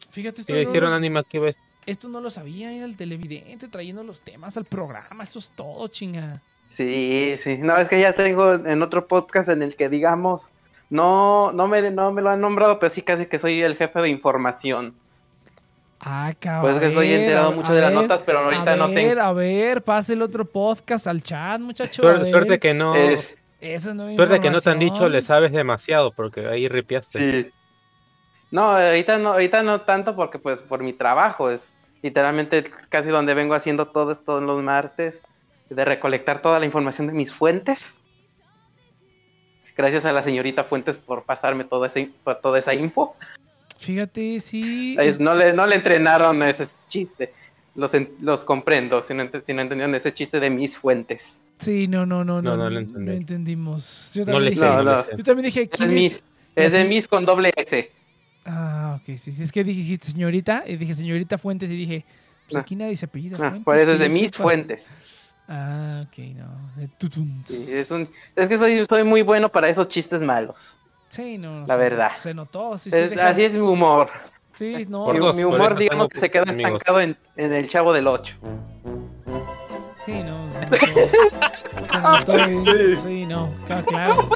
[0.10, 1.60] Fíjate, esto, no, hicieron lo, anime aquí ves.
[1.86, 2.74] esto no lo sabía.
[2.74, 5.24] Era el televidente trayendo los temas al programa.
[5.24, 6.42] Eso es todo, chinga.
[6.66, 7.58] Sí, sí.
[7.60, 10.50] No, es que ya tengo en otro podcast en el que digamos,
[10.90, 14.02] no, no me, no me lo han nombrado, pero sí casi que soy el jefe
[14.02, 14.96] de información.
[16.00, 16.62] Ah, cabrón.
[16.64, 19.22] Pues es que estoy enterado mucho de las notas, pero ahorita a no ver, tengo.
[19.22, 22.02] A ver, pase el otro podcast al chat, muchacho.
[22.02, 22.32] a Suerte, ver.
[22.32, 22.96] suerte que no.
[22.96, 27.44] Es- Esa es Suerte que no te han dicho le sabes demasiado, porque ahí ripiaste.
[27.44, 27.52] sí.
[28.52, 31.68] No, ahorita no, ahorita no tanto porque pues por mi trabajo es
[32.04, 35.22] literalmente casi donde vengo haciendo todo esto en los martes,
[35.70, 38.00] de recolectar toda la información de mis fuentes.
[39.76, 43.16] Gracias a la señorita Fuentes por pasarme toda esa, por toda esa info.
[43.78, 44.96] Fíjate, sí.
[45.00, 47.34] Es- no, le, no le entrenaron ese chiste.
[47.76, 51.42] Los, en- los comprendo, si no, ent- si no entendieron ese chiste de mis fuentes.
[51.60, 52.52] Sí, no, no, no, no.
[52.52, 53.12] No, no lo no entendí.
[53.18, 54.12] entendimos.
[54.14, 55.18] Yo No también le dije, sé, No, no no.
[55.18, 56.24] Yo también dije, Es ¿quién mis, es?
[56.56, 57.92] es de mis con doble S.
[58.46, 59.44] Ah, ok, sí, sí.
[59.44, 62.06] Es que dijiste señorita, y dije señorita Fuentes y dije,
[62.48, 62.60] pues Ah.
[62.62, 63.64] aquí nadie se apellida Ah, Fuentes.
[63.66, 64.44] por eso es de mis sepa.
[64.44, 65.25] fuentes.
[65.48, 66.48] Ah, ok, no.
[67.46, 70.78] Sí, es, un, es que soy, soy muy bueno para esos chistes malos.
[71.10, 71.66] Sí, no.
[71.68, 72.12] La se- verdad.
[72.22, 72.78] Se notó.
[72.78, 74.10] Sí, sí, Es- deja- así es mi humor.
[74.56, 75.12] Sí, no.
[75.12, 76.74] Mi, dos, mi humor, digamos que se quedó amigos.
[76.74, 78.36] estancado en, en el chavo del 8.
[80.06, 80.48] Sí, no.
[81.90, 82.96] Se notó, se notó.
[83.02, 83.50] Sí, no.
[83.68, 84.30] ca- Claro.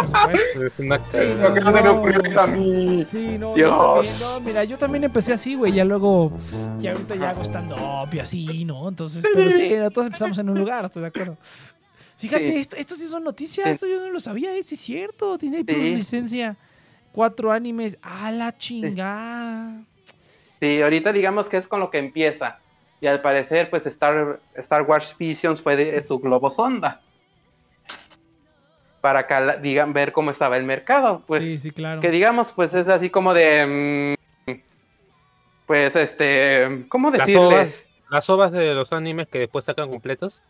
[0.00, 0.64] Por supuesto.
[0.66, 1.48] Es una Sí, no.
[1.48, 3.04] Lo que no se me ocurrió a mí.
[3.10, 4.06] Sí, no, yo Dios.
[4.06, 6.32] también, no, mira, yo también empecé así, güey, ya luego,
[6.78, 8.88] ya ahorita ya hago stand-up y así, ¿no?
[8.88, 11.36] Entonces, pero sí, todos empezamos en un lugar, estoy de acuerdo.
[12.18, 12.56] Fíjate, Sí.
[12.58, 13.72] esto, esto sí son noticias, Sí.
[13.72, 15.94] esto yo no lo sabía, eh, sí es cierto, Disney Plus Sí.
[15.94, 16.56] licencia,
[17.12, 19.80] cuatro animes, a la chingada.
[20.60, 22.58] Sí, ahorita digamos que es con lo que empieza.
[23.00, 27.00] Y al parecer, pues Star, Star Wars Visions fue de su globo sonda.
[29.00, 31.22] Para cala- digan, ver cómo estaba el mercado.
[31.26, 32.00] Pues sí, sí, claro.
[32.00, 34.16] que digamos, pues es así como de.
[34.46, 34.52] mm,
[35.66, 36.86] pues este.
[36.88, 37.86] ¿Cómo Las decirles?
[38.10, 40.42] las ovas de los animes que después sacan completos.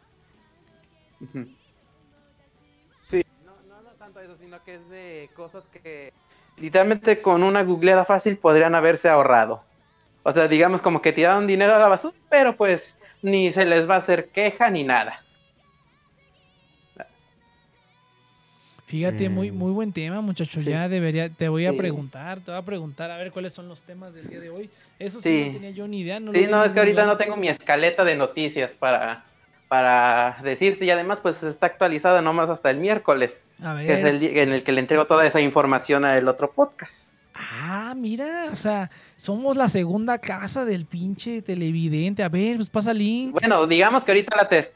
[3.00, 6.12] Sí, no, no, no tanto eso, sino que es de cosas que
[6.56, 9.62] literalmente con una googleada fácil podrían haberse ahorrado.
[10.22, 13.88] O sea, digamos como que tiraron dinero a la basura, pero pues ni se les
[13.88, 15.22] va a hacer queja ni nada.
[18.90, 19.56] Fíjate, muy, Mm.
[19.56, 20.60] muy buen tema, muchacho.
[20.60, 20.68] Sí.
[20.68, 21.76] Ya debería, te voy a Sí.
[21.78, 24.68] preguntar, te voy a preguntar a ver cuáles son los temas del día de hoy.
[24.98, 25.46] Eso sí, Sí.
[25.46, 26.18] no tenía yo ni idea.
[26.18, 29.22] No sí, no, es que ahorita no tengo mi escaleta de noticias para,
[29.68, 33.86] para decirte y además pues está actualizada nomás hasta el miércoles, A ver.
[33.86, 37.08] que es el día en el que le entrego toda esa información al otro podcast.
[37.62, 42.24] Ah, mira, o sea, somos la segunda casa del pinche televidente.
[42.24, 43.30] A ver, pues pasa link.
[43.32, 44.72] Bueno, digamos que ahorita la ter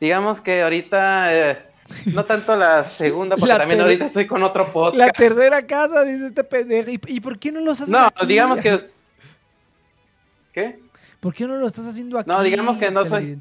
[0.00, 1.58] digamos que ahorita eh,
[2.14, 4.96] no tanto la segunda, porque La también ahorita estoy con otro podcast.
[4.96, 6.90] La tercera casa, dice este pendejo.
[6.90, 8.26] ¿Y, y por qué no los haces No, aquí?
[8.26, 8.90] digamos que es-
[10.52, 10.80] ¿Qué?
[11.20, 12.28] ¿Por qué no lo estás haciendo aquí?
[12.28, 13.38] No, digamos que no soy-?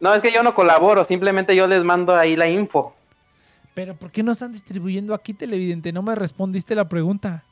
[0.00, 2.94] No, es que yo no colaboro, simplemente yo les mando ahí la info.
[3.74, 5.92] Pero ¿por qué no están distribuyendo aquí, televidente?
[5.92, 7.42] No me respondiste la pregunta.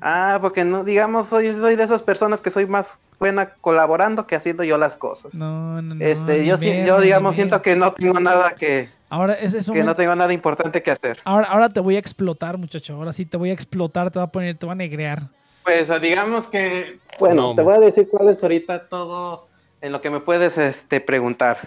[0.00, 4.34] Ah, porque no, digamos, soy, soy de esas personas que soy más buena colaborando que
[4.34, 5.32] haciendo yo las cosas.
[5.34, 6.04] No, no, no.
[6.04, 9.90] este, yo, yo digamos siento que no tengo nada que, Ahora, es, es que momento-
[9.90, 11.18] no tengo nada importante que hacer.
[11.24, 12.94] ahora, ahora te voy a explotar, muchacho.
[12.94, 15.22] Ahora sí te voy a explotar, te voy a poner, te voy a negrear.
[15.62, 19.46] Pues digamos que, bueno, No, te voy a decir cuál es ahorita todo
[19.82, 21.58] en lo que me puedes este, preguntar.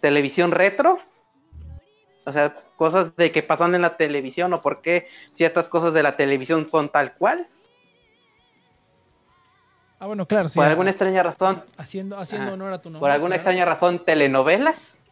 [0.00, 0.98] Televisión retro,
[2.24, 6.02] o sea, cosas de que pasan en la televisión o por qué ciertas cosas de
[6.04, 7.48] la televisión son tal cual.
[10.04, 10.50] Ah, bueno, claro.
[10.54, 11.64] Por alguna extraña razón.
[11.78, 13.00] Haciendo, haciendo ah, honor a tu nombre.
[13.00, 15.02] Por alguna extraña razón, telenovelas.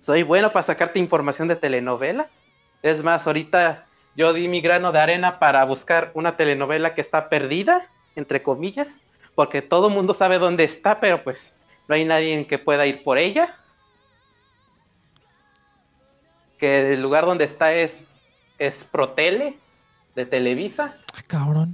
[0.00, 2.42] Soy bueno para sacarte información de telenovelas.
[2.82, 3.86] Es más, ahorita
[4.16, 7.86] yo di mi grano de arena para buscar una telenovela que está perdida,
[8.16, 9.00] entre comillas,
[9.34, 11.54] porque todo el mundo sabe dónde está, pero pues
[11.88, 13.56] no hay nadie que pueda ir por ella.
[16.58, 18.04] Que el lugar donde está es,
[18.58, 19.56] es Protele,
[20.14, 20.98] de Televisa.
[21.14, 21.73] Ah, cabrón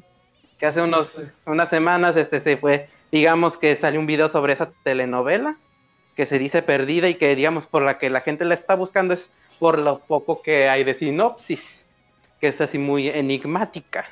[0.60, 4.70] que hace unos, unas semanas este, se fue, digamos que salió un video sobre esa
[4.84, 5.56] telenovela,
[6.14, 9.14] que se dice perdida y que digamos por la que la gente la está buscando
[9.14, 11.86] es por lo poco que hay de sinopsis,
[12.40, 14.04] que es así muy enigmática.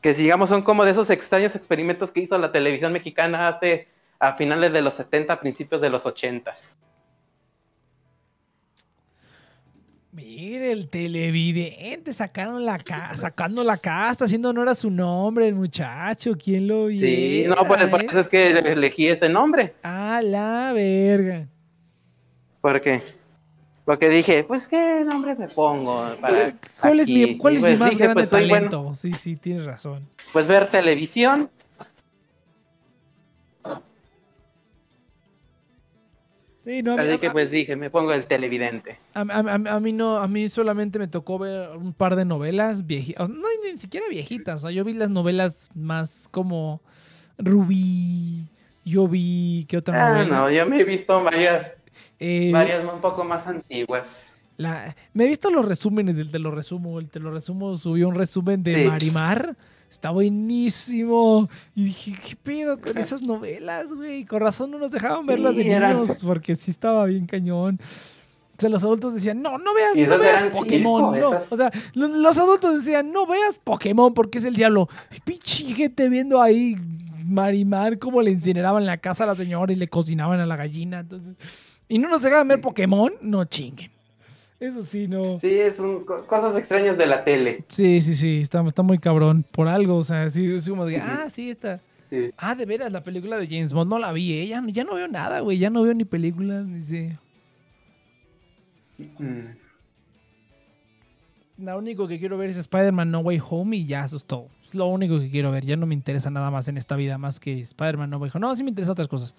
[0.00, 3.88] Que digamos son como de esos extraños experimentos que hizo la televisión mexicana hace
[4.20, 6.54] a finales de los 70, principios de los 80.
[10.10, 15.54] Mire, el televidente sacaron la ca- sacando la casta, haciendo honor a su nombre, el
[15.54, 16.32] muchacho.
[16.42, 16.98] ¿Quién lo vio?
[17.00, 19.74] Sí, no, por, por eso es que elegí ese nombre.
[19.82, 21.46] A la verga.
[22.62, 23.02] ¿Por qué?
[23.84, 26.02] Porque dije, pues, ¿qué nombre me pongo?
[26.20, 28.94] para ¿Cuál es mi, cuál es pues mi más dije, grande pues, bueno, talento?
[28.94, 30.06] Sí, sí, tienes razón.
[30.32, 31.50] pues ver televisión.
[36.68, 38.98] Sí, no, mí, Así que pues dije, me pongo el televidente.
[39.14, 43.30] a- a- mí no, a mí solamente me tocó ver un par de novelas viejitas,
[43.30, 46.82] no ni siquiera viejitas, o sea, yo vi las novelas más como
[47.38, 48.48] Rubí,
[48.84, 50.36] yo vi, ¿qué otra Ah, novela?
[50.40, 51.74] no, yo me he visto varias,
[52.20, 54.30] Eh, varias un poco más antiguas.
[54.58, 56.98] La, me he visto los resúmenes del Te lo resumo.
[56.98, 58.84] El Te lo resumo subió un resumen de Sí.
[58.88, 59.56] Marimar.
[59.90, 61.48] Está buenísimo.
[61.74, 64.24] Y dije, ¿qué pedo con esas novelas, güey?
[64.24, 67.78] Con razón no nos dejaban verlas de Sí, eran- niños porque sí estaba bien cañón.
[67.80, 71.14] O sea, los adultos decían, no, no veas, no veas Pokémon.
[71.14, 71.38] circo, no.
[71.38, 71.52] esas.
[71.52, 74.88] O sea, los, los adultos decían, no veas Pokémon porque es el diablo.
[75.24, 76.76] Pinche gente viendo ahí
[77.24, 81.00] Marimar cómo le incineraban la casa a la señora y le cocinaban a la gallina.
[81.00, 81.36] Entonces,
[81.88, 83.90] y no nos dejaban ver Pokémon, no chinguen.
[84.60, 85.38] Eso sí, no.
[85.38, 87.64] Sí, es un, cosas extrañas de la tele.
[87.68, 89.44] Sí, sí, sí, está, está muy cabrón.
[89.50, 91.80] Por algo, o sea, sí, es como de, ah, sí, está.
[92.10, 92.30] Sí.
[92.36, 94.46] Ah, de veras, la película de James Bond no la vi, ¿eh?
[94.48, 97.18] Ya, no- ya no veo nada, güey, ya no veo ni películas, ni sé.
[99.18, 99.56] Mm.
[101.58, 104.48] Lo único que quiero ver es Spider-Man No Way Home y ya, eso es todo.
[104.64, 105.64] Es lo único que quiero ver.
[105.64, 108.40] Ya no me interesa nada más en esta vida más que Spider-Man No Way Home.
[108.40, 109.34] No, sí me interesan otras cosas.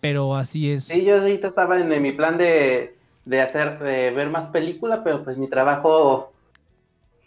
[0.00, 0.84] Pero así es.
[0.84, 2.94] Sí, yo ahorita estaba en mi plan de,
[3.30, 6.32] de hacer, de ver más película, pero pues mi trabajo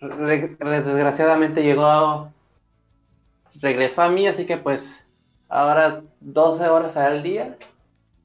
[0.02, 2.30] re- re- desgraciadamente llegó a,
[3.62, 4.84] regresó a mí, así que pues
[5.48, 7.58] ahora 12 horas al día,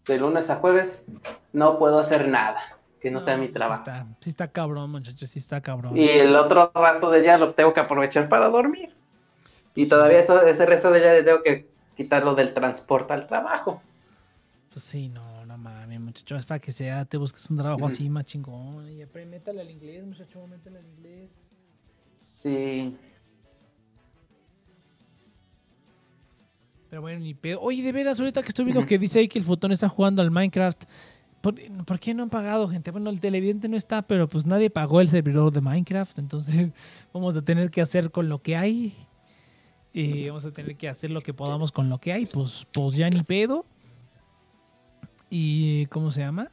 [0.07, 1.05] de lunes a jueves,
[1.53, 2.61] no puedo hacer nada
[3.01, 3.83] que no, sea mi sí trabajo.
[3.83, 5.97] está, sí está cabrón, muchachos, sí está cabrón.
[5.97, 8.93] Y el otro rato de día lo tengo que aprovechar para dormir.
[9.77, 9.91] Y Sí.
[9.91, 13.81] todavía eso- ese resto de día le tengo que quitarlo del transporte al trabajo.
[14.73, 15.38] Pues sí, no,
[16.09, 16.37] muchacho.
[16.37, 18.91] Es para que sea, te busques un trabajo así, más chingón.
[18.91, 21.31] Y aprende, métale al inglés, muchacho, métale al inglés.
[22.35, 22.97] Sí.
[26.91, 27.61] Pero bueno, ni pedo.
[27.61, 30.23] Oye, de veras, ahorita que estoy viendo que dice ahí que el fotón está jugando
[30.23, 30.85] al Minecraft.
[31.41, 31.55] ¿Por,
[31.85, 32.91] por qué no han pagado, gente?
[32.91, 36.19] Bueno, el televidente no está, pero pues nadie pagó el servidor de Minecraft.
[36.19, 36.71] Entonces
[37.13, 38.95] vamos a tener que hacer con lo que hay.
[39.93, 42.27] Y vamos a tener que hacer lo que podamos con lo que hay.
[42.27, 43.67] Pues, pues ya ni pedo.
[45.31, 46.51] Y ¿cómo se llama?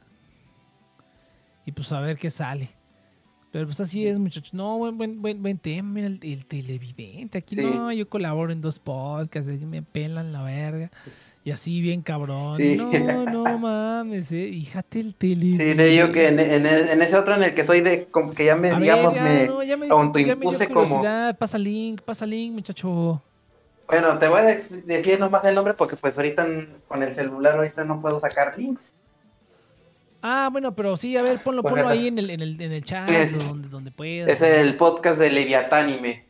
[1.64, 2.70] Y pues a ver qué sale.
[3.50, 4.52] Pero pues así es, muchachos.
[4.52, 5.88] No, buen, buen, buen, buen tema.
[5.88, 7.38] Mira, el, el televidente.
[7.38, 7.62] Aquí Sí.
[7.62, 9.50] no, yo colaboro en dos podcasts.
[9.62, 10.90] me pelan la verga.
[11.42, 12.58] Y así bien cabrón.
[12.58, 12.76] Sí.
[12.76, 14.48] No, no mames, eh.
[14.52, 15.74] Fíjate el Sí, televidente.
[15.74, 18.44] te digo que en, en- en ese otro en el que soy de, como que
[18.44, 21.34] ya me, A ver, digamos, ya, me, no, ya me, autoimpuse ya me dio como-.
[21.38, 23.22] Pasa link, pasa link, muchacho.
[23.88, 26.46] Bueno, te voy a decir nomás el nombre porque pues ahorita
[26.88, 28.92] con el celular ahorita no puedo sacar links.
[30.22, 32.82] Ah, bueno, pero sí, a ver, ponlo, ponlo ahí en el, en el, en el
[32.84, 34.28] chat, Sí, es- donde, donde puedas.
[34.28, 36.24] Es el podcast de Leviatánime.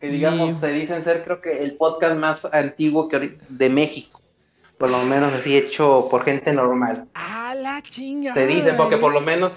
[0.00, 3.68] Que digamos, Lev- se dicen ser creo que el podcast más antiguo que ahorita- de
[3.68, 4.20] México.
[4.78, 7.06] Por lo menos así hecho por gente normal.
[7.14, 8.32] Ah, la chinga.
[8.32, 9.52] Se dice porque por lo menos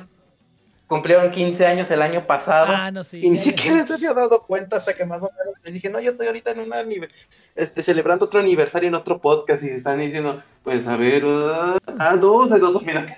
[0.92, 2.66] cumplieron 15 años el año pasado.
[2.68, 3.20] Ah, no sé.
[3.20, 6.02] Y ni siquiera se había dado cuenta hasta que más o menos les dije, no,
[6.02, 7.08] yo estoy ahorita en un anive-
[7.56, 12.18] este, celebrando otro aniversario en otro podcast y están diciendo, pues a ver, ah, ah,
[12.18, 13.16] 12, 12, mira que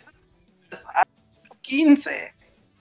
[0.94, 1.04] ah,
[1.64, 2.12] 15.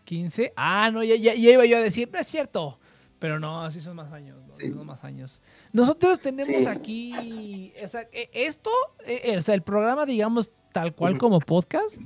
[0.05, 0.53] 15.
[0.57, 2.79] Ah, no, ya, ya, ya iba yo a decir, no es cierto.
[3.19, 4.37] Pero no, así son más años.
[4.47, 4.55] ¿no?
[4.57, 4.71] Sí.
[4.73, 5.41] Son más años.
[5.73, 6.67] Nosotros tenemos Sí.
[6.67, 7.73] aquí.
[7.83, 8.71] o sea, e- esto,
[9.07, 11.99] eh, eh, o sea, el programa, digamos, tal cual como podcast,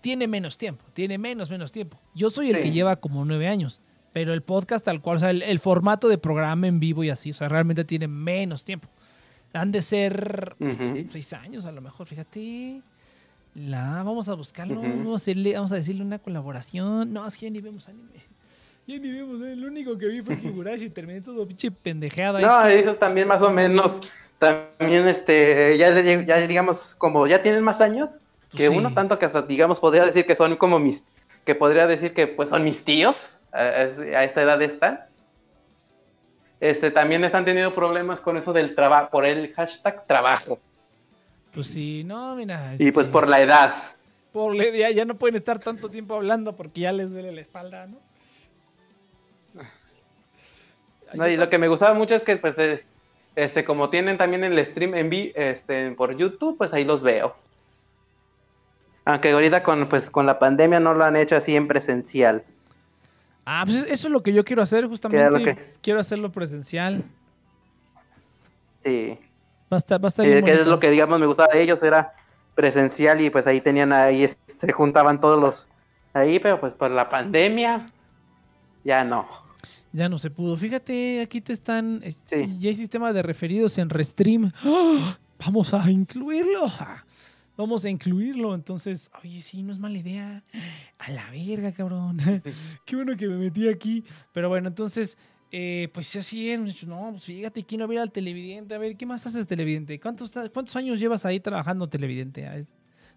[0.00, 0.84] tiene menos tiempo.
[0.94, 1.98] Tiene menos, menos tiempo.
[2.14, 2.62] Yo soy el Sí.
[2.62, 3.80] que lleva como nueve años.
[4.12, 7.10] Pero el podcast, tal cual, o sea, el, el formato de programa en vivo y
[7.10, 8.88] así, o sea, realmente tiene menos tiempo.
[9.52, 10.56] Han de ser
[11.10, 12.82] seis años a lo mejor, fíjate.
[13.54, 17.12] La, vamos a buscarlo, vamos, a hacerle, vamos a decirle una colaboración.
[17.12, 18.08] No, es que ya ni vemos anime.
[18.86, 19.52] Ya ni vemos, ¿eh?
[19.52, 22.40] el único que vi fue Higurashi y terminé todo pinche pendejeada.
[22.40, 24.00] No, esos también más o menos,
[24.38, 28.18] también este, ya, ya digamos, como ya tienen más años
[28.50, 28.76] que Pues Sí.
[28.76, 31.02] uno, tanto que hasta digamos podría decir que son como mis
[31.44, 35.00] que podría decir que pues son mis tíos, a, a esta edad están.
[36.60, 40.58] Este, también están teniendo problemas con eso del trabajo, por el hashtag trabajo.
[41.54, 42.74] Pues sí, no, mira.
[42.78, 43.74] Y pues este, por la edad.
[44.32, 47.40] por la- ya, ya no pueden estar tanto tiempo hablando porque ya les duele la
[47.40, 47.96] espalda, ¿no?
[51.14, 52.84] No, y lo que me gustaba mucho es que, pues, eh,
[53.34, 57.34] este, como tienen también el stream en vi, este, por YouTube, pues ahí los veo.
[59.04, 62.44] Aunque ahorita con, pues, con la pandemia no lo han hecho así en presencial.
[63.46, 65.42] Ah, pues eso es lo que yo quiero hacer justamente.
[65.44, 67.02] que- Quiero hacerlo presencial.
[68.84, 69.18] Sí.
[69.72, 71.62] Va a estar, va a estar bien que es lo que, digamos, me gustaba de
[71.62, 72.12] ellos, era
[72.54, 75.68] presencial y pues ahí tenían, ahí este, se juntaban todos los,
[76.12, 77.86] ahí, pero pues por la pandemia,
[78.84, 79.26] ya no.
[79.92, 80.56] Ya no se pudo.
[80.56, 82.00] Fíjate, aquí te están.
[82.04, 82.56] es- Sí.
[82.58, 84.52] Ya hay sistema de referidos en Restream.
[84.64, 85.18] ¡Ah!
[85.44, 86.70] Vamos a incluirlo.
[87.60, 87.62] ¡Ah!
[87.62, 88.54] Vamos a incluirlo.
[88.54, 90.42] Entonces, oye, sí, no es mala idea.
[90.98, 92.18] A la verga, cabrón.
[92.86, 94.02] Qué bueno que me metí aquí.
[94.32, 95.18] Pero bueno, entonces,
[95.52, 96.84] eh, pues así es.
[96.84, 98.74] No, pues fíjate, quiero ver al televidente.
[98.74, 100.00] A ver, ¿qué más haces, televidente?
[100.00, 102.46] ¿Cuántos, ¿Cuántos años llevas ahí trabajando, televidente?
[102.46, 102.66] A ver,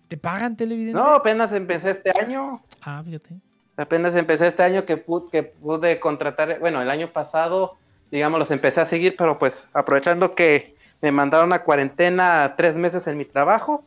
[0.08, 0.94] ¿Te pagan, televidente?
[0.94, 2.62] No, apenas empecé este año.
[2.82, 3.36] Ah, fíjate.
[3.78, 7.78] Apenas empecé este año que pude, que pude contratar, bueno, el año pasado,
[8.12, 13.08] digamos, los empecé a seguir, pero pues aprovechando que me mandaron a cuarentena tres meses
[13.08, 13.84] en mi trabajo,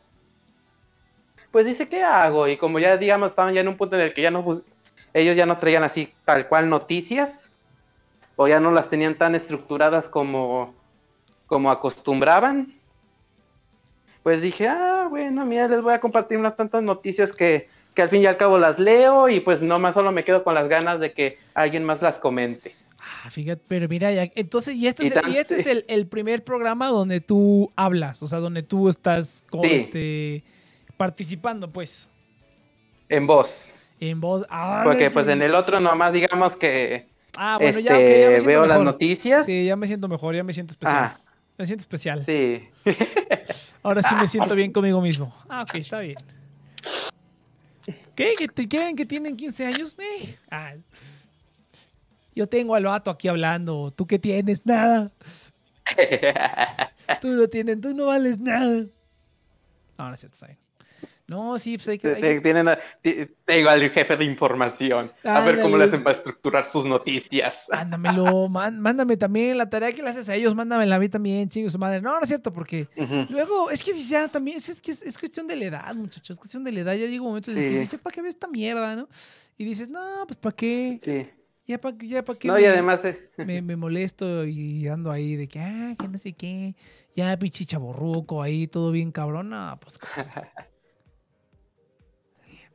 [1.51, 2.47] pues dice, ¿qué hago?
[2.47, 4.61] Y como ya, digamos, estaban ya en un punto en el que ya no,
[5.13, 7.49] ellos ya no traían así tal cual noticias,
[8.35, 10.73] o ya no las tenían tan estructuradas como,
[11.47, 12.73] como acostumbraban,
[14.23, 18.09] pues dije, ah, bueno, mira, les voy a compartir unas tantas noticias que, que al
[18.09, 20.67] fin y al cabo las leo y pues no más solo me quedo con las
[20.67, 22.75] ganas de que alguien más las comente.
[22.99, 25.85] Ah, fíjate, pero mira, ya, entonces, y este Y es, el, y este es el,
[25.87, 29.69] el primer programa donde tú hablas, o sea, donde tú estás con, Sí.
[29.71, 30.43] este,
[30.97, 32.09] participando, pues,
[33.09, 33.75] En voz.
[33.99, 34.45] en voz.
[34.49, 37.07] Ah, Porque pues en el otro nomás digamos que
[37.37, 39.45] Ah, bueno, este, ya, me siento veo las noticias.
[39.45, 40.97] Sí, ya me siento mejor, ya me siento especial.
[41.15, 41.19] Ah,
[41.57, 42.23] Me siento especial.
[42.23, 42.67] sí.
[43.83, 45.33] Ahora sí me siento bien conmigo mismo.
[45.47, 46.17] Ah, ok, está bien.
[48.15, 48.33] ¿Qué?
[48.37, 49.95] ¿Que te quieren que tienen 15 años?
[49.99, 50.73] Eh, ah.
[52.35, 53.91] Yo tengo al vato aquí hablando.
[53.95, 54.65] ¿Tú qué tienes?
[54.65, 55.11] Nada.
[57.21, 58.79] Tú no tienes, tú no vales nada.
[58.81, 60.59] Es cierto, está bien.
[61.27, 62.07] No, sí, pues hay que...
[62.07, 62.79] Hay te- que- tienen a-
[63.43, 65.11] tengo al jefe de información.
[65.25, 67.67] A ver cómo le hacen para estructurar sus noticias.
[67.69, 71.49] Mándamelo, man- mándame también la tarea que le haces a ellos, mándamela a mí también,
[71.49, 72.01] chingo su madre.
[72.01, 72.87] No, no es cierto, porque
[73.29, 76.29] luego, es que ya también, es, es que es, es cuestión de la edad, muchachos,
[76.35, 76.93] es cuestión de la edad.
[76.93, 79.09] Ya llega un momento en que dices, ¿para qué ves esta mierda, no?
[79.57, 80.99] Y dices, no, pues ¿para qué?
[81.03, 81.29] Sí.
[81.67, 85.11] Ya para ya pa qué No, me, y además de- me, me molesto y ando
[85.11, 86.73] ahí de que, ah, que no sé qué.
[87.13, 89.49] Ya pinche chaborruco ahí, todo bien cabrón.
[89.49, 89.99] No, pues...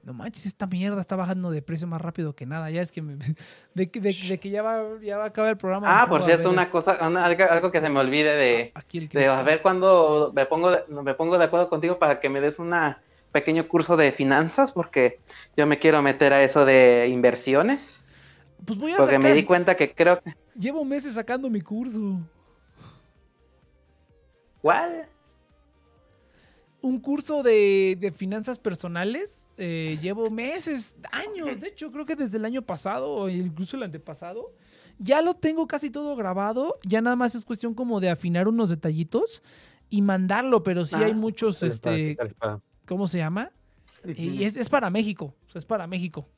[0.04, 2.68] No manches, esta mierda está bajando de precio más rápido que nada.
[2.70, 3.16] Ya es que me-
[3.74, 6.02] de, que- de- de que ya va, ya va a acabar el programa.
[6.02, 9.26] Ah, por cierto, una cosa, una- algo, que se me olvide de, aquí el de
[9.28, 12.58] a ver cuándo me pongo de, me pongo de acuerdo contigo para que me des
[12.58, 12.74] un
[13.30, 15.20] pequeño curso de finanzas, porque
[15.56, 18.04] yo me quiero meter a eso de inversiones,
[18.66, 20.34] Pues voy a porque me di cuenta que creo que...
[20.54, 22.20] Llevo meses sacando mi curso.
[24.60, 25.06] ¿Cuál?
[26.82, 29.48] Un curso de, de finanzas personales.
[29.56, 31.58] eh, llevo meses, años.
[31.60, 34.50] De hecho, creo que desde el año pasado o incluso el antepasado.
[34.98, 36.78] Ya lo tengo casi todo grabado.
[36.84, 39.42] Ya nada más es cuestión como de afinar unos detallitos
[39.90, 40.62] y mandarlo.
[40.64, 42.16] Pero sí Ah, hay muchos, este.
[42.86, 43.52] ¿cómo se llama?
[44.04, 45.34] Y es, es para México.
[45.46, 46.28] o sea, es para México.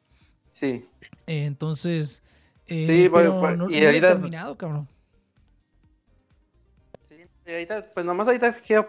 [0.51, 0.85] Sí.
[1.27, 2.23] Eh, entonces,
[2.67, 4.89] eh, Sí, bueno, pero pues, no, y no lo he ahorita- terminado, cabrón.
[7.09, 7.17] Sí,
[7.47, 8.89] y ahorita, pues nomás ahorita quiero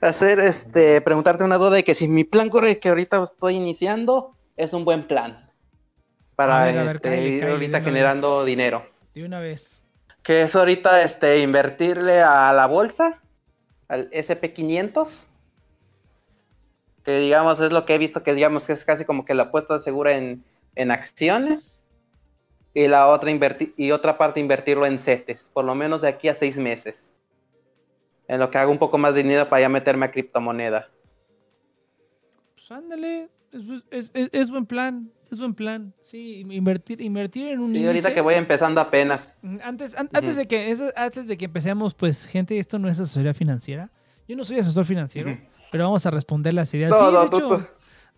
[0.00, 4.34] hacer, este, preguntarte una duda de que si mi plan corre que ahorita estoy iniciando
[4.56, 5.50] es un buen plan
[6.36, 8.86] para A ver, a ver, este, ir ahorita generando dinero.
[9.14, 9.80] De una vez.
[10.22, 13.20] Que es ahorita este, invertirle a la bolsa,
[13.88, 15.24] al SP500,
[17.04, 19.44] que digamos es lo que he visto que digamos que es casi como que la
[19.44, 20.44] apuesta segura en,
[20.74, 21.86] en acciones
[22.74, 26.28] y la otra invertir y otra parte invertirlo en CETES, por lo menos de aquí
[26.28, 27.05] a seis meses.
[28.28, 30.88] En lo que hago un poco más de dinero para ya meterme a criptomoneda.
[32.54, 33.28] Pues ándale,
[33.90, 35.92] es, es- buen plan, es buen plan.
[36.02, 39.32] Sí, invertir, invertir en un Sí, ahorita que voy empezando apenas.
[39.42, 40.38] Mm, Antes, an- antes, Ujú.
[40.40, 43.90] de que, eso- antes de que empecemos, pues, gente, esto no es asesoría financiera.
[44.26, 45.36] Yo no soy asesor financiero,
[45.70, 46.90] pero vamos a responder las ideas.
[46.90, 47.66] No, sí, no, de, tú- hecho, tú-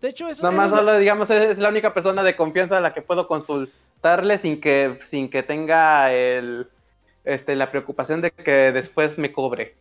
[0.01, 2.81] de hecho, eso, Nomás eso- solo, digamos, es, es la única persona de confianza a
[2.81, 6.67] la que puedo consultarle sin que, sin que tenga el,
[7.25, 9.75] este, la preocupación de que después me cobre.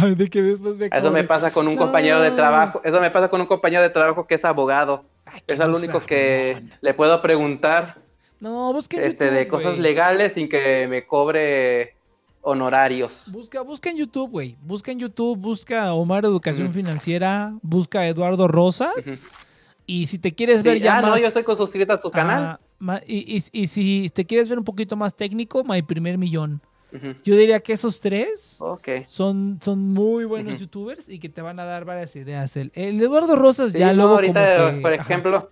[0.00, 2.80] Ay, de que después me Eso me pasa con un compañero de trabajo.
[2.84, 5.04] Eso me pasa con un compañero de trabajo que es abogado.
[5.24, 7.96] Ay, Es lo no único que le puedo preguntar
[8.40, 11.94] No, busca en este, YouTube, de cosas legales sin que me cobre
[12.42, 13.28] honorarios.
[13.32, 14.56] Busca, busca en YouTube, güey.
[14.62, 16.72] Busca en YouTube, busca Omar Educación.
[16.72, 19.20] Financiera, busca Eduardo Rosas.
[19.84, 21.10] Y si te quieres Sí, ver ya ah, más...
[21.12, 22.58] no, yo estoy con suscrito a tu canal.
[22.86, 26.60] Ah, y, y- y si te quieres ver un poquito más técnico, My Primer Millón.
[27.24, 28.58] Yo diría que esos tres
[29.06, 32.56] son, son muy buenos youtubers y que te van a dar varias ideas.
[32.56, 35.02] El, el Eduardo Rosas Sí, ya no, luego ahorita, como que- por ajá.
[35.02, 35.50] ejemplo,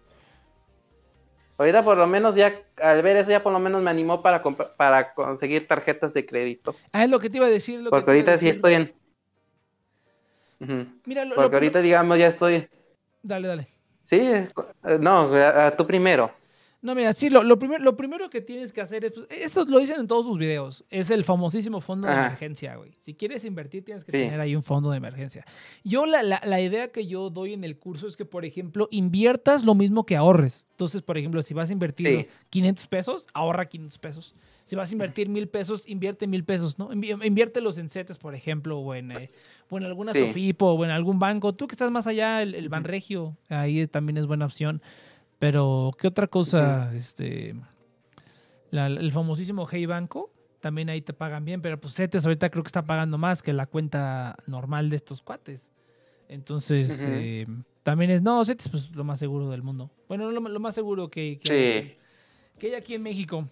[1.59, 4.43] ahorita por lo menos ya, al ver eso ya por lo menos me animó para,
[4.43, 6.75] para conseguir tarjetas de crédito.
[6.93, 7.81] Ah, es lo que te iba a decir.
[7.81, 8.95] lo que Porque a ahorita sí estoy en...
[11.05, 12.69] Mira, lo- lo- Porque ahorita, digamos, ya estoy...
[13.23, 13.69] Dale, dale.
[14.03, 14.49] Sí, eh,
[15.01, 16.31] no, a- a tú primero.
[16.85, 19.65] No, mira, sí, lo, lo, primer- lo primero que tienes que hacer es, pues, eso
[19.65, 22.27] lo dicen en todos sus videos, es el famosísimo fondo de Ajá.
[22.27, 22.93] emergencia, güey.
[23.01, 24.19] Si quieres invertir, tienes que Sí.
[24.19, 25.47] tener ahí un fondo de emergencia.
[25.83, 28.87] Yo la, la- la idea que yo doy en el curso es que, por ejemplo,
[28.91, 30.67] inviertas lo mismo que ahorres.
[30.73, 32.27] Entonces, por ejemplo, si vas a invertir Sí.
[32.51, 34.35] 500 pesos, ahorra 500 pesos.
[34.67, 36.91] Si vas a invertir mil pesos, invierte mil pesos, ¿no?
[36.93, 39.29] Invi- Inviértelos en CETES, por ejemplo, o en, eh,
[39.71, 40.21] o en alguna Sí.
[40.21, 41.55] Sofipo, o en algún banco.
[41.55, 44.83] Tú que estás más allá, el, el Banregio, ahí también es buena opción.
[45.45, 46.91] Pero, ¿qué otra cosa?
[46.95, 47.55] Este,
[48.71, 50.31] la- el famosísimo Hey Banco,
[50.61, 53.53] también ahí te pagan bien, pero pues CETES ahorita creo que está pagando más que
[53.53, 55.69] la cuenta normal de estos cuates.
[56.31, 57.47] Entonces, eh,
[57.83, 59.91] también es, no, CETES pues lo más seguro del mundo.
[60.09, 62.59] Bueno, lo, lo más seguro que, que, Sí.
[62.59, 63.47] que hay aquí en México.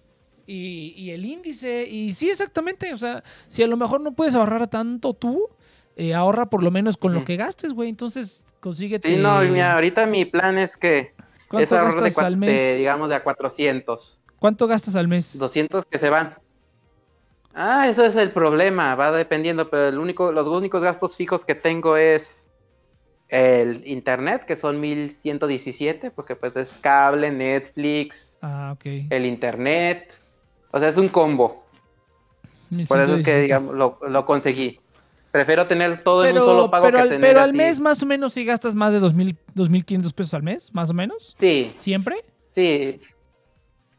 [0.47, 4.35] Y, y el índice, y sí, exactamente, o sea, si a lo mejor no puedes
[4.35, 5.47] ahorrar tanto tú,
[5.95, 7.91] eh, ahorra por lo menos con lo que gastes, güey.
[7.91, 9.15] Entonces, consíguete...
[9.15, 11.13] Sí, no, mira, ahorita mi plan es que
[11.53, 12.79] ¿Cuánto ahorrar de, gastas cua- al de, mes?
[12.79, 14.21] digamos, de a 400.
[14.39, 15.39] ¿Cuánto gastas al mes?
[15.39, 16.35] 200 que se van.
[17.55, 21.55] Ah, eso es el problema, va dependiendo, pero el único, los únicos gastos fijos que
[21.55, 22.49] tengo es
[23.29, 28.87] el internet, que son 1117, porque pues es cable, Netflix, Ah, ok.
[29.11, 30.19] el internet,
[30.73, 31.63] o sea, es un combo.
[32.89, 33.43] Por eso es que, 1117.
[33.43, 34.81] digamos, lo, lo conseguí.
[35.33, 38.03] Prefiero tener todo en un solo pago pero que al, tener pero al mes más
[38.03, 41.33] o menos si gastas más de 2.000, 2.500 pesos al mes, más o menos.
[41.37, 42.17] Sí, ¿Siempre?
[42.51, 43.01] sí,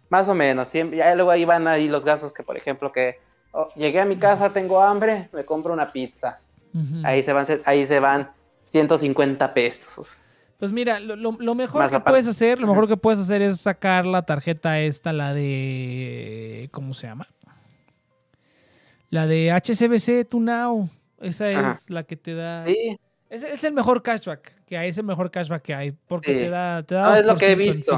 [0.10, 0.68] más o menos.
[0.68, 3.18] Siempre, ya luego ahí van ahí los gastos que, por ejemplo, que
[3.52, 6.40] oh, llegué a mi casa, tengo hambre, me compro una pizza.
[7.04, 8.32] Ahí se van, ahí se van
[8.66, 10.20] 150 pesos.
[10.58, 12.12] Pues mira, lo, mejor Más que aparte.
[12.12, 16.70] puedes hacer, lo mejor que puedes hacer es sacar la tarjeta esta, la de...
[16.72, 17.28] ¿Cómo se llama?
[19.10, 20.90] La de HCBC Tunao.
[21.24, 21.80] Esa es Ajá.
[21.88, 22.66] la que te da...
[22.68, 22.98] Sí,
[23.30, 26.40] Es, es el mejor cashback que hay, es el mejor cashback que hay, porque Sí.
[26.40, 27.96] te da, te da No, es lo que he 2% en visto,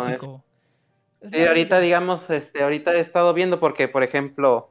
[1.22, 4.70] es- sí, ahorita digamos, este, ahorita he estado viendo porque, por ejemplo,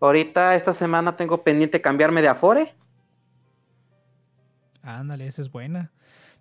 [0.00, 2.74] ahorita esta semana tengo pendiente cambiarme de Afore.
[4.82, 5.92] Ándale, esa es buena.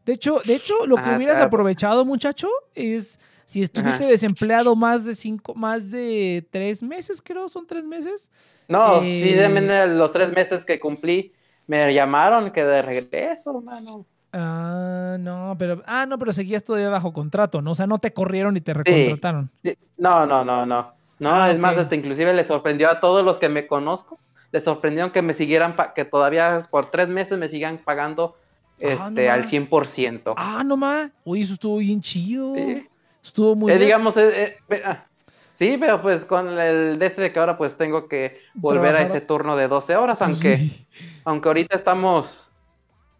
[0.05, 1.47] De hecho, de hecho, lo que Ah, hubieras claro.
[1.47, 3.19] aprovechado, muchacho, es
[3.51, 4.07] si estuviste Ajá.
[4.07, 8.31] desempleado más de cinco, más de tres meses, creo, son tres meses.
[8.69, 11.33] No, Eh, sí, eh, los tres meses que cumplí
[11.67, 14.05] me llamaron que de regreso, hermano.
[14.31, 17.71] Ah, no, pero, ah, no, pero seguías todavía bajo contrato, ¿no?
[17.71, 19.51] O sea, no te corrieron y te recontrataron.
[19.61, 20.93] Sí, No, no, no, no.
[21.19, 24.17] No, Ah, es más, este, inclusive le sorprendió a todos los que me conozco,
[24.53, 28.37] les sorprendió que me siguieran, que todavía por tres meses me sigan pagando
[28.81, 29.45] Ah, este, no al ma.
[29.45, 30.33] 100%.
[30.37, 31.11] Ah, no más.
[31.25, 32.55] Uy, eso estuvo bien chido.
[32.55, 32.87] Sí.
[33.23, 33.87] Estuvo muy Eh, bien.
[33.87, 35.05] digamos, eh, eh, ah,
[35.53, 38.89] sí, pero pues con el de este de que ahora pues tengo que volver a
[38.97, 40.87] Trabajar- ese turno de 12 horas, aunque, Sí.
[41.23, 42.51] aunque ahorita estamos,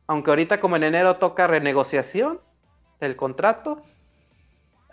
[0.08, 2.40] aunque ahorita como en enero toca renegociación
[3.00, 3.82] del contrato,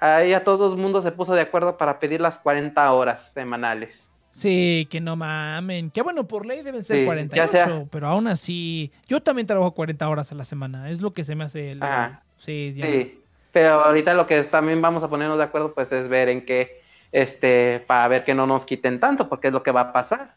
[0.00, 4.08] ahí a todo el mundo se puso de acuerdo para pedir las 40 horas semanales.
[4.30, 5.90] Sí, que no mamen.
[5.90, 8.92] Que bueno, por ley deben ser Sí, 48, ya sea- pero aún así.
[9.08, 10.88] Yo también trabajo 40 horas a la semana.
[10.90, 11.72] Es lo que se me hace.
[11.72, 12.22] el- Ajá.
[12.36, 12.86] Sí, ya.
[12.86, 13.20] Sí,
[13.52, 16.80] pero ahorita lo que también vamos a ponernos de acuerdo pues es ver en qué,
[17.12, 20.34] este, para ver que no nos quiten tanto, porque es lo que va a pasar.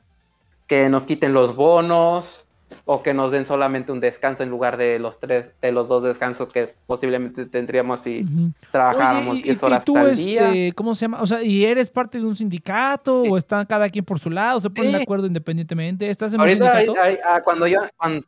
[0.68, 2.46] Que nos quiten los bonos
[2.86, 6.04] o que nos den solamente un descanso en lugar de los tres, de los dos
[6.04, 8.52] descansos que posiblemente tendríamos si Ujú.
[8.72, 10.74] trabajáramos Oye, y- 10 y- y horas tú, al este, día.
[10.74, 11.22] ¿cómo se llama?
[11.22, 13.30] O sea, ¿y eres parte de un sindicato Sí.
[13.30, 14.62] o están cada quien por su lado?
[14.62, 15.04] ¿Se ponen de Sí.
[15.04, 16.10] acuerdo independientemente?
[16.10, 17.02] ¿Estás en un Ahorita, sindicato?
[17.02, 18.26] ahí- ah, cuando yo, cuando-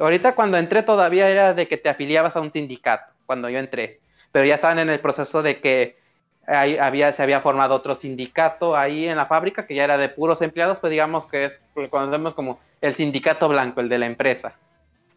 [0.00, 4.00] ahorita cuando entré todavía era de que te afiliabas a un sindicato, cuando yo entré,
[4.32, 5.98] pero ya estaban en el proceso de que
[6.46, 10.08] ahí había, se había formado otro sindicato ahí en la fábrica que ya era de
[10.08, 14.06] puros empleados, pues digamos que es, lo conocemos como el sindicato blanco, el de la
[14.06, 14.54] empresa.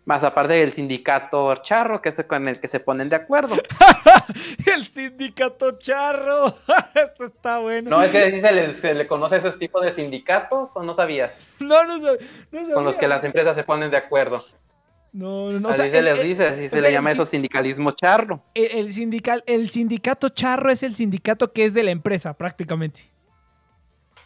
[0.04, 3.56] Más aparte del sindicato charro, que es con el que se ponen de acuerdo.
[4.76, 6.48] El sindicato charro.
[6.96, 7.92] Esto está bueno.
[7.92, 10.94] ¿No es que así se le, se le conoce ese tipo de sindicatos o no
[10.96, 11.40] sabías?
[11.60, 12.20] No, no, sab-
[12.52, 13.00] no Con los sabía.
[13.00, 14.44] que las empresas se ponen de acuerdo.
[15.14, 17.26] No, no, o así sea, se les el- dice, así se sea, le llama eso
[17.26, 18.42] sindicalismo charro.
[18.54, 23.12] El, el sindical, el sindicato charro es el sindicato que es de la empresa, prácticamente.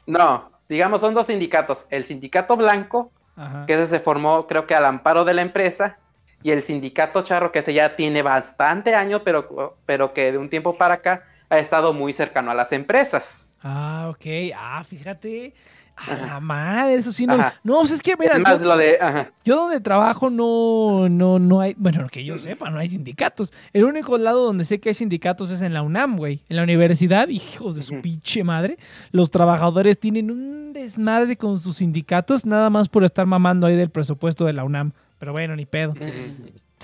[0.06, 1.86] No, digamos son dos sindicatos.
[1.90, 3.66] El sindicato blanco, Ajá.
[3.66, 5.98] que ese se formó creo que al amparo de la empresa,
[6.44, 10.50] y el sindicato charro, que ese ya tiene bastante años, pero, pero que de un
[10.50, 13.50] tiempo para acá ha estado muy cercano a las empresas.
[13.64, 14.54] Ah, ok.
[14.56, 15.56] Ah, fíjate.
[15.98, 17.34] A la madre, eso sí no.
[17.36, 17.54] Ajá.
[17.64, 18.98] No, pues es que, mira, yo, lo de...
[19.00, 19.32] ajá.
[19.46, 23.54] yo donde trabajo no, no, no hay, bueno, que yo sepa, no hay sindicatos.
[23.72, 26.42] El único lado donde sé que hay sindicatos es en la UNAM, güey.
[26.50, 28.02] En la universidad, hijos de su Ujú.
[28.02, 28.78] pinche madre,
[29.12, 33.90] los trabajadores tienen un desmadre con sus sindicatos, nada más por estar mamando ahí del
[33.90, 34.92] presupuesto de la UNAM.
[35.18, 35.94] Pero bueno, ni pedo.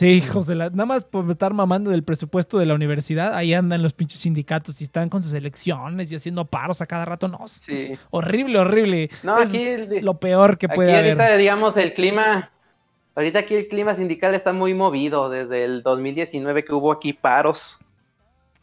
[0.02, 0.72] Sí, hijos de la.
[0.72, 4.82] Nada más por estar mamando del presupuesto de la universidad, ahí andan los pinches sindicatos
[4.82, 7.28] y están con sus elecciones y haciendo paros a cada rato.
[7.28, 7.72] No, Sí.
[7.94, 9.12] es horrible, horrible.
[9.22, 11.38] No, es aquí el- lo peor que Aquí puede ahorita, haber.
[11.38, 12.50] digamos, el clima,
[13.14, 17.78] ahorita aquí el clima sindical está muy movido desde el 2019 que hubo aquí paros.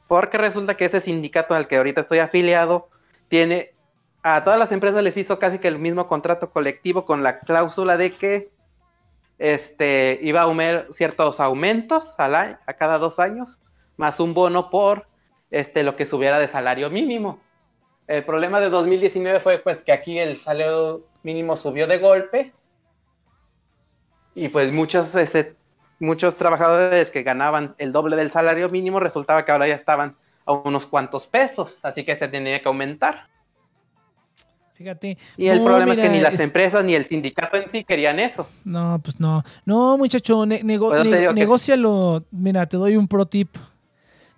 [0.09, 2.89] Porque resulta que ese sindicato al que ahorita estoy afiliado
[3.29, 3.71] tiene,
[4.25, 7.97] a todas las empresas les hizo casi que el mismo contrato colectivo con la cláusula
[7.97, 8.51] de que
[9.39, 13.59] este, iba a haber ciertos aumentos a cada dos años,
[13.97, 15.07] más un bono por
[15.51, 17.41] este, lo que subiera de salario mínimo.
[18.07, 22.53] El problema de 2019 fue pues que aquí el salario mínimo subió de golpe
[24.35, 25.57] y pues muchos, este,
[25.99, 30.17] muchos trabajadores que ganaban el doble del salario mínimo resultaba que ahora ya estaban
[30.47, 33.29] a unos cuantos pesos, así que se tenía que aumentar.
[34.79, 35.19] Fíjate.
[35.37, 37.83] Y el No, problema es que ni las es- empresas ni el sindicato en sí
[37.83, 38.49] querían eso.
[38.65, 39.43] No, pues no.
[39.67, 42.25] No, muchacho, ne- nego- ne- que- negócialo.
[42.31, 43.57] Mira, te doy un pro tip.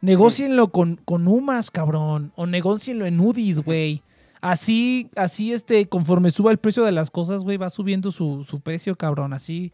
[0.00, 2.32] Negócienlo con, con UMAS, cabrón.
[2.36, 4.02] O negócienlo en UDIs, güey.
[4.40, 8.60] Así, así, este, conforme suba el precio de las cosas, güey, va subiendo su, su
[8.60, 9.34] precio, cabrón.
[9.34, 9.72] Así,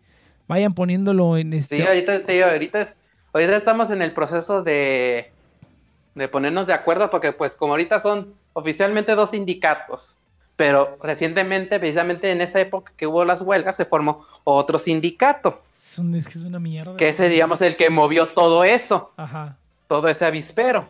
[0.48, 1.76] vayan poniéndolo en este.
[1.76, 2.97] Sí, ahorita, te digo, ahorita, es-
[3.32, 5.30] ahorita estamos en el proceso de,
[6.16, 10.16] de ponernos de acuerdo porque pues como ahorita son oficialmente dos sindicatos,
[10.57, 15.62] pero recientemente, precisamente en esa época que hubo las huelgas, se formó otro sindicato,
[15.93, 16.97] Es, un- es que es una mierda.
[16.97, 19.57] que ese, digamos, el que movió todo eso, Ajá.
[19.89, 20.89] todo ese avispero.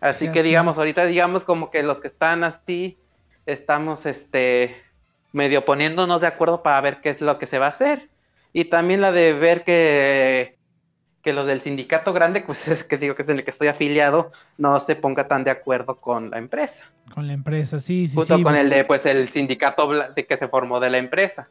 [0.00, 2.96] Así que digamos, ahorita digamos como que los que están así,
[3.46, 4.80] estamos este
[5.32, 8.08] medio poniéndonos de acuerdo para ver qué es lo que se va a hacer.
[8.52, 10.56] Y también la de ver que,
[11.22, 13.68] que los del sindicato grande, pues es que digo que es en el que estoy
[13.68, 16.84] afiliado, no se ponga tan de acuerdo con la empresa.
[17.14, 18.42] Con la empresa, sí, sí, Junto sí.
[18.42, 21.48] con el de pues el sindicato de que se formó de la empresa.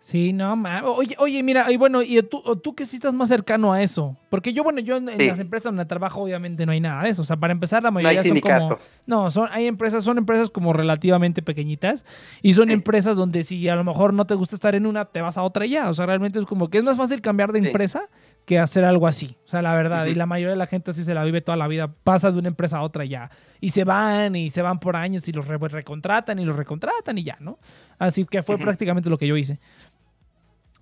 [0.00, 3.30] Sí, no, ma- Oye, oye, mira, y bueno, y tú, tú que sí estás más
[3.30, 4.18] cercano a eso.
[4.28, 7.22] Porque yo, bueno, yo en, las empresas donde trabajo, obviamente no hay nada de eso.
[7.22, 8.78] O sea, para empezar, la No hay mayoría son como.
[9.06, 12.04] No, son, hay empresas, son empresas como relativamente pequeñitas.
[12.42, 12.74] Y son Sí.
[12.74, 15.42] empresas donde si a lo mejor no te gusta estar en una, te vas a
[15.42, 15.88] otra ya.
[15.88, 17.66] O sea, realmente es como que es más fácil cambiar de Sí.
[17.68, 18.10] empresa
[18.44, 19.36] que hacer algo así.
[19.44, 20.06] O sea, la verdad.
[20.06, 21.90] Y la mayoría de la gente así se la vive toda la vida.
[22.04, 23.30] Pasa de una empresa a otra y ya.
[23.60, 27.16] Y se van y se van por años y los re- recontratan y los recontratan
[27.18, 27.58] y ya, ¿no?
[27.98, 29.58] Así que fue prácticamente lo que yo hice.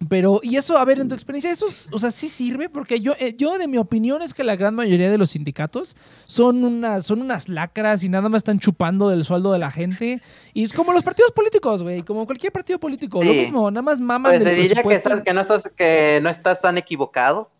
[0.08, 3.00] Pero, y eso, a ver, en tu experiencia, eso, es- o sea, sí sirve, porque
[3.00, 5.96] yo, eh, yo de mi opinión es que la gran mayoría de los sindicatos
[6.26, 10.20] son unas, son unas lacras y nada más están chupando del sueldo de la gente.
[10.54, 14.00] Y es como los partidos políticos, güey, como cualquier partido político, lo mismo, nada más
[14.00, 17.50] maman Pues del te diría que, estás, que, no estás, que no estás tan equivocado.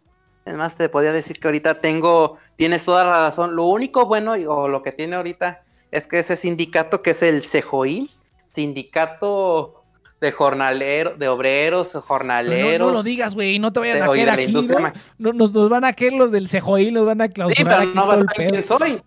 [0.45, 3.55] Es más, te podría decir que ahorita tengo, tienes toda la razón.
[3.55, 5.63] Lo único bueno o lo que tiene ahorita
[5.93, 8.11] es que ese sindicato que es el CEJOIL,
[8.49, 9.82] sindicato
[10.23, 12.79] de jornaleros, de obreros, Pero jornaleros.
[12.79, 14.93] no, no lo digas, güey, no te vayan a caer aquí, ¿no?
[15.19, 17.83] No, nos, nos van a caer los del CEJOI, nos van a Sí, clausurar pero
[17.83, 19.03] aquí no vas a saber quién soy.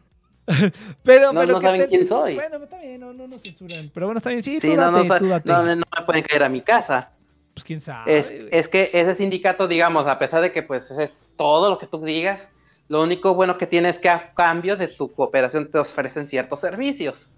[1.04, 2.36] Pero, no- pero no ¿qué saben quién soy.
[2.36, 3.90] Bueno, está bien, no, no nos censuran.
[3.92, 5.50] Pero bueno, está bien, sí, Sí, tú no, date, no, sa- tú date.
[5.52, 7.14] no, no me pueden caer a mi casa.
[7.56, 11.18] Pues quién sabe, Es, es que ese sindicato, digamos, a pesar de que pues es
[11.38, 12.48] todo lo que tú digas,
[12.90, 16.60] lo único bueno que tiene es que a cambio de tu cooperación te ofrecen ciertos
[16.60, 17.34] servicios.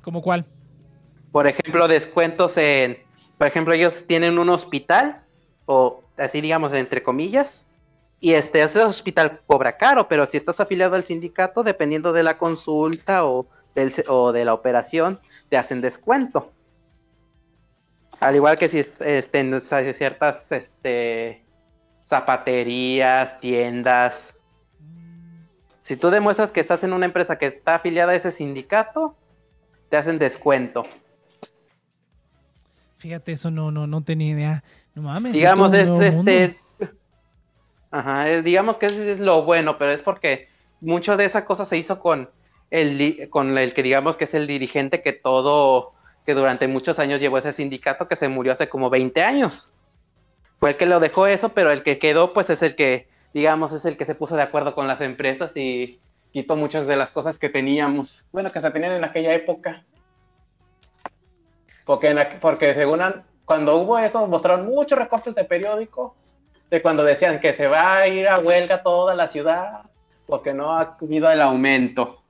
[0.00, 0.46] ¿Cómo cuál?
[1.32, 2.98] Por ejemplo, descuentos en,
[3.38, 5.22] por ejemplo, ellos tienen un hospital,
[5.66, 7.66] o así digamos, entre comillas,
[8.20, 12.38] y este, ese hospital cobra caro, pero si estás afiliado al sindicato, dependiendo de la
[12.38, 15.18] consulta o, del, o de la operación,
[15.48, 16.52] te hacen descuento.
[18.20, 21.42] Al igual que si est- este, en ciertas este,
[22.04, 24.34] zapaterías, tiendas.
[25.82, 29.16] Si tú demuestras que estás en una empresa que está afiliada a ese sindicato,
[29.88, 30.86] te hacen descuento.
[33.02, 34.64] Fíjate, eso no, no, no tenía idea.
[34.94, 35.32] No mames.
[35.32, 36.56] digamos, es es, este es-
[37.90, 40.46] Ajá, es- digamos que ese es lo bueno, pero es porque
[40.80, 42.30] mucho de esa cosa se hizo con
[42.70, 45.92] el, con el que digamos que es el dirigente que todo,
[46.24, 49.72] que durante muchos años llevó ese sindicato que se murió hace como 20 años.
[50.60, 53.72] fue el que lo dejó eso, pero el que quedó, pues es el que, digamos,
[53.72, 55.98] es el que se puso de acuerdo con las empresas y
[56.32, 59.82] quitó muchas de las cosas que teníamos, bueno, que se tenían en aquella época.
[61.84, 66.14] Porque, en porque según han- cuando hubo eso, mostraron muchos recortes de periódico,
[66.70, 69.82] de cuando decían que se va a ir a huelga toda la ciudad,
[70.26, 72.22] porque no ha habido el aumento.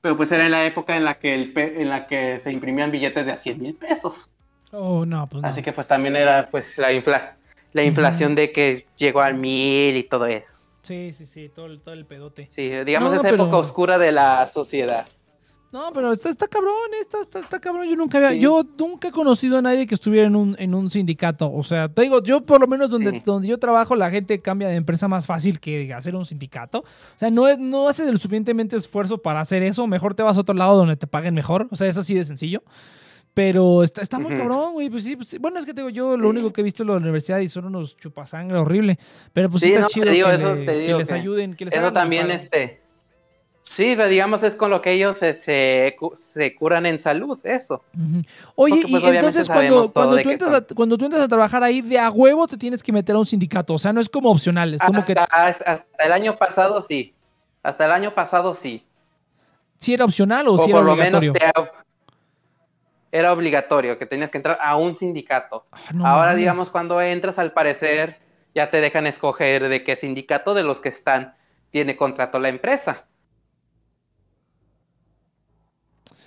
[0.00, 2.50] Pero pues era en la época en la que, el pe- en la que se
[2.52, 4.34] imprimían billetes de a 100 mil pesos.
[4.72, 5.48] Oh, no, pues no.
[5.48, 7.36] Así que pues también era pues la, infla
[7.72, 10.56] la inflación de que llegó al mil y todo eso.
[10.82, 12.48] Sí, sí, sí, todo el, todo el pedote.
[12.50, 15.06] Sí, digamos No, esa pero- época oscura de la sociedad.
[15.70, 17.86] No, pero está, está cabrón, está, está, está cabrón.
[17.88, 18.40] Yo nunca había, Sí.
[18.40, 21.52] yo nunca he conocido a nadie que estuviera en un, en un sindicato.
[21.52, 23.22] O sea, te digo, yo por lo menos donde, Sí.
[23.24, 26.78] donde yo trabajo, la gente cambia de empresa más fácil que hacer un sindicato.
[26.78, 29.86] O sea, no, es, no haces el suficientemente esfuerzo para hacer eso.
[29.86, 31.68] Mejor te vas a otro lado donde te paguen mejor.
[31.70, 32.62] O sea, es así de sencillo.
[33.34, 34.88] Pero está, está muy cabrón, güey.
[34.90, 36.96] Pues sí, pues bueno, es que digo, yo lo único que he visto en la
[36.96, 38.98] universidad y son unos chupasangre horrible.
[39.32, 41.08] Pero pues sí, está no, te chido digo, que, eso le- te que digo les
[41.08, 42.80] que ayuden, que les Eso hagan también, este...
[43.78, 47.38] Sí, pero digamos es con lo que ellos se, se, cu- se curan en salud,
[47.44, 47.84] eso.
[48.56, 50.66] Oye, Porque, pues, y entonces cuando, tú entras a, son.
[50.74, 53.26] cuando tú entras a trabajar ahí, de a huevo te tienes que meter a un
[53.26, 53.74] sindicato.
[53.74, 57.14] O sea, no es como opcional, es como que Hasta, el año pasado sí.
[57.62, 58.84] Hasta el año pasado sí.
[59.76, 61.32] si era opcional o, O si era por lo menos obligatorio.
[61.62, 65.66] te- era obligatorio que tenías que entrar a un sindicato.
[65.70, 66.38] Ah, no Ahora, mames.
[66.38, 68.18] digamos, cuando entras, al parecer,
[68.56, 71.36] ya te dejan escoger de qué sindicato de los que están
[71.70, 73.04] tiene contrato la empresa.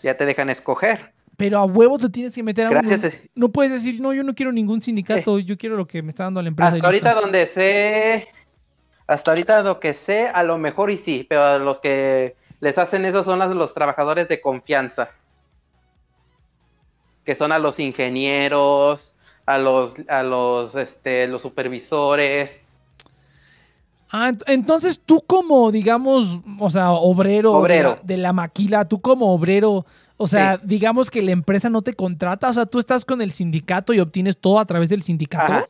[0.03, 1.14] Ya te dejan escoger.
[1.38, 2.99] Pero a huevo te tienes que meter a Gracias.
[2.99, 3.07] uno.
[3.10, 3.30] eh.
[3.36, 6.23] No puedes decir, no, yo no quiero ningún sindicato, yo quiero lo que me está
[6.26, 6.73] dando la empresa.
[6.76, 7.22] Hasta ahorita listo.
[7.22, 8.28] donde sé,
[9.07, 13.06] hasta ahorita lo que sé, a lo mejor y sí, pero los que les hacen
[13.06, 15.10] eso son las- los trabajadores de confianza.
[17.26, 19.14] Que son a los ingenieros,
[19.45, 22.70] a los, a los, este, los supervisores.
[24.11, 27.89] Ah, ent- entonces tú como, digamos, o sea, obrero, Obrero.
[27.91, 29.85] De, la, de la maquila, tú como obrero,
[30.17, 30.63] o sea, Sí.
[30.65, 33.99] digamos que la empresa no te contrata, o sea, tú estás con el sindicato y
[33.99, 35.51] obtienes todo a través del sindicato.
[35.53, 35.65] Ajá.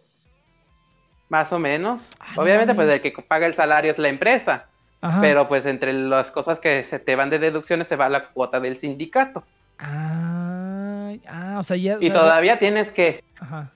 [1.30, 2.10] Más o menos.
[2.20, 4.66] Ah, Obviamente, pues el que paga el salario es la empresa.
[5.00, 5.22] Ajá.
[5.22, 8.60] Pero pues entre las cosas que se te van de deducciones se va la cuota
[8.60, 9.44] del sindicato.
[9.80, 11.96] Ah, ah, o sea, ya.
[11.98, 13.72] o Y sea, todavía tienes que, Ajá.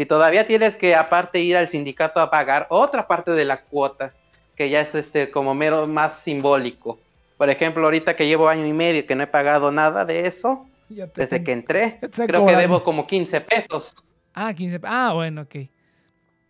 [0.00, 4.14] Y todavía tienes que aparte ir al sindicato a pagar otra parte de la cuota,
[4.56, 6.98] que ya es este como mero más simbólico.
[7.36, 10.66] Por ejemplo, ahorita que llevo año y medio que no he pagado nada de eso,
[10.88, 13.94] desde que entré, creo que debo como 15 pesos.
[14.32, 14.80] Ah, 15.
[14.84, 15.68] Ah, bueno, ok.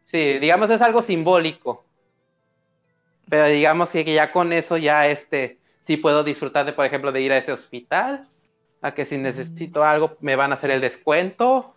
[0.04, 1.84] Sí, digamos es algo simbólico.
[3.28, 7.20] Pero digamos que ya con eso ya este sí puedo disfrutar de, por ejemplo, de
[7.20, 8.28] ir a ese hospital,
[8.80, 11.74] a que si necesito algo me van a hacer el descuento,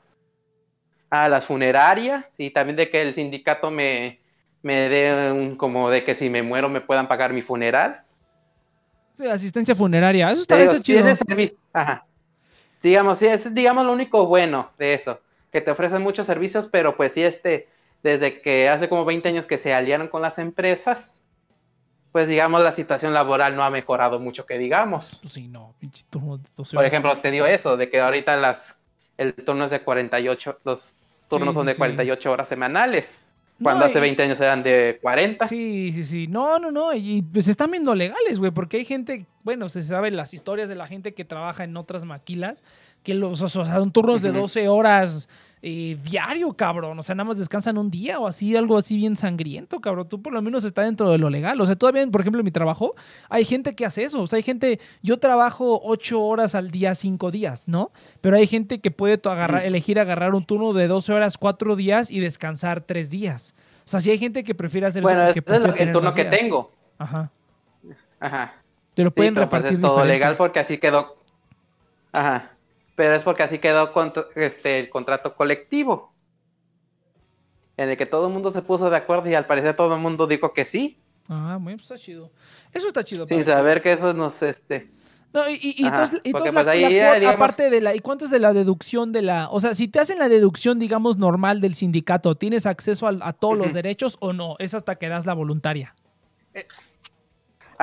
[1.13, 4.19] a las funerarias y también de que el sindicato me,
[4.63, 8.01] me dé un como de que si me muero me puedan pagar mi funeral.
[9.15, 10.31] Sí, asistencia funeraria.
[10.31, 11.15] Eso está, digo, chido.
[11.23, 12.07] tiene Ajá.
[12.81, 15.21] Digamos, sí, es digamos lo único bueno de eso,
[15.51, 17.69] que te ofrecen muchos servicios, pero pues sí, este,
[18.01, 21.21] desde que hace como 20 años que se aliaron con las empresas,
[22.11, 25.19] pues digamos la situación laboral no ha mejorado mucho que digamos.
[25.21, 25.75] Pues sí, no.
[25.77, 28.81] pinche turno de 12 Por ejemplo, te digo eso, de que ahorita las,
[29.17, 30.95] el turno es de 48, los
[31.37, 31.77] turnos Sí, son de sí.
[31.77, 33.23] 48 horas semanales,
[33.59, 35.47] No, cuando hace y- 20 años eran de 40.
[35.47, 36.27] Sí, sí, sí.
[36.27, 36.93] No, no, no.
[36.93, 40.69] Y pues se están viendo legales, güey, porque hay gente, bueno, se saben las historias
[40.69, 42.63] de la gente que trabaja en otras maquilas,
[43.03, 44.39] que los, o sea, son turnos de Ujú.
[44.41, 45.27] 12 horas
[45.61, 46.97] eh, diario, cabrón.
[46.99, 50.07] O sea, nada más descansan un día o así, algo así bien sangriento, cabrón.
[50.09, 51.59] Tú por lo menos está dentro de lo legal.
[51.61, 52.95] O sea, todavía, por ejemplo, en mi trabajo,
[53.29, 54.21] hay gente que hace eso.
[54.21, 57.91] O sea, hay gente, yo trabajo 8 horas al día, 5 días, ¿no?
[58.21, 62.11] Pero hay gente que puede agarrar, elegir agarrar un turno de 12 horas, 4 días
[62.11, 63.55] y descansar 3 días.
[63.85, 66.37] O sea, sí hay gente que prefiere hacer Bueno, eso es el turno que días.
[66.39, 66.71] tengo.
[66.97, 67.31] Ajá.
[68.19, 68.53] Ajá.
[68.93, 70.13] Te lo Sí, pueden pues repartir es todo diferente.
[70.13, 71.17] legal porque así quedó.
[72.11, 72.51] Ajá.
[72.95, 76.13] Pero es porque así quedó contra- este, el contrato colectivo.
[77.75, 80.01] En el que todo el mundo se puso de acuerdo y al parecer todo el
[80.01, 80.99] mundo dijo que sí.
[81.29, 82.29] Ah, bueno, pues está chido.
[82.71, 83.25] Eso está chido.
[83.25, 84.91] Sin saber que eso nos, este.
[85.33, 87.95] No, y, y- y entonces, pues la- ahí la ya, cuota, digamos- aparte de la,
[87.95, 90.77] ¿y cuánto es de la deducción de la, o sea, si te hacen la deducción,
[90.77, 94.55] digamos, normal del sindicato, ¿tienes acceso a, todos los derechos o no?
[94.59, 95.95] Es hasta que das la voluntaria.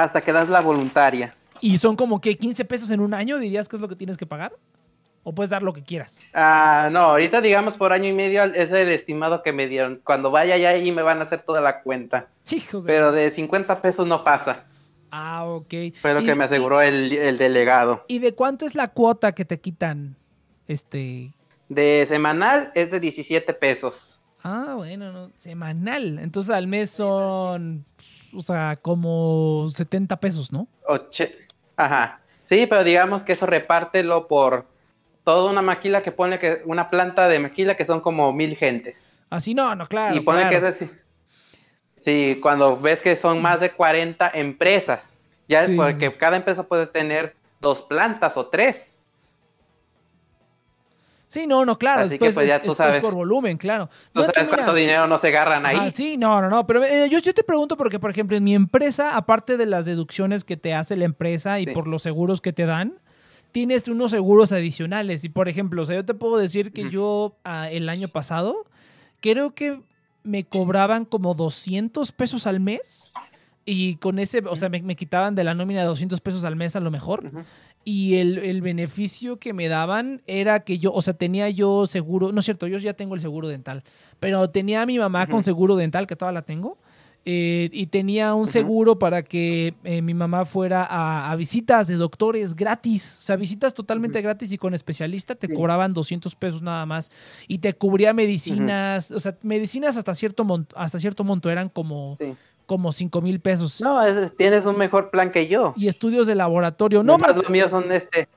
[0.02, 1.34] Hasta que das la voluntaria.
[1.60, 4.16] Y son como que 15 pesos en un año, dirías que es lo que tienes
[4.16, 4.52] que pagar.
[5.22, 6.18] O puedes dar lo que quieras.
[6.32, 10.00] Ah, no, ahorita digamos por año y medio es el estimado que me dieron.
[10.02, 12.28] Cuando vaya ya ahí me van a hacer toda la cuenta.
[12.50, 12.92] Hijos de...
[12.92, 14.64] Pero de 50 pesos no pasa.
[15.10, 15.74] Ah, ok.
[16.00, 18.04] Fue lo que me aseguró el, el delegado.
[18.08, 20.16] ¿Y, y de cuánto es la cuota que te quitan?
[20.66, 21.32] Este...
[21.68, 24.20] De semanal es de 17 pesos.
[24.42, 26.18] Ah, bueno, no, semanal.
[26.18, 27.84] Entonces al mes son,
[28.34, 30.66] o sea, como 70 pesos, ¿no?
[30.86, 31.34] Oche-
[31.76, 32.20] Ajá.
[32.44, 34.66] Sí, pero digamos que eso repártelo por
[35.24, 39.06] toda una maquila que pone que una planta de maquila que son como mil gentes.
[39.30, 40.14] Así no, no, claro.
[40.14, 40.60] y pone claro.
[40.60, 40.90] que ese sí.
[41.98, 45.16] Sí, cuando ves que son más de 40 empresas,
[45.48, 46.16] ya sí, porque sí.
[46.18, 48.89] cada empresa puede tener dos plantas o tres.
[51.30, 52.00] Sí, no, no, claro.
[52.00, 53.00] Así que, después pues, ya es- tú sabes.
[53.00, 53.88] por volumen, claro.
[54.12, 55.92] ¿Tú No, es que sabes cuánto mira- dinero no se agarran ahí?
[55.92, 56.66] Sí, no, no, no.
[56.66, 59.84] Pero eh, yo, yo te pregunto porque, por ejemplo, en mi empresa, aparte de las
[59.84, 61.70] deducciones que te hace la empresa y Sí.
[61.72, 62.94] por los seguros que te dan,
[63.52, 65.22] tienes unos seguros adicionales.
[65.22, 68.64] Y, por ejemplo, o sea, yo te puedo decir que yo ah, el año pasado,
[69.20, 69.80] creo que
[70.24, 73.12] me cobraban como 200 pesos al mes.
[73.66, 76.74] Y con ese, o sea, me, me quitaban de la nómina 200 pesos al mes
[76.74, 77.26] a lo mejor.
[77.26, 77.42] Ujú.
[77.92, 82.30] Y el, el beneficio que me daban era que yo, o sea, tenía yo seguro,
[82.30, 83.82] no es cierto, yo ya tengo el seguro dental,
[84.20, 86.78] pero tenía a mi mamá con seguro dental, que todavía la tengo,
[87.26, 91.96] eh, y tenía un seguro para que eh, mi mamá fuera a, a visitas de
[91.96, 95.54] doctores gratis, o sea, visitas totalmente gratis y con especialista te Sí.
[95.54, 97.10] cobraban 200 pesos nada más
[97.48, 102.16] y te cubría medicinas, o sea, medicinas hasta cierto, monto, hasta cierto monto eran como,
[102.20, 102.34] Sí.
[102.70, 103.80] Como 5 mil pesos.
[103.80, 105.74] No, es- tienes un mejor plan que yo.
[105.76, 107.02] Y estudios de laboratorio.
[107.02, 108.28] No, pero, los míos son este.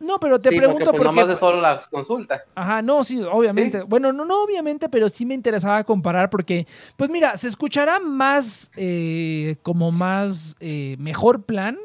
[0.00, 1.20] no, pero te sí, pregunto porque, pues, porque...
[1.20, 2.42] nomás es solo las consultas.
[2.56, 3.82] Ajá, no, sí, obviamente.
[3.82, 6.66] Bueno, no, no, obviamente, pero sí me interesaba comparar porque,
[6.96, 11.78] pues mira, se escuchará más, eh, como más, eh, mejor plan.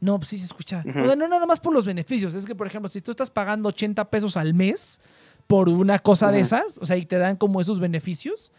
[0.00, 0.82] No, pues sí se escucha.
[0.88, 2.34] O sea, no nada más por los beneficios.
[2.34, 5.02] Es que, por ejemplo, si tú estás pagando 80 pesos al mes
[5.46, 8.52] por una cosa de esas, o sea, y te dan como esos beneficios,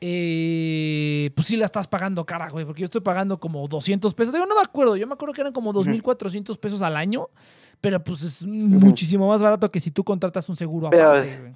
[0.00, 4.32] eh, pues sí la estás pagando cara, güey, porque yo estoy pagando como 200 pesos.
[4.32, 7.28] Digo, no me acuerdo, yo me acuerdo que eran como 2.400 pesos al año,
[7.80, 11.52] pero pues es muchísimo más barato que si tú contratas un seguro Pero aparte.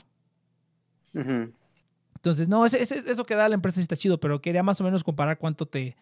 [2.17, 4.81] Entonces, no, ese- ese- eso que da la empresa sí está chido, pero quería más
[4.81, 5.97] o menos comparar cuánto te.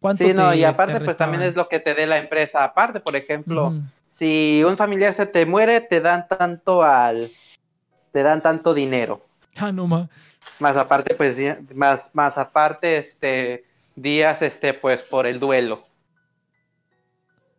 [0.00, 2.18] Cuánto Sí, no, te- y aparte, te pues también es lo que te dé la
[2.18, 2.64] empresa.
[2.64, 3.74] Aparte, por ejemplo,
[4.06, 7.30] si un familiar se te muere, te dan tanto al.
[8.10, 9.24] Te dan tanto dinero.
[9.56, 10.08] Ah, no, ma.
[10.58, 11.36] Más aparte, pues,
[11.74, 13.64] más, más aparte, este,
[13.94, 15.82] días, este, pues, por el duelo.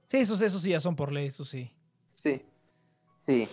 [0.07, 1.71] Sí, esos, esos sí ya son por ley, eso sí.
[2.15, 2.41] Sí,
[3.19, 3.47] sí.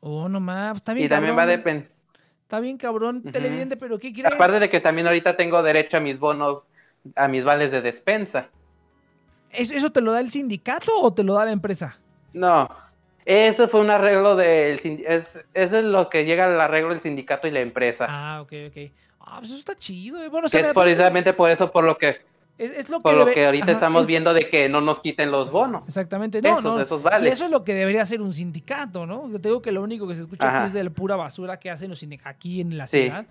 [0.00, 1.58] Oh, no más, está bien Y también va a cabrón.
[1.58, 1.92] depender.
[2.42, 3.30] Está bien cabrón, Ujú.
[3.32, 4.32] televidente, pero ¿qué quieres?
[4.34, 6.64] Aparte de que también ahorita tengo derecho a mis bonos,
[7.16, 8.48] a mis vales de despensa.
[9.50, 11.98] ¿Eso, eso te lo da el sindicato o te lo da la empresa?
[12.32, 12.68] No,
[13.24, 17.46] eso fue un arreglo del es, eso es lo que llega al arreglo del sindicato
[17.48, 18.06] y la empresa.
[18.08, 18.90] Ah, ok, ok.
[19.20, 20.22] Ah, pues eso está chido.
[20.22, 20.28] eh.
[20.28, 22.20] Bueno, que es precisamente por eso por lo que
[22.58, 24.68] es, es lo que por lo debe- que ahorita ajá, estamos es- viendo de que
[24.68, 25.88] no nos quiten los bonos.
[25.88, 26.80] Exactamente, no, Esos, no.
[26.80, 27.32] esos Y vales.
[27.32, 29.30] eso es lo que debería ser un sindicato, ¿no?
[29.30, 30.58] Yo te digo que lo único que se escucha Ajá.
[30.60, 33.02] aquí es de la pura basura que hacen los sindicatos aquí en la Sí.
[33.04, 33.26] ciudad.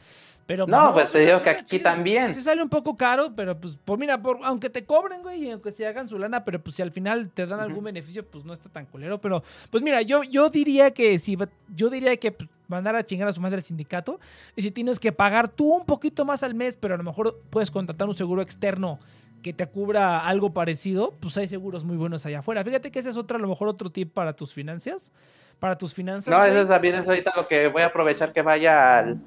[0.48, 1.84] Pero, No, pues te eso digo que aquí chido.
[1.84, 2.34] también.
[2.34, 5.52] Sí sale un poco caro, pero pues, pues mira, por, aunque te cobren, güey, y
[5.52, 8.43] aunque se hagan su lana, pero pues si al final te dan algún beneficio, pues
[8.43, 9.22] no está tan culero.
[9.22, 11.38] Pero, pues mira, yo, yo diría que si
[11.73, 14.19] yo diría que pues, mandar a chingar a su madre al sindicato.
[14.56, 17.39] Y si tienes que pagar tú un poquito más al mes, pero a lo mejor
[17.52, 18.98] puedes contratar un seguro externo
[19.43, 22.64] que te cubra algo parecido, pues hay seguros muy buenos allá afuera.
[22.64, 25.11] Fíjate que ese es otro, a lo mejor otro tip para tus finanzas.
[25.60, 26.31] Para tus finanzas.
[26.35, 29.19] No, eso también es ahorita lo que voy a aprovechar que vaya al,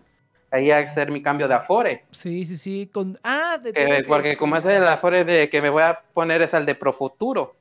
[0.51, 2.05] ahí a hacer mi cambio de Afore.
[2.11, 2.91] Sí, sí, sí.
[2.93, 3.19] Con...
[3.23, 6.55] Ah, de que- porque como es el Afore de que me voy a poner es
[6.55, 7.55] el de Profuturo.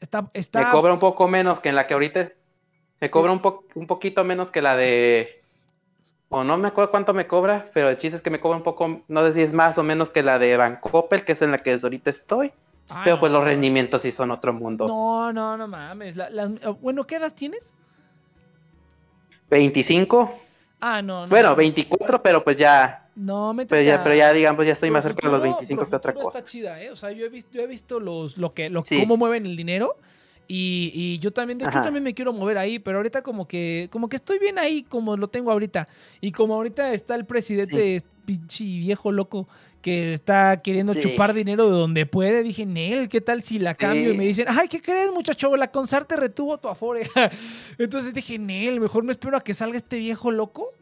[0.00, 0.64] está, está...
[0.64, 2.32] Me cobra un poco menos que en la que ahorita.
[3.02, 5.42] Me cobra un, po- un poquito menos que la de.
[6.28, 8.62] O no me acuerdo cuánto me cobra, pero el chiste es que me cobra un
[8.62, 9.02] poco.
[9.08, 11.58] No sé si es más o menos que la de Bancoppel, que es en la
[11.58, 12.52] que ahorita estoy.
[12.88, 13.38] Ah, pero pues no.
[13.38, 14.86] los rendimientos sí son otro mundo.
[14.86, 16.14] No, no, no mames.
[16.14, 17.74] La- eh, bueno, ¿qué edad tienes?
[19.50, 20.32] 25.
[20.80, 21.28] Ah, no, no.
[21.28, 21.74] Bueno, mames.
[21.74, 23.08] 24, pero pues ya.
[23.16, 25.90] No, métete Pero ya, pero ya digamos, ya estoy más cerca de los Profuturo- 25
[25.90, 26.38] que otra cosa.
[26.38, 26.90] Está chida, ¿eh?
[26.92, 29.00] O sea, yo he visto, yo he visto los, lo que, lo, Sí.
[29.00, 29.96] cómo mueven el dinero.
[30.48, 33.88] Y, y yo también, de hecho, también me quiero mover ahí, pero ahorita como que,
[33.90, 35.86] como que estoy bien ahí como lo tengo ahorita.
[36.20, 39.48] Y como ahorita está el presidente, pinche viejo loco,
[39.80, 41.00] que está queriendo Sí.
[41.00, 44.08] chupar dinero de donde puede, dije, Nel, ¿qué tal si la cambio?
[44.10, 44.18] Y Sí.
[44.18, 45.56] me dicen, ay, ¿qué crees, muchacho?
[45.56, 47.08] La Consar te retuvo tu afore.
[47.78, 50.72] Entonces dije, Nel, mejor me espero a que salga este viejo loco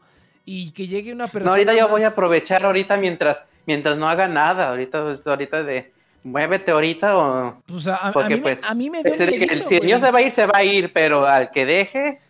[0.45, 1.45] y que llegue una persona.
[1.47, 4.71] No, ahorita yo voy a más- aprovechar ahorita mientras, mientras no haga nada.
[4.71, 7.63] Ahorita, ahorita de muévete ahorita o.
[7.67, 9.75] Pues a, a- a Porque, mí, me- pues, a mí me dio es el, si
[9.77, 10.01] el güey.
[10.01, 12.21] se va a ir, se va a ir, pero al que deje,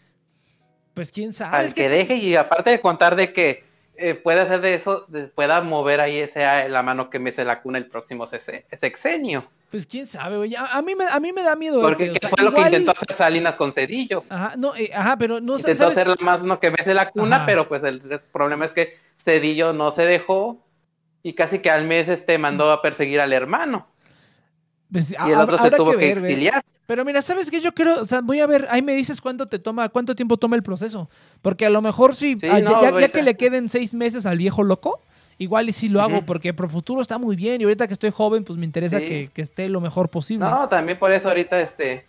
[0.94, 1.56] Pues quién sabe.
[1.56, 3.64] al es que que- deje, y aparte de contar de que
[4.02, 7.44] eh, puede hacer de eso, de- pueda mover ahí ese, la mano que me se
[7.44, 9.44] la cuna el próximo sexenio.
[9.70, 10.54] Pues quién sabe, güey.
[10.56, 12.52] A, a mí, me, a mí me da miedo Porque este, o sea, fue lo
[12.52, 14.24] que intentó hacer Salinas con Cedillo.
[14.28, 15.92] Ajá, no, eh, ajá, pero no Intentó ¿sabes?
[15.98, 17.46] hacerlo más uno que mece la cuna, Ajá.
[17.46, 20.58] pero pues el, el problema es que Cedillo no se dejó
[21.22, 23.86] y casi que al mes este mandó a perseguir al hermano
[24.90, 26.64] Pues, y el otro se tuvo que, ver, exiliar.
[26.86, 27.60] Pero mira, ¿sabes qué?
[27.60, 30.36] Yo creo, o sea, voy a ver, ahí me dices cuánto te toma, cuánto tiempo
[30.36, 31.08] toma el proceso.
[31.40, 33.94] Porque a lo mejor Sí, ah, ya- no, ya, ya ahorita- que le queden seis
[33.94, 35.00] meses al viejo loco,
[35.38, 38.10] igual y sí lo hago, porque Pro Futuro está muy bien y ahorita que estoy
[38.10, 39.06] joven, pues me interesa Sí.
[39.06, 40.44] que, que esté lo mejor posible.
[40.46, 42.06] No, también por eso ahorita este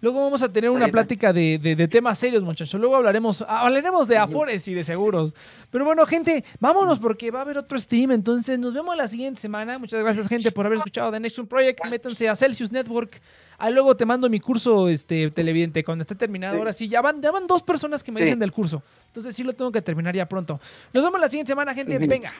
[0.00, 2.80] Luego vamos a tener una plática de, de- de temas serios, muchachos.
[2.80, 5.34] Luego hablaremos, hablaremos de Afores y de seguros.
[5.72, 8.12] Pero bueno, gente, vámonos porque va a haber otro stream.
[8.12, 9.76] Entonces, nos vemos la siguiente semana.
[9.78, 11.84] Muchas gracias, gente, por haber escuchado The Next Project.
[11.90, 13.20] Métanse a Celsius Network.
[13.58, 16.54] Ahí luego te mando mi curso, este, televidente, cuando esté terminado.
[16.54, 16.58] Sí.
[16.60, 18.24] Ahora sí, ya van, ya van dos personas que me Sí.
[18.24, 18.82] dicen del curso.
[19.08, 20.60] Entonces sí lo tengo que terminar ya pronto.
[20.92, 21.98] Nos vemos la siguiente semana, gente.
[21.98, 22.32] Venga.